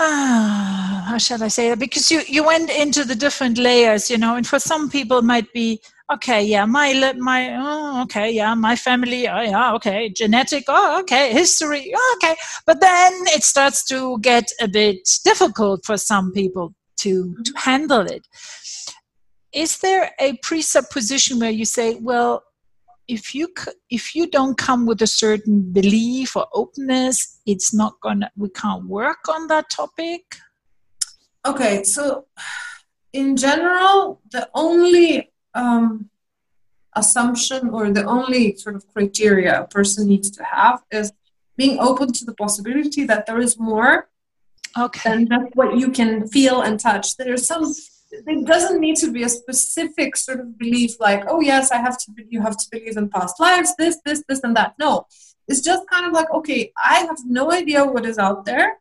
ah, 0.00 1.06
how 1.08 1.18
shall 1.18 1.42
I 1.42 1.48
say 1.48 1.68
that? 1.70 1.78
Because 1.78 2.10
you 2.10 2.22
you 2.26 2.44
went 2.44 2.70
into 2.70 3.04
the 3.04 3.14
different 3.14 3.58
layers, 3.58 4.10
you 4.10 4.18
know, 4.18 4.36
and 4.36 4.46
for 4.46 4.58
some 4.58 4.90
people 4.90 5.18
it 5.18 5.24
might 5.24 5.52
be 5.52 5.80
okay, 6.10 6.42
yeah, 6.42 6.64
my 6.64 7.14
my 7.18 7.54
oh, 7.58 8.02
okay, 8.02 8.30
yeah, 8.30 8.54
my 8.54 8.76
family, 8.76 9.28
oh 9.28 9.40
yeah, 9.40 9.74
okay, 9.74 10.08
genetic, 10.08 10.64
oh 10.68 11.00
okay, 11.00 11.32
history, 11.32 11.92
oh, 11.94 12.18
okay, 12.18 12.36
but 12.66 12.80
then 12.80 13.12
it 13.28 13.42
starts 13.42 13.84
to 13.86 14.18
get 14.20 14.44
a 14.60 14.68
bit 14.68 15.08
difficult 15.24 15.84
for 15.84 15.96
some 15.96 16.32
people 16.32 16.74
to 16.98 17.36
to 17.44 17.52
handle 17.56 18.06
it. 18.06 18.26
Is 19.52 19.78
there 19.78 20.10
a 20.20 20.38
presupposition 20.42 21.38
where 21.38 21.50
you 21.50 21.64
say, 21.64 21.96
well, 22.00 22.42
if 23.08 23.34
you 23.34 23.48
if 23.90 24.14
you 24.14 24.26
don't 24.28 24.56
come 24.58 24.86
with 24.86 25.00
a 25.02 25.06
certain 25.06 25.72
belief 25.72 26.36
or 26.36 26.46
openness, 26.52 27.40
it's 27.46 27.72
not 27.74 27.94
gonna 28.00 28.30
we 28.36 28.48
can't 28.50 28.84
work 28.86 29.28
on 29.28 29.46
that 29.48 29.66
topic. 29.70 30.22
okay 31.46 31.82
so 31.94 32.26
in 33.12 33.36
general 33.36 34.20
the 34.34 34.44
only 34.54 35.32
um, 35.54 36.10
assumption 36.94 37.60
or 37.70 37.90
the 37.98 38.04
only 38.04 38.54
sort 38.56 38.74
of 38.76 38.82
criteria 38.94 39.52
a 39.62 39.66
person 39.76 40.06
needs 40.12 40.30
to 40.30 40.42
have 40.44 40.78
is 41.00 41.12
being 41.56 41.78
open 41.88 42.12
to 42.12 42.24
the 42.28 42.34
possibility 42.34 43.02
that 43.10 43.24
there 43.26 43.40
is 43.48 43.58
more 43.58 44.08
Okay. 44.76 45.08
than 45.10 45.20
just 45.32 45.48
what 45.58 45.70
you 45.80 45.88
can 45.98 46.10
feel 46.28 46.60
and 46.66 46.74
touch 46.88 47.16
there's 47.16 47.46
some 47.52 47.64
it 48.10 48.46
doesn't 48.46 48.80
need 48.80 48.96
to 48.96 49.10
be 49.12 49.22
a 49.22 49.28
specific 49.28 50.16
sort 50.16 50.40
of 50.40 50.58
belief 50.58 50.98
like 50.98 51.24
oh 51.28 51.40
yes 51.40 51.70
i 51.70 51.76
have 51.76 51.98
to 51.98 52.12
you 52.28 52.40
have 52.40 52.56
to 52.56 52.66
believe 52.70 52.96
in 52.96 53.08
past 53.08 53.38
lives 53.38 53.74
this 53.76 53.98
this 54.04 54.22
this 54.28 54.42
and 54.42 54.56
that. 54.56 54.74
No. 54.78 55.06
It's 55.46 55.62
just 55.62 55.88
kind 55.88 56.04
of 56.06 56.12
like 56.12 56.30
okay 56.30 56.72
i 56.76 56.96
have 57.08 57.18
no 57.24 57.50
idea 57.52 57.84
what 57.84 58.04
is 58.04 58.18
out 58.18 58.44
there 58.44 58.78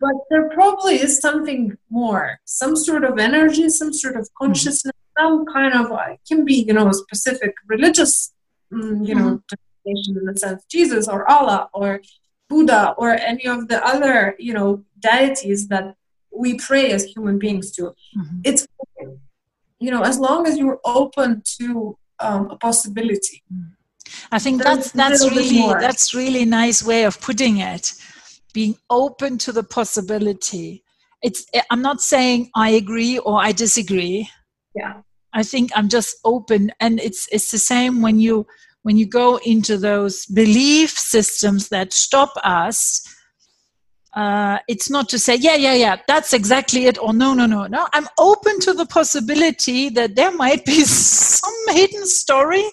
but 0.00 0.16
there 0.30 0.50
probably 0.50 0.96
is 0.96 1.20
something 1.20 1.76
more 1.88 2.38
some 2.44 2.76
sort 2.76 3.04
of 3.04 3.18
energy 3.18 3.68
some 3.70 3.92
sort 3.92 4.16
of 4.16 4.28
consciousness 4.34 4.92
some 5.18 5.46
kind 5.46 5.74
of 5.74 5.90
it 6.10 6.20
can 6.28 6.44
be 6.44 6.56
you 6.68 6.74
know 6.74 6.88
a 6.88 6.92
specific 6.92 7.54
religious 7.66 8.32
mm, 8.72 9.06
you 9.06 9.14
know 9.14 9.40
mm-hmm. 9.40 10.18
in 10.18 10.24
the 10.26 10.36
sense 10.36 10.64
jesus 10.70 11.08
or 11.08 11.28
allah 11.30 11.68
or 11.72 12.00
buddha 12.48 12.94
or 12.98 13.10
any 13.12 13.46
of 13.46 13.68
the 13.68 13.84
other 13.86 14.36
you 14.38 14.52
know 14.52 14.84
deities 15.00 15.68
that 15.68 15.94
we 16.38 16.54
pray 16.54 16.92
as 16.92 17.04
human 17.04 17.38
beings 17.38 17.70
to. 17.72 17.82
Mm-hmm. 18.16 18.40
It's 18.44 18.66
you 19.80 19.90
know 19.90 20.02
as 20.02 20.18
long 20.18 20.46
as 20.46 20.56
you're 20.56 20.80
open 20.84 21.42
to 21.58 21.98
um, 22.20 22.50
a 22.50 22.56
possibility. 22.56 23.42
Mm. 23.52 23.72
I 24.32 24.38
think 24.38 24.62
that's 24.62 24.92
that's 24.92 25.22
really 25.30 25.60
that's 25.80 26.14
really 26.14 26.44
nice 26.44 26.82
way 26.82 27.04
of 27.04 27.20
putting 27.20 27.58
it. 27.58 27.92
Being 28.54 28.76
open 28.88 29.38
to 29.38 29.52
the 29.52 29.62
possibility. 29.62 30.82
It's 31.22 31.46
I'm 31.70 31.82
not 31.82 32.00
saying 32.00 32.50
I 32.54 32.70
agree 32.70 33.18
or 33.18 33.42
I 33.42 33.52
disagree. 33.52 34.30
Yeah. 34.74 35.02
I 35.34 35.42
think 35.42 35.70
I'm 35.74 35.88
just 35.88 36.16
open 36.24 36.72
and 36.80 37.00
it's 37.00 37.28
it's 37.30 37.50
the 37.50 37.58
same 37.58 38.00
when 38.00 38.18
you 38.18 38.46
when 38.82 38.96
you 38.96 39.06
go 39.06 39.38
into 39.44 39.76
those 39.76 40.24
belief 40.26 40.90
systems 40.90 41.68
that 41.68 41.92
stop 41.92 42.32
us 42.44 43.02
uh, 44.14 44.58
it's 44.68 44.90
not 44.90 45.08
to 45.08 45.18
say 45.18 45.34
yeah 45.36 45.54
yeah 45.54 45.74
yeah 45.74 45.96
that's 46.06 46.32
exactly 46.32 46.86
it 46.86 46.98
or 46.98 47.12
no 47.12 47.34
no 47.34 47.46
no 47.46 47.66
no. 47.66 47.86
I'm 47.92 48.06
open 48.18 48.58
to 48.60 48.72
the 48.72 48.86
possibility 48.86 49.88
that 49.90 50.16
there 50.16 50.32
might 50.32 50.64
be 50.64 50.80
some 50.84 51.52
hidden 51.68 52.06
story 52.06 52.64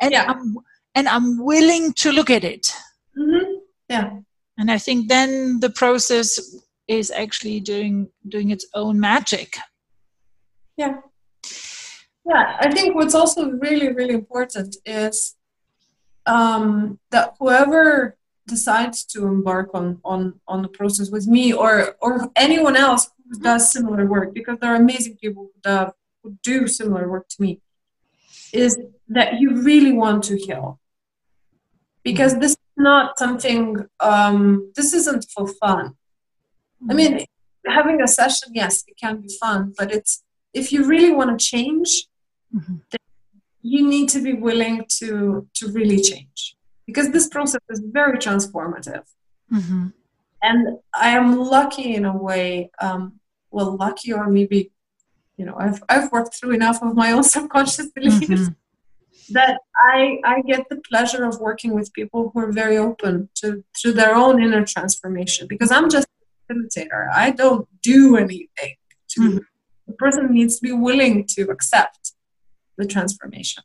and 0.00 0.12
yeah. 0.12 0.24
i'm 0.28 0.56
and 0.94 1.08
i'm 1.08 1.42
willing 1.42 1.92
to 1.94 2.12
look 2.12 2.30
at 2.30 2.44
it. 2.44 2.72
Mm-hmm. 3.18 3.52
yeah. 3.88 4.10
And 4.58 4.70
i 4.70 4.78
think 4.78 5.08
then 5.08 5.60
the 5.60 5.70
process 5.70 6.56
is 6.86 7.10
actually 7.10 7.60
doing 7.60 8.08
doing 8.28 8.50
its 8.50 8.66
own 8.74 9.00
magic. 9.00 9.56
Yeah. 10.76 10.96
Yeah 12.26 12.56
i 12.60 12.70
think 12.70 12.94
what's 12.94 13.14
also 13.14 13.50
really 13.50 13.92
really 13.92 14.14
important 14.14 14.76
is 14.84 15.34
um, 16.26 16.98
that 17.10 17.34
whoever 17.38 18.16
decides 18.46 19.04
to 19.04 19.26
embark 19.26 19.70
on 19.74 20.00
on 20.04 20.40
on 20.46 20.62
the 20.62 20.68
process 20.68 21.10
with 21.10 21.26
me 21.26 21.52
or 21.52 21.96
or 22.00 22.30
anyone 22.36 22.76
else 22.76 23.10
who 23.30 23.38
does 23.40 23.72
similar 23.72 24.06
work 24.06 24.34
because 24.34 24.58
there 24.60 24.72
are 24.72 24.76
amazing 24.76 25.16
people 25.16 25.50
who 25.50 25.60
do, 25.62 25.92
who 26.22 26.38
do 26.42 26.66
similar 26.66 27.08
work 27.08 27.28
to 27.28 27.40
me 27.40 27.60
is 28.52 28.78
that 29.08 29.40
you 29.40 29.62
really 29.62 29.92
want 29.92 30.22
to 30.24 30.36
heal. 30.36 30.78
Because 32.02 32.38
this 32.38 32.52
is 32.52 32.76
not 32.76 33.18
something 33.18 33.86
um, 34.00 34.72
this 34.76 34.92
isn't 34.92 35.26
for 35.34 35.46
fun. 35.46 35.94
I 36.90 36.94
mean 36.94 37.24
having 37.66 38.02
a 38.02 38.08
session 38.08 38.50
yes 38.52 38.84
it 38.86 38.96
can 39.00 39.20
be 39.20 39.28
fun 39.40 39.72
but 39.78 39.92
it's 39.92 40.22
if 40.52 40.72
you 40.72 40.84
really 40.84 41.12
want 41.12 41.38
to 41.38 41.44
change 41.44 42.06
mm-hmm. 42.54 42.76
you 43.62 43.88
need 43.88 44.08
to 44.10 44.20
be 44.20 44.34
willing 44.34 44.84
to 44.88 45.48
to 45.54 45.68
really 45.72 46.00
change 46.00 46.56
because 46.86 47.10
this 47.10 47.28
process 47.28 47.60
is 47.70 47.80
very 47.80 48.18
transformative. 48.18 49.04
Mm-hmm. 49.52 49.88
And 50.42 50.78
I 50.94 51.10
am 51.10 51.38
lucky 51.38 51.94
in 51.94 52.04
a 52.04 52.16
way, 52.16 52.70
um, 52.80 53.20
well, 53.50 53.76
lucky 53.76 54.12
or 54.12 54.28
maybe, 54.28 54.70
you 55.36 55.46
know, 55.46 55.54
I've, 55.58 55.82
I've 55.88 56.12
worked 56.12 56.34
through 56.34 56.52
enough 56.52 56.82
of 56.82 56.94
my 56.94 57.12
own 57.12 57.22
subconscious 57.36 57.88
beliefs 57.88 58.26
mm-hmm. 58.26 59.32
that 59.32 59.60
I, 59.74 60.18
I 60.24 60.42
get 60.42 60.68
the 60.68 60.80
pleasure 60.88 61.24
of 61.24 61.40
working 61.40 61.74
with 61.74 61.92
people 61.94 62.30
who 62.32 62.40
are 62.40 62.52
very 62.52 62.76
open 62.76 63.30
to, 63.36 63.64
to 63.80 63.92
their 63.92 64.14
own 64.14 64.42
inner 64.42 64.64
transformation 64.64 65.46
because 65.48 65.70
I'm 65.70 65.88
just 65.88 66.06
a 66.50 66.52
facilitator. 66.52 67.08
I 67.12 67.30
don't 67.30 67.66
do 67.82 68.16
anything. 68.16 68.76
To, 69.10 69.20
mm-hmm. 69.20 69.38
The 69.86 69.92
person 69.94 70.32
needs 70.32 70.56
to 70.56 70.62
be 70.62 70.72
willing 70.72 71.26
to 71.36 71.42
accept 71.44 72.12
the 72.76 72.86
transformation 72.86 73.62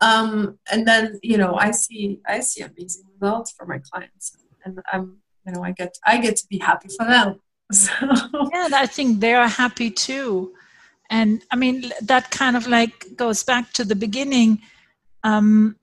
um, 0.00 0.58
and 0.70 0.86
then 0.86 1.18
you 1.22 1.38
know 1.38 1.54
i 1.54 1.70
see 1.70 2.20
i 2.26 2.40
see 2.40 2.62
amazing 2.62 3.04
results 3.14 3.52
for 3.52 3.66
my 3.66 3.78
clients 3.78 4.36
and 4.64 4.80
i'm 4.92 5.18
you 5.46 5.52
know 5.52 5.62
i 5.62 5.72
get 5.72 5.96
i 6.06 6.18
get 6.18 6.36
to 6.36 6.46
be 6.48 6.58
happy 6.58 6.88
for 6.96 7.06
them 7.06 7.40
so. 7.72 7.92
yeah 8.52 8.68
i 8.74 8.86
think 8.86 9.20
they 9.20 9.34
are 9.34 9.48
happy 9.48 9.90
too 9.90 10.52
and 11.10 11.42
i 11.50 11.56
mean 11.56 11.90
that 12.02 12.30
kind 12.30 12.56
of 12.56 12.66
like 12.66 13.06
goes 13.16 13.42
back 13.42 13.72
to 13.72 13.84
the 13.84 13.96
beginning 13.96 14.60
um, 15.24 15.76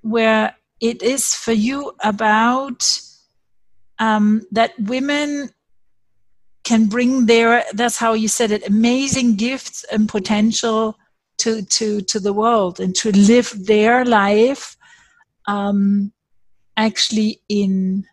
where 0.00 0.54
it 0.80 1.02
is 1.02 1.34
for 1.34 1.52
you 1.52 1.92
about 2.02 3.00
um, 3.98 4.46
that 4.50 4.72
women 4.78 5.50
can 6.64 6.86
bring 6.86 7.26
their 7.26 7.64
that's 7.74 7.98
how 7.98 8.14
you 8.14 8.28
said 8.28 8.50
it 8.50 8.66
amazing 8.66 9.36
gifts 9.36 9.84
and 9.92 10.08
potential 10.08 10.96
to 11.40 11.62
to 11.62 12.00
to 12.02 12.20
the 12.20 12.32
world 12.32 12.80
and 12.80 12.94
to 12.94 13.10
live 13.12 13.52
their 13.66 14.04
life 14.04 14.76
um, 15.46 16.12
actually 16.76 17.40
in 17.48 18.04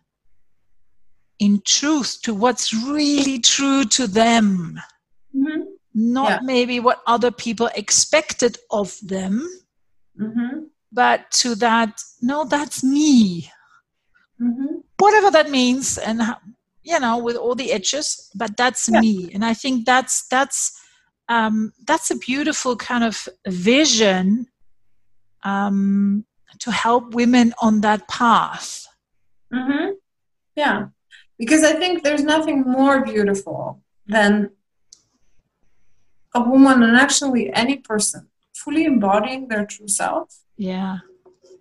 in 1.38 1.62
truth 1.64 2.18
to 2.22 2.34
what's 2.34 2.72
really 2.72 3.38
true 3.38 3.84
to 3.84 4.06
them 4.06 4.80
mm-hmm. 5.34 5.62
not 5.94 6.30
yeah. 6.30 6.38
maybe 6.42 6.80
what 6.80 7.02
other 7.06 7.30
people 7.30 7.70
expected 7.76 8.58
of 8.70 8.98
them 9.02 9.48
mm-hmm. 10.20 10.64
but 10.92 11.30
to 11.30 11.54
that 11.54 12.02
no 12.20 12.44
that's 12.44 12.82
me 12.82 13.50
mm-hmm. 14.40 14.76
whatever 14.98 15.30
that 15.30 15.50
means 15.50 15.96
and 15.98 16.20
you 16.82 16.98
know 16.98 17.18
with 17.18 17.36
all 17.36 17.54
the 17.54 17.72
edges 17.72 18.30
but 18.34 18.56
that's 18.56 18.88
yeah. 18.88 19.00
me 19.00 19.30
and 19.32 19.44
i 19.44 19.54
think 19.54 19.86
that's 19.86 20.26
that's 20.28 20.80
um, 21.28 21.72
that's 21.86 22.10
a 22.10 22.16
beautiful 22.16 22.76
kind 22.76 23.04
of 23.04 23.28
vision 23.46 24.46
um, 25.44 26.24
to 26.58 26.72
help 26.72 27.14
women 27.14 27.54
on 27.60 27.82
that 27.82 28.08
path. 28.08 28.86
Mm-hmm. 29.52 29.92
Yeah, 30.56 30.86
because 31.38 31.62
I 31.62 31.74
think 31.74 32.02
there's 32.02 32.22
nothing 32.22 32.62
more 32.62 33.04
beautiful 33.04 33.82
than 34.06 34.50
a 36.34 36.40
woman 36.40 36.82
and 36.82 36.96
actually 36.96 37.52
any 37.52 37.76
person 37.76 38.28
fully 38.54 38.84
embodying 38.84 39.48
their 39.48 39.64
true 39.64 39.88
self. 39.88 40.40
Yeah. 40.56 40.98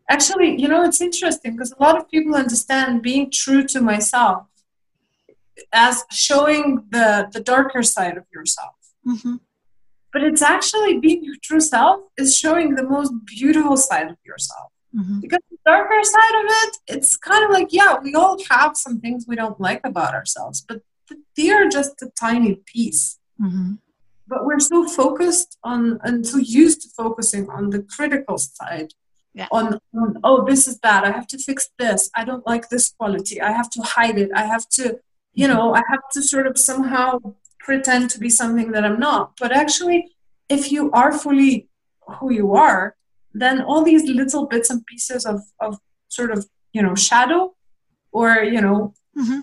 Actually, 0.10 0.60
you 0.60 0.68
know, 0.68 0.84
it's 0.84 1.02
interesting 1.02 1.52
because 1.52 1.74
a 1.74 1.84
lot 1.84 1.98
of 1.98 2.10
people 2.10 2.34
understand 2.36 3.02
being 3.02 3.30
true 3.30 3.64
to 3.68 3.82
myself 3.82 4.48
as 5.74 6.06
showing 6.12 6.86
the 6.90 7.28
the 7.32 7.42
darker 7.42 7.84
side 7.84 8.18
of 8.18 8.24
yourself. 8.34 8.76
Mm-hmm 9.06 9.36
but 10.14 10.24
it's 10.24 10.42
actually 10.42 11.00
being 11.00 11.24
your 11.24 11.36
true 11.44 11.60
self 11.60 12.02
is 12.18 12.38
showing 12.38 12.76
the 12.76 12.84
most 12.84 13.14
beautiful 13.26 13.78
side 13.78 14.10
of 14.10 14.18
yourself 14.26 14.72
mm-hmm. 14.96 15.20
because 15.20 15.40
the 15.50 15.58
darker 15.66 16.04
side 16.04 16.36
of 16.42 16.46
it 16.48 16.78
it's 16.88 17.18
kind 17.18 17.44
of 17.44 17.52
like 17.52 17.68
yeah 17.72 17.96
we 18.02 18.14
all 18.14 18.38
have 18.50 18.76
some 18.76 19.00
things 19.00 19.26
we 19.28 19.36
don't 19.36 19.60
like 19.60 19.82
about 19.84 20.14
ourselves 20.14 20.64
but 20.68 20.82
they 21.36 21.50
are 21.50 21.68
just 21.68 22.02
a 22.02 22.10
tiny 22.20 22.56
piece 22.66 23.20
mm-hmm. 23.42 23.74
but 24.28 24.46
we're 24.46 24.60
so 24.60 24.88
focused 24.88 25.58
on 25.64 26.00
and 26.04 26.26
so 26.26 26.38
used 26.38 26.82
to 26.82 26.90
focusing 26.90 27.50
on 27.50 27.70
the 27.70 27.82
critical 27.84 28.38
side 28.38 28.94
yeah. 29.34 29.48
on, 29.52 29.80
on 29.94 30.18
oh 30.24 30.46
this 30.46 30.68
is 30.68 30.78
bad 30.80 31.04
i 31.04 31.12
have 31.12 31.28
to 31.28 31.38
fix 31.38 31.70
this 31.78 32.10
i 32.16 32.24
don't 32.24 32.46
like 32.48 32.70
this 32.70 32.90
quality 32.98 33.42
i 33.42 33.52
have 33.52 33.70
to 33.70 33.82
hide 33.82 34.18
it 34.18 34.30
i 34.36 34.44
have 34.44 34.68
to 34.70 35.00
you 35.34 35.48
mm-hmm. 35.48 35.56
know 35.56 35.74
i 35.74 35.82
have 35.90 36.10
to 36.12 36.22
sort 36.22 36.48
of 36.48 36.58
somehow 36.58 37.20
pretend 37.68 38.10
to 38.10 38.18
be 38.26 38.30
something 38.30 38.72
that 38.72 38.86
I'm 38.86 39.00
not. 39.00 39.24
But 39.42 39.52
actually, 39.52 40.00
if 40.50 40.72
you 40.72 40.90
are 40.92 41.12
fully 41.12 41.68
who 42.16 42.32
you 42.32 42.54
are, 42.54 42.96
then 43.34 43.62
all 43.62 43.84
these 43.84 44.06
little 44.22 44.48
bits 44.48 44.70
and 44.70 44.86
pieces 44.86 45.26
of, 45.26 45.42
of 45.60 45.78
sort 46.08 46.32
of, 46.32 46.48
you 46.72 46.82
know, 46.82 46.96
shadow 46.96 47.56
or, 48.14 48.30
you 48.56 48.62
know, 48.62 48.94
mm-hmm. 49.20 49.42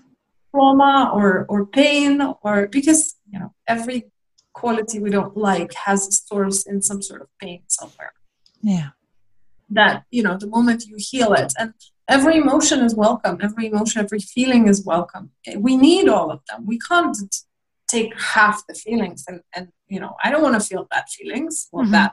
trauma 0.50 1.12
or, 1.14 1.44
or 1.50 1.66
pain 1.66 2.12
or 2.42 2.66
because, 2.66 3.14
you 3.30 3.38
know, 3.38 3.52
every 3.68 3.98
quality 4.54 4.98
we 4.98 5.10
don't 5.10 5.36
like 5.36 5.74
has 5.74 6.08
a 6.08 6.12
source 6.12 6.66
in 6.66 6.80
some 6.80 7.02
sort 7.02 7.20
of 7.20 7.28
pain 7.38 7.62
somewhere. 7.68 8.14
Yeah. 8.62 8.90
That, 9.68 10.04
you 10.10 10.22
know, 10.22 10.38
the 10.38 10.46
moment 10.56 10.86
you 10.86 10.96
heal 10.98 11.34
it 11.34 11.52
and 11.58 11.74
every 12.06 12.36
emotion 12.36 12.80
is 12.84 12.94
welcome 12.94 13.38
every 13.40 13.66
emotion 13.66 13.98
every 14.04 14.18
feeling 14.18 14.68
is 14.68 14.84
welcome 14.84 15.30
we 15.56 15.74
need 15.74 16.06
all 16.06 16.30
of 16.30 16.40
them 16.48 16.66
we 16.66 16.78
can't 16.78 17.16
take 17.94 18.12
half 18.34 18.56
the 18.68 18.74
feelings 18.84 19.20
and, 19.28 19.38
and 19.56 19.64
you 19.94 20.00
know 20.02 20.12
i 20.24 20.26
don't 20.30 20.44
want 20.46 20.56
to 20.60 20.66
feel 20.70 20.84
bad 20.94 21.06
feelings 21.16 21.54
or 21.72 21.82
mm-hmm. 21.82 21.92
that 21.96 22.12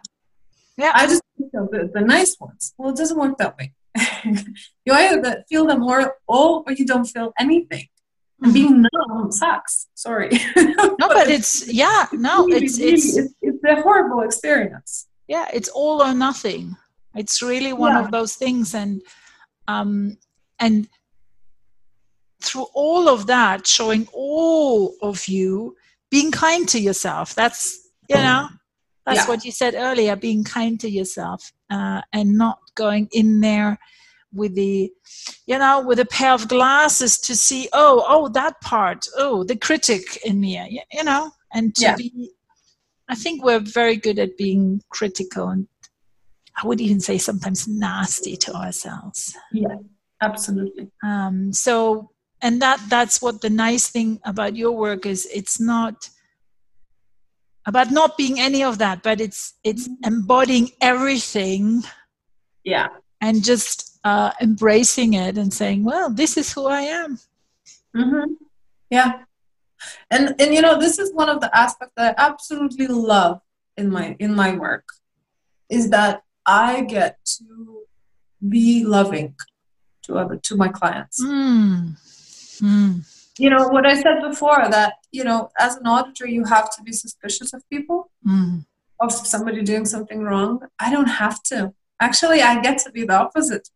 yeah 0.77 0.91
i 1.01 1.03
just 1.11 1.23
feel 1.51 1.67
the, 1.73 1.81
the 1.95 2.03
nice 2.15 2.33
ones 2.45 2.73
well 2.77 2.89
it 2.93 2.97
doesn't 3.01 3.19
work 3.23 3.35
that 3.37 3.53
way 3.57 3.67
you 4.85 4.93
either 4.93 5.43
feel 5.49 5.65
them 5.71 5.81
all, 5.83 6.05
all 6.27 6.53
or 6.65 6.71
you 6.79 6.85
don't 6.91 7.09
feel 7.15 7.29
anything 7.45 7.87
And 8.41 8.53
being 8.53 8.85
numb 8.93 9.31
sucks. 9.31 9.87
Sorry. 9.93 10.29
no, 10.55 11.07
but 11.17 11.27
it's 11.29 11.71
yeah, 11.71 12.07
no, 12.11 12.47
it's 12.47 12.79
it's 12.79 13.17
it's 13.17 13.33
it's 13.41 13.63
a 13.63 13.75
horrible 13.81 14.21
experience. 14.21 15.07
yeah, 15.27 15.47
it's 15.53 15.69
all 15.69 16.01
or 16.01 16.13
nothing. 16.13 16.75
It's 17.15 17.41
really 17.41 17.73
one 17.73 17.93
Yeah. 17.93 18.03
of 18.03 18.11
those 18.11 18.33
things, 18.35 18.73
and 18.73 19.01
um, 19.67 20.17
and 20.59 20.89
through 22.43 22.67
all 22.73 23.07
of 23.09 23.27
that, 23.27 23.67
showing 23.67 24.07
all 24.13 24.95
of 25.01 25.27
you 25.27 25.75
being 26.09 26.31
kind 26.31 26.67
to 26.69 26.79
yourself. 26.79 27.35
That's 27.35 27.79
you 28.09 28.17
know, 28.17 28.47
that's 29.05 29.19
Yeah. 29.19 29.27
what 29.27 29.45
you 29.45 29.51
said 29.51 29.75
earlier. 29.75 30.15
Being 30.15 30.43
kind 30.43 30.79
to 30.81 30.89
yourself 30.89 31.51
uh, 31.69 32.01
and 32.13 32.37
not 32.37 32.59
going 32.75 33.07
in 33.11 33.39
there 33.41 33.79
with 34.33 34.55
the 34.55 34.91
you 35.45 35.57
know 35.57 35.81
with 35.85 35.99
a 35.99 36.05
pair 36.05 36.31
of 36.31 36.47
glasses 36.47 37.19
to 37.19 37.35
see 37.35 37.67
oh 37.73 38.05
oh 38.07 38.29
that 38.29 38.59
part 38.61 39.05
oh 39.17 39.43
the 39.43 39.55
critic 39.55 40.17
in 40.25 40.39
me 40.39 40.81
you 40.91 41.03
know 41.03 41.31
and 41.53 41.75
to 41.75 41.83
Yeah. 41.83 41.95
be 41.97 42.31
i 43.09 43.15
think 43.15 43.43
we're 43.43 43.59
very 43.59 43.97
good 43.97 44.19
at 44.19 44.37
being 44.37 44.81
critical 44.89 45.49
and 45.49 45.67
i 46.61 46.65
would 46.65 46.79
even 46.79 46.99
say 46.99 47.17
sometimes 47.17 47.67
nasty 47.67 48.37
to 48.37 48.53
ourselves 48.53 49.35
Yeah, 49.51 49.75
absolutely. 50.21 50.89
um, 51.03 51.51
so 51.51 52.11
and 52.41 52.61
that 52.61 52.79
that's 52.89 53.21
what 53.21 53.41
the 53.41 53.49
nice 53.49 53.89
thing 53.89 54.19
about 54.25 54.55
your 54.55 54.71
work 54.71 55.05
is 55.05 55.27
it's 55.33 55.59
not 55.59 56.09
about 57.67 57.91
not 57.91 58.17
being 58.17 58.39
any 58.39 58.63
of 58.63 58.77
that 58.79 59.03
but 59.03 59.21
it's 59.21 59.53
it's 59.63 59.89
embodying 60.05 60.69
everything 60.81 61.83
Yeah. 62.63 62.87
and 63.21 63.43
just 63.43 63.99
uh, 64.03 64.31
embracing 64.41 65.13
it 65.13 65.37
and 65.37 65.53
saying 65.53 65.83
well 65.83 66.09
this 66.09 66.37
is 66.37 66.51
who 66.53 66.65
i 66.67 66.81
am 66.81 67.19
mm-hmm. 67.95 68.33
Yeah. 68.91 69.23
And 70.11 70.35
and 70.39 70.53
you 70.53 70.61
know, 70.61 70.77
this 70.79 70.99
is 70.99 71.11
one 71.13 71.29
of 71.29 71.39
the 71.41 71.49
aspects 71.57 71.93
that 71.97 72.13
I 72.19 72.23
absolutely 72.29 72.87
love 72.87 73.39
in 73.77 73.89
my 73.89 74.15
in 74.19 74.35
my 74.35 74.53
work 74.55 74.83
is 75.69 75.89
that 75.89 76.21
I 76.45 76.81
get 76.81 77.17
to 77.37 77.83
be 78.47 78.83
loving 78.83 79.35
to 80.03 80.17
other 80.17 80.35
to 80.35 80.55
my 80.55 80.67
clients. 80.67 81.23
mm. 81.23 81.95
Mm. 82.61 82.93
You 83.37 83.49
know, 83.49 83.67
what 83.69 83.85
I 83.85 83.95
said 84.01 84.21
before 84.29 84.67
that, 84.69 84.93
you 85.11 85.23
know, 85.23 85.49
as 85.59 85.75
an 85.77 85.87
auditor 85.87 86.27
you 86.27 86.43
have 86.45 86.69
to 86.75 86.83
be 86.83 86.91
suspicious 86.91 87.53
of 87.53 87.61
people, 87.69 88.09
Mm. 88.27 88.65
of 88.99 89.11
somebody 89.11 89.61
doing 89.63 89.85
something 89.85 90.21
wrong. 90.21 90.53
I 90.79 90.91
don't 90.91 91.07
have 91.23 91.41
to. 91.51 91.73
Actually, 91.99 92.41
I 92.41 92.61
get 92.61 92.77
to 92.83 92.91
be 92.91 93.03
the 93.05 93.17
opposite. 93.25 93.67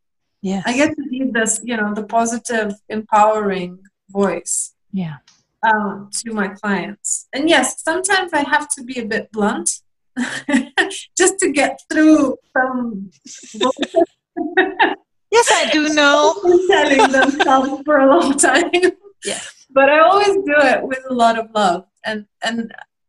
yes 0.41 0.63
I 0.69 0.73
get 0.81 0.89
to 0.97 1.03
be 1.09 1.19
this, 1.37 1.53
you 1.69 1.75
know, 1.79 1.89
the 1.99 2.03
positive, 2.17 2.69
empowering 2.89 3.71
voice. 4.09 4.55
yeah 4.91 5.17
um, 5.69 6.09
to 6.19 6.31
my 6.41 6.47
clients. 6.59 7.27
And 7.33 7.49
yes, 7.49 7.81
sometimes 7.89 8.29
I 8.39 8.43
have 8.53 8.67
to 8.75 8.83
be 8.83 8.95
a 8.99 9.05
bit 9.13 9.25
blunt 9.31 9.69
just 11.21 11.35
to 11.41 11.47
get 11.51 11.73
through 11.91 12.37
some 12.55 13.09
yes 15.35 15.47
i 15.61 15.63
do 15.75 15.81
know 15.99 16.17
telling 16.73 17.11
themselves 17.17 17.71
for 17.85 17.95
a 18.05 18.07
long 18.13 18.29
time. 18.49 18.71
Yeah. 19.31 19.41
But 19.77 19.87
I 19.95 19.97
always 20.07 20.35
do 20.51 20.55
it 20.73 20.79
with 20.91 21.03
a 21.09 21.15
lot 21.23 21.35
of 21.41 21.45
love. 21.61 21.81
And 22.09 22.19
and 22.47 22.57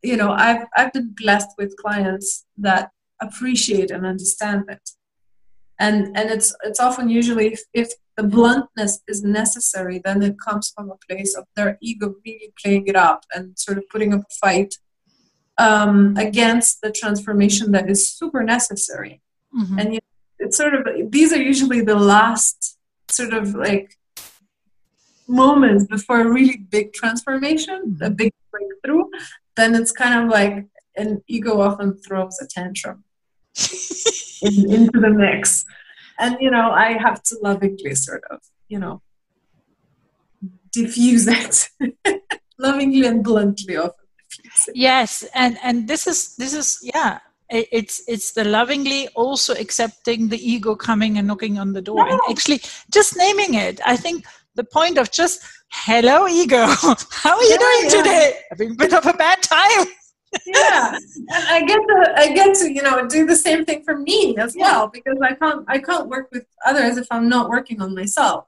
you 0.09 0.17
know, 0.19 0.31
I've 0.47 0.63
I've 0.77 0.93
been 0.97 1.09
blessed 1.21 1.51
with 1.59 1.69
clients 1.83 2.27
that 2.67 2.85
appreciate 3.27 3.89
and 3.95 4.03
understand 4.13 4.61
it. 4.75 4.85
And 5.85 5.97
and 6.17 6.25
it's 6.35 6.49
it's 6.67 6.81
often 6.87 7.07
usually 7.19 7.47
if, 7.55 7.61
if 7.73 7.89
the 8.17 8.23
bluntness 8.35 8.93
is 9.07 9.19
necessary, 9.23 9.97
then 10.03 10.17
it 10.29 10.35
comes 10.45 10.65
from 10.73 10.85
a 10.89 10.99
place 11.07 11.33
of 11.39 11.45
their 11.55 11.71
ego 11.89 12.07
really 12.25 12.51
playing 12.61 12.85
it 12.91 12.97
up 13.09 13.19
and 13.33 13.43
sort 13.65 13.77
of 13.77 13.83
putting 13.91 14.11
up 14.15 14.21
a 14.21 14.33
fight 14.43 14.71
um, 15.65 16.15
against 16.27 16.81
the 16.83 16.91
transformation 17.01 17.71
that 17.75 17.87
is 17.93 18.01
super 18.19 18.43
necessary 18.55 19.15
Mhm. 19.59 19.75
and 19.79 19.87
you 19.93 19.99
it's 20.39 20.57
sort 20.57 20.73
of 20.73 21.11
these 21.11 21.33
are 21.33 21.41
usually 21.41 21.81
the 21.81 21.95
last 21.95 22.77
sort 23.09 23.33
of 23.33 23.53
like 23.55 23.97
moments 25.27 25.85
before 25.85 26.21
a 26.21 26.29
really 26.29 26.57
big 26.57 26.93
transformation 26.93 27.75
a 27.75 28.05
mm-hmm. 28.05 28.13
big 28.13 28.33
breakthrough 28.51 29.03
then 29.55 29.75
it's 29.75 29.91
kind 29.91 30.23
of 30.23 30.29
like 30.29 30.65
an 30.95 31.21
ego 31.27 31.61
often 31.61 31.97
throws 31.97 32.39
a 32.41 32.47
tantrum 32.47 33.03
in, 34.41 34.71
into 34.71 34.99
the 34.99 35.09
mix. 35.09 35.65
And 36.19 36.37
you 36.39 36.49
know 36.49 36.71
i 36.71 36.93
have 36.93 37.21
to 37.23 37.37
lovingly 37.41 37.95
sort 37.95 38.23
of 38.31 38.39
you 38.67 38.79
know 38.79 39.01
diffuse 40.71 41.27
it. 41.27 41.69
Lovingly 42.59 43.05
and 43.05 43.23
bluntly 43.23 43.77
often 43.77 44.05
yes 44.73 45.23
and 45.35 45.59
and 45.63 45.87
this 45.87 46.07
is 46.07 46.35
this 46.37 46.53
is 46.53 46.79
yeah 46.81 47.19
it's 47.49 48.01
it's 48.07 48.31
the 48.33 48.43
lovingly 48.43 49.07
also 49.15 49.53
accepting 49.53 50.27
the 50.27 50.37
ego 50.53 50.75
coming 50.75 51.17
and 51.17 51.27
knocking 51.27 51.57
on 51.57 51.73
the 51.73 51.81
door. 51.81 52.07
And 52.07 52.19
actually 52.29 52.61
just 52.91 53.15
naming 53.17 53.53
it 53.53 53.79
i 53.85 53.95
think 53.95 54.25
the 54.55 54.63
point 54.63 54.97
of 54.97 55.11
just 55.11 55.41
hello 55.69 56.27
ego. 56.27 56.65
How 57.11 57.35
are 57.37 57.43
you 57.43 57.49
Yeah, 57.51 57.57
doing 57.57 57.83
yeah. 57.83 57.89
today? 57.97 58.33
Having 58.49 58.71
a 58.71 58.75
bit 58.75 58.93
of 58.93 59.05
a 59.05 59.13
bad 59.13 59.41
time. 59.43 59.87
Yeah. 60.45 60.93
And 61.35 61.45
i 61.55 61.59
get 61.65 61.79
to 61.91 62.13
i 62.17 62.25
get 62.33 62.53
to 62.59 62.65
you 62.71 62.81
know 62.81 63.07
do 63.07 63.25
the 63.25 63.35
same 63.35 63.63
thing 63.65 63.81
for 63.83 63.95
me 63.97 64.35
as 64.37 64.55
Yeah. 64.55 64.63
well 64.65 64.87
because 64.89 65.17
i 65.29 65.33
can't 65.33 65.63
i 65.69 65.77
can't 65.79 66.09
work 66.09 66.27
with 66.33 66.45
others 66.65 66.97
if 66.97 67.07
i'm 67.11 67.29
not 67.29 67.49
working 67.49 67.81
on 67.81 67.95
myself. 67.95 68.45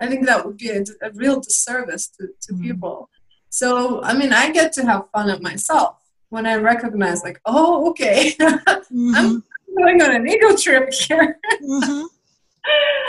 I 0.00 0.06
think 0.08 0.26
that 0.26 0.44
would 0.44 0.56
be 0.56 0.70
a, 0.70 0.80
a 1.02 1.10
real 1.14 1.38
disservice 1.40 2.08
to, 2.16 2.22
to 2.44 2.54
Mm. 2.54 2.62
people. 2.62 3.08
So 3.50 4.02
i 4.02 4.14
mean 4.14 4.32
i 4.32 4.50
get 4.50 4.72
to 4.76 4.82
have 4.90 5.02
fun 5.14 5.28
at 5.34 5.42
myself 5.42 5.96
when 6.32 6.46
i 6.46 6.54
recognize 6.56 7.22
like 7.22 7.38
oh 7.44 7.90
okay. 7.90 8.18
Mhm, 8.40 9.14
i'm 9.16 9.76
going 9.78 10.00
on 10.04 10.10
an 10.18 10.24
ego 10.34 10.50
trip 10.64 10.86
here. 11.04 11.26
Mhm, 11.62 12.04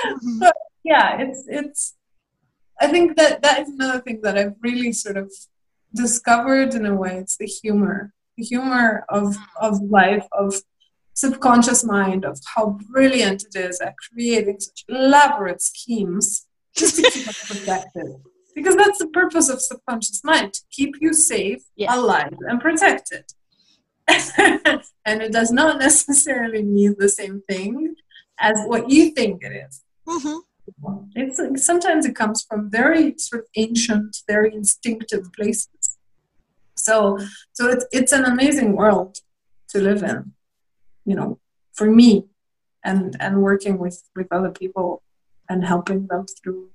mhm. 0.06 0.52
yeah 0.92 1.08
it's 1.24 1.42
it's 1.60 1.82
i 2.84 2.88
think 2.94 3.08
that 3.20 3.42
that 3.44 3.56
is 3.62 3.70
another 3.70 4.02
thing 4.06 4.20
that 4.26 4.36
i've 4.40 4.56
really 4.68 4.92
sort 4.92 5.18
of 5.24 5.28
discovered 5.96 6.74
in 6.74 6.86
a 6.88 6.96
way. 7.02 7.14
It's 7.22 7.38
the 7.38 7.46
humor 7.46 7.98
the 8.38 8.44
humor 8.44 8.88
of 9.10 9.28
of 9.68 9.74
life 10.00 10.28
of 10.44 10.48
subconscious 11.14 11.82
mind 11.96 12.22
of 12.26 12.36
how 12.56 12.66
brilliant 12.92 13.40
it 13.50 13.56
is 13.68 13.76
at 13.80 13.94
creating 14.06 14.58
such 14.60 14.80
elaborate 14.90 15.62
schemes 15.62 16.26
just 16.76 16.96
to 16.96 17.04
keep 17.12 17.28
us 17.28 17.40
protected 17.52 18.10
because 18.56 18.76
that's 18.76 19.00
the 19.00 19.08
purpose 19.08 19.50
of 19.50 19.62
subconscious 19.62 20.22
mind 20.24 20.54
to 20.54 20.62
keep 20.72 20.96
you 21.02 21.14
safe 21.14 21.64
Yeah. 21.76 21.96
alive 21.98 22.36
and 22.48 22.60
protected 22.62 23.26
and 25.06 25.22
it 25.22 25.32
does 25.32 25.52
not 25.52 25.80
necessarily 25.80 26.62
mean 26.64 26.96
the 27.00 27.10
same 27.10 27.42
thing 27.50 27.96
as 28.40 28.56
what 28.66 28.90
you 28.90 29.12
think 29.12 29.44
it 29.44 29.54
is 29.68 29.82
Mhm. 30.08 30.42
it's 31.16 31.66
sometimes 31.66 32.06
it 32.06 32.16
comes 32.16 32.42
from 32.48 32.70
very 32.70 33.16
sort 33.18 33.44
of 33.44 33.48
ancient, 33.56 34.18
very 34.28 34.54
instinctive 34.54 35.32
places. 35.34 35.98
So, 36.76 37.18
so 37.54 37.70
it's 37.70 37.86
it's 37.92 38.12
an 38.12 38.26
amazing 38.26 38.76
world 38.76 39.20
to 39.70 39.80
live 39.80 40.02
in, 40.04 40.34
you 41.06 41.16
know, 41.16 41.40
for 41.74 41.88
me, 41.90 42.26
and 42.84 43.16
and 43.22 43.42
working 43.42 43.78
with 43.78 43.98
with 44.16 44.28
other 44.32 44.52
people 44.52 45.02
and 45.50 45.64
helping 45.66 46.08
them 46.08 46.26
through 46.38 46.70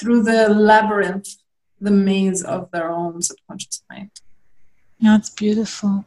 through 0.00 0.22
the 0.22 0.48
labyrinth, 0.48 1.36
the 1.80 1.90
maze 1.90 2.42
of 2.42 2.70
their 2.70 2.90
own 2.90 3.20
subconscious 3.20 3.82
mind. 3.90 4.10
Yeah, 4.98 5.16
it's 5.16 5.30
beautiful. 5.30 6.04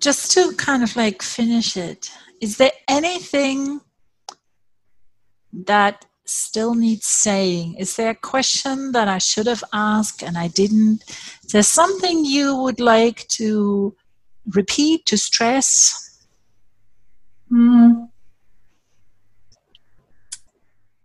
Just 0.00 0.32
to 0.32 0.52
kind 0.56 0.82
of 0.82 0.96
like 0.96 1.22
finish 1.22 1.76
it, 1.76 2.10
is 2.40 2.56
there 2.56 2.72
anything 2.88 3.80
that 5.52 6.06
still 6.24 6.74
needs 6.74 7.06
saying? 7.06 7.74
Is 7.74 7.96
there 7.96 8.10
a 8.10 8.14
question 8.14 8.92
that 8.92 9.08
I 9.08 9.18
should 9.18 9.46
have 9.46 9.64
asked 9.72 10.22
and 10.22 10.36
I 10.36 10.48
didn't? 10.48 11.04
Is 11.44 11.52
there 11.52 11.62
something 11.62 12.24
you 12.24 12.56
would 12.56 12.80
like 12.80 13.28
to 13.28 13.94
repeat, 14.50 15.06
to 15.06 15.16
stress? 15.16 16.24
Hmm. 17.48 18.04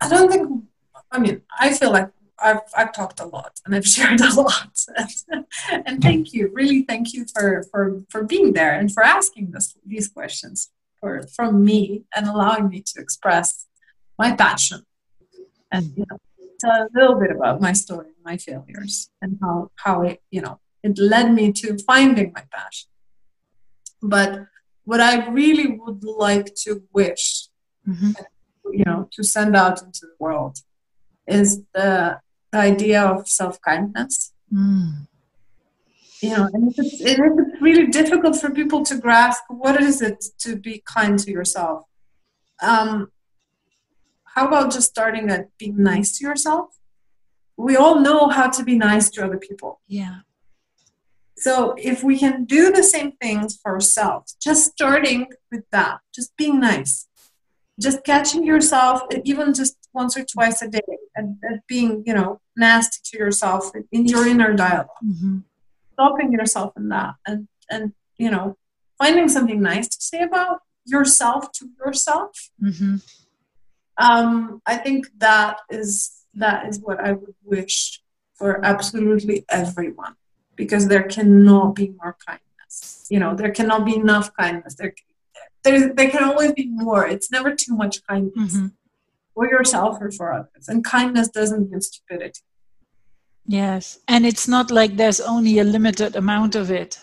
I 0.00 0.08
don't 0.08 0.30
think. 0.30 0.64
I 1.12 1.18
mean, 1.18 1.42
I 1.58 1.72
feel 1.72 1.90
like 1.90 2.10
I've 2.38 2.60
I've 2.76 2.92
talked 2.92 3.20
a 3.20 3.26
lot 3.26 3.60
and 3.64 3.74
I've 3.74 3.86
shared 3.96 4.20
a 4.20 4.32
lot, 4.34 4.74
and 5.86 6.02
thank 6.02 6.32
you, 6.32 6.50
really, 6.52 6.82
thank 6.82 7.12
you 7.14 7.26
for 7.34 7.64
for 7.70 8.02
for 8.08 8.22
being 8.24 8.52
there 8.52 8.72
and 8.78 8.92
for 8.92 9.02
asking 9.02 9.50
this 9.52 9.76
these 9.84 10.08
questions 10.08 10.70
for 11.00 11.26
from 11.36 11.64
me 11.64 12.04
and 12.14 12.26
allowing 12.26 12.68
me 12.68 12.82
to 12.82 13.00
express 13.00 13.66
my 14.18 14.32
passion 14.36 14.80
and 15.72 15.84
you 15.96 16.04
know 16.10 16.18
tell 16.60 16.82
a 16.82 16.88
little 16.94 17.18
bit 17.18 17.30
about 17.30 17.60
my 17.60 17.72
story, 17.72 18.10
my 18.24 18.36
failures, 18.36 19.10
and 19.22 19.38
how 19.42 19.70
how 19.76 20.02
it 20.02 20.22
you 20.30 20.40
know 20.40 20.60
it 20.82 20.98
led 20.98 21.32
me 21.34 21.52
to 21.52 21.76
finding 21.78 22.32
my 22.34 22.44
passion. 22.52 22.88
But 24.02 24.46
what 24.84 25.00
I 25.00 25.28
really 25.28 25.68
would 25.78 26.02
like 26.04 26.54
to 26.64 26.82
wish 26.92 27.46
Mhm. 27.88 28.14
You 28.72 28.84
know 28.84 29.08
to 29.12 29.24
send 29.24 29.56
out 29.56 29.82
into 29.82 30.00
the 30.02 30.16
world 30.18 30.58
is 31.26 31.62
the, 31.74 32.20
the 32.52 32.58
idea 32.58 33.02
of 33.02 33.28
self 33.28 33.60
kindness. 33.60 34.32
Mm. 34.52 35.06
You 36.22 36.30
know, 36.30 36.48
and 36.52 36.74
it's, 36.76 37.00
it's 37.00 37.62
really 37.62 37.86
difficult 37.86 38.36
for 38.36 38.50
people 38.50 38.84
to 38.84 38.98
grasp 38.98 39.42
what 39.48 39.80
is 39.80 40.02
it 40.02 40.22
to 40.40 40.56
be 40.56 40.82
kind 40.84 41.18
to 41.18 41.30
yourself. 41.30 41.84
Um, 42.60 43.10
how 44.34 44.46
about 44.46 44.70
just 44.70 44.90
starting 44.90 45.30
at 45.30 45.48
being 45.56 45.82
nice 45.82 46.18
to 46.18 46.26
yourself? 46.26 46.76
We 47.56 47.76
all 47.76 48.00
know 48.00 48.28
how 48.28 48.50
to 48.50 48.62
be 48.62 48.76
nice 48.76 49.08
to 49.10 49.24
other 49.24 49.38
people. 49.38 49.80
Yeah. 49.88 50.20
So 51.36 51.74
if 51.78 52.04
we 52.04 52.18
can 52.18 52.44
do 52.44 52.70
the 52.70 52.82
same 52.82 53.12
things 53.12 53.58
for 53.62 53.72
ourselves, 53.72 54.36
just 54.42 54.72
starting 54.72 55.28
with 55.50 55.64
that, 55.72 56.00
just 56.14 56.36
being 56.36 56.60
nice, 56.60 57.08
just 57.80 58.04
catching 58.04 58.44
yourself, 58.44 59.02
even 59.24 59.54
just 59.54 59.76
once 59.92 60.16
or 60.16 60.24
twice 60.24 60.62
a 60.62 60.68
day, 60.68 60.80
and, 61.14 61.36
and 61.42 61.60
being, 61.66 62.02
you 62.06 62.14
know, 62.14 62.40
nasty 62.56 62.98
to 63.04 63.18
yourself 63.18 63.70
in 63.90 64.06
your 64.06 64.26
inner 64.26 64.52
dialog 64.52 64.88
mm-hmm. 65.04 65.38
stopping 65.92 66.32
yourself 66.32 66.72
in 66.76 66.88
that, 66.88 67.14
and 67.26 67.48
and 67.70 67.92
you 68.18 68.30
know, 68.30 68.56
finding 68.98 69.28
something 69.28 69.60
nice 69.60 69.88
to 69.88 70.00
say 70.00 70.22
about 70.22 70.60
yourself 70.84 71.50
to 71.52 71.68
yourself. 71.84 72.50
Mm-hmm. 72.62 72.96
Um, 73.96 74.62
I 74.66 74.76
think 74.76 75.06
that 75.18 75.58
is 75.70 76.12
that 76.34 76.66
is 76.68 76.80
what 76.80 77.00
I 77.00 77.12
would 77.12 77.34
wish 77.44 78.00
for 78.34 78.64
absolutely 78.64 79.44
everyone 79.48 80.14
because 80.56 80.88
there 80.88 81.02
cannot 81.02 81.74
be 81.74 81.92
more 82.00 82.16
kindness. 82.26 83.06
You 83.10 83.18
know, 83.18 83.34
there 83.34 83.50
cannot 83.50 83.84
be 83.84 83.96
enough 83.96 84.34
kindness. 84.36 84.74
There, 84.74 84.94
there, 85.62 85.92
there 85.92 86.10
can 86.10 86.24
always 86.24 86.52
be 86.52 86.68
more. 86.68 87.06
It's 87.06 87.30
never 87.30 87.54
too 87.54 87.74
much 87.74 88.04
kindness 88.06 88.54
mm-hmm. 88.54 88.66
for 89.34 89.46
yourself 89.46 89.98
or 90.00 90.10
for 90.10 90.32
others. 90.32 90.68
And 90.68 90.84
kindness 90.84 91.28
doesn't 91.28 91.70
mean 91.70 91.80
stupidity. 91.80 92.40
Yes, 93.46 93.98
and 94.06 94.24
it's 94.26 94.46
not 94.46 94.70
like 94.70 94.96
there's 94.96 95.20
only 95.20 95.58
a 95.58 95.64
limited 95.64 96.14
amount 96.14 96.54
of 96.54 96.70
it. 96.70 96.98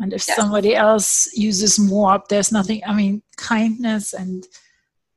And 0.00 0.12
if 0.12 0.26
yes. 0.26 0.36
somebody 0.36 0.74
else 0.74 1.30
uses 1.34 1.78
more, 1.78 2.14
up, 2.14 2.28
there's 2.28 2.50
nothing. 2.50 2.82
I 2.84 2.92
mean, 2.94 3.22
kindness 3.36 4.12
and 4.12 4.46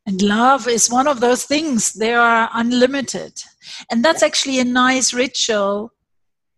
and 0.07 0.21
love 0.21 0.67
is 0.67 0.91
one 0.91 1.07
of 1.07 1.19
those 1.19 1.45
things. 1.45 1.93
They 1.93 2.13
are 2.13 2.49
unlimited, 2.53 3.41
and 3.89 4.05
that's 4.05 4.21
actually 4.21 4.59
a 4.59 4.65
nice 4.65 5.13
ritual 5.13 5.91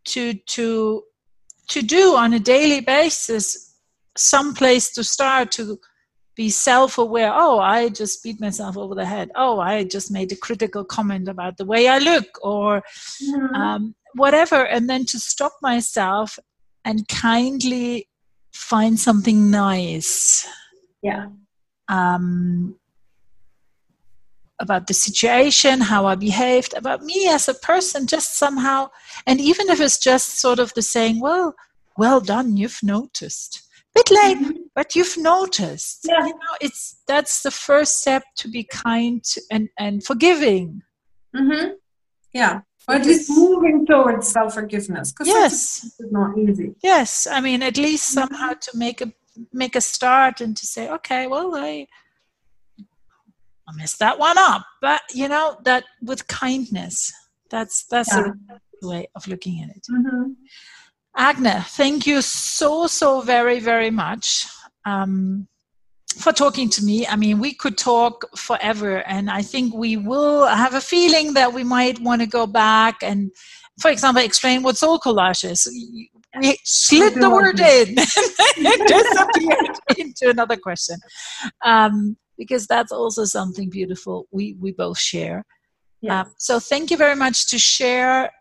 to 0.06 0.34
to 0.34 1.04
to 1.70 1.82
do 1.82 2.16
on 2.16 2.34
a 2.34 2.40
daily 2.40 2.82
basis 2.82 3.68
some 4.18 4.54
place 4.54 4.92
to 4.92 5.04
start 5.04 5.52
to 5.52 5.80
be 6.38 6.50
self-aware 6.50 7.32
oh 7.34 7.60
i 7.60 7.90
just 7.90 8.24
beat 8.24 8.40
myself 8.40 8.78
over 8.78 8.96
the 8.96 9.06
head 9.06 9.30
oh 9.36 9.60
i 9.60 9.84
just 9.84 10.12
made 10.12 10.32
a 10.32 10.36
critical 10.36 10.86
comment 10.86 11.28
about 11.28 11.58
the 11.58 11.66
way 11.66 11.88
i 11.88 11.98
look 11.98 12.26
or 12.42 12.82
mm-hmm. 13.22 13.56
um, 13.56 13.96
whatever 14.14 14.66
and 14.68 14.90
then 14.90 15.04
to 15.06 15.20
stop 15.20 15.52
myself 15.62 16.40
and 16.86 17.08
kindly 17.08 18.08
find 18.54 19.00
something 19.00 19.52
nice 19.52 20.48
yeah 21.02 21.26
um, 21.90 22.76
about 24.60 24.88
the 24.88 24.94
situation, 24.94 25.82
how 25.82 26.06
I 26.06 26.16
behaved, 26.16 26.74
about 26.76 27.04
me 27.04 27.28
as 27.28 27.48
a 27.48 27.54
person, 27.54 28.08
just 28.08 28.38
somehow. 28.38 28.90
And 29.26 29.40
even 29.40 29.70
if 29.70 29.80
it's 29.80 30.00
just 30.00 30.40
sort 30.40 30.60
of 30.60 30.74
the 30.74 30.82
saying, 30.82 31.20
well, 31.20 31.56
well 31.98 32.20
done, 32.20 32.58
you've 32.58 32.80
noticed. 32.82 33.67
Bit 33.96 34.12
late, 34.12 34.38
mm-hmm. 34.38 34.52
but 34.76 34.96
you've 34.96 35.18
noticed. 35.18 36.06
Yeah. 36.08 36.26
You 36.26 36.34
know, 36.34 36.56
it's 36.62 37.02
that's 37.08 37.42
the 37.42 37.52
first 37.52 38.00
step 38.02 38.24
to 38.38 38.48
be 38.48 38.64
kind 38.64 39.24
and, 39.52 39.70
and 39.80 40.04
forgiving. 40.04 40.84
Mm-hmm. 41.36 41.74
Yeah. 42.34 42.62
But 42.86 43.06
it's 43.06 43.30
moving 43.30 43.86
towards 43.86 44.30
self 44.30 44.54
forgiveness. 44.54 45.14
Yes. 45.24 45.84
It's 46.00 46.12
not 46.12 46.38
easy. 46.38 46.74
Yes. 46.82 47.28
I 47.30 47.42
mean, 47.42 47.62
at 47.62 47.78
least 47.78 48.16
mm-hmm. 48.16 48.34
somehow 48.34 48.54
to 48.54 48.78
make 48.78 49.02
a 49.02 49.12
make 49.52 49.76
a 49.76 49.82
start 49.82 50.42
and 50.42 50.56
to 50.56 50.66
say, 50.66 50.90
okay, 50.90 51.28
well, 51.28 51.56
I 51.56 51.88
I 53.68 53.74
messed 53.76 54.00
that 54.00 54.20
one 54.20 54.38
up. 54.38 54.66
But 54.82 55.02
you 55.14 55.28
know 55.28 55.58
that 55.66 55.84
with 56.02 56.28
kindness, 56.28 57.12
that's 57.50 57.86
that's 57.86 58.16
yeah. 58.16 58.32
a 58.84 58.88
way 58.88 59.08
of 59.16 59.28
looking 59.28 59.62
at 59.64 59.76
it. 59.76 59.86
Mm-hmm. 59.92 60.32
Agne, 61.18 61.64
thank 61.66 62.06
you 62.06 62.22
so 62.22 62.86
so 62.88 63.22
very 63.22 63.60
very 63.60 63.90
much 63.90 64.46
um, 64.86 65.48
for 66.18 66.32
talking 66.32 66.70
to 66.70 66.84
me. 66.84 67.08
I 67.08 67.16
mean, 67.16 67.40
we 67.40 67.54
could 67.54 67.78
talk 67.78 68.24
forever, 68.38 68.98
and 69.08 69.30
I 69.30 69.42
think 69.42 69.74
we 69.74 69.98
will 69.98 70.46
have 70.46 70.76
a 70.76 70.82
feeling 70.82 71.34
that 71.34 71.54
we 71.54 71.64
might 71.64 72.00
want 72.00 72.22
to 72.22 72.28
go 72.28 72.46
back 72.46 73.02
and, 73.02 73.32
for 73.80 73.90
example, 73.92 74.24
explain 74.24 74.64
what 74.64 74.78
soul 74.78 75.00
collage 75.00 75.44
is. 75.50 75.68
We 76.40 76.58
slid 76.64 77.16
the 77.16 77.30
word 77.30 77.60
in 77.60 77.98
and 77.98 78.88
disappeared 78.88 79.80
into 79.98 80.30
another 80.30 80.56
question. 80.58 80.98
Um, 81.64 82.18
because 82.38 82.68
that's 82.68 82.92
also 82.92 83.26
something 83.26 83.70
beautiful 83.70 84.28
we 84.32 84.56
we 84.60 84.72
both 84.72 85.00
share. 85.00 85.44
Yes. 86.02 86.28
Um, 86.28 86.34
so 86.38 86.60
thank 86.60 86.92
you 86.92 86.98
very 86.98 87.16
much 87.16 87.48
to 87.48 87.58
share 87.58 88.32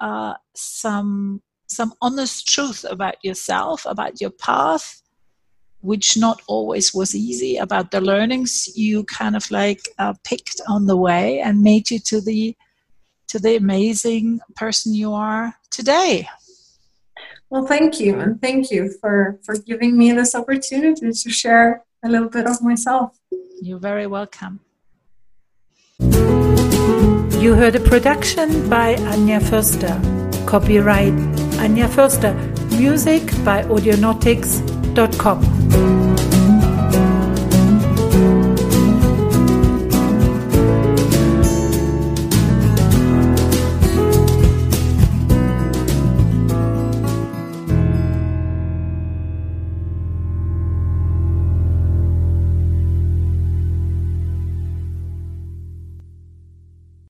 uh, 0.00 0.34
some 0.54 1.40
some 1.76 1.92
honest 2.00 2.48
truth 2.48 2.84
about 2.88 3.16
yourself, 3.22 3.84
about 3.86 4.20
your 4.20 4.30
path, 4.30 5.02
which 5.80 6.16
not 6.16 6.40
always 6.48 6.94
was 6.94 7.14
easy, 7.14 7.58
about 7.58 7.90
the 7.90 8.00
learnings 8.00 8.68
you 8.74 9.04
kind 9.04 9.36
of 9.36 9.50
like 9.50 9.82
uh, 9.98 10.14
picked 10.24 10.60
on 10.66 10.86
the 10.86 10.96
way 10.96 11.40
and 11.40 11.62
made 11.62 11.90
you 11.90 11.98
to 12.00 12.20
the 12.20 12.56
to 13.28 13.38
the 13.40 13.56
amazing 13.56 14.40
person 14.54 14.94
you 14.94 15.12
are 15.12 15.54
today. 15.70 16.28
Well, 17.50 17.66
thank 17.66 18.00
you, 18.00 18.18
and 18.18 18.40
thank 18.40 18.70
you 18.70 18.90
for 19.00 19.38
for 19.44 19.54
giving 19.56 19.96
me 19.98 20.12
this 20.12 20.34
opportunity 20.34 21.12
to 21.12 21.30
share 21.30 21.84
a 22.04 22.08
little 22.08 22.28
bit 22.28 22.46
of 22.46 22.62
myself. 22.62 23.18
You're 23.60 23.78
very 23.78 24.06
welcome. 24.06 24.60
You 27.40 27.54
heard 27.54 27.76
a 27.76 27.80
production 27.80 28.68
by 28.68 28.96
Anja 28.96 29.40
Förster. 29.40 29.94
Copyright 30.46 31.45
Anja 31.60 31.88
Förster. 31.88 32.34
Music 32.78 33.22
by 33.44 33.62
Audionautix.com. 33.70 36.05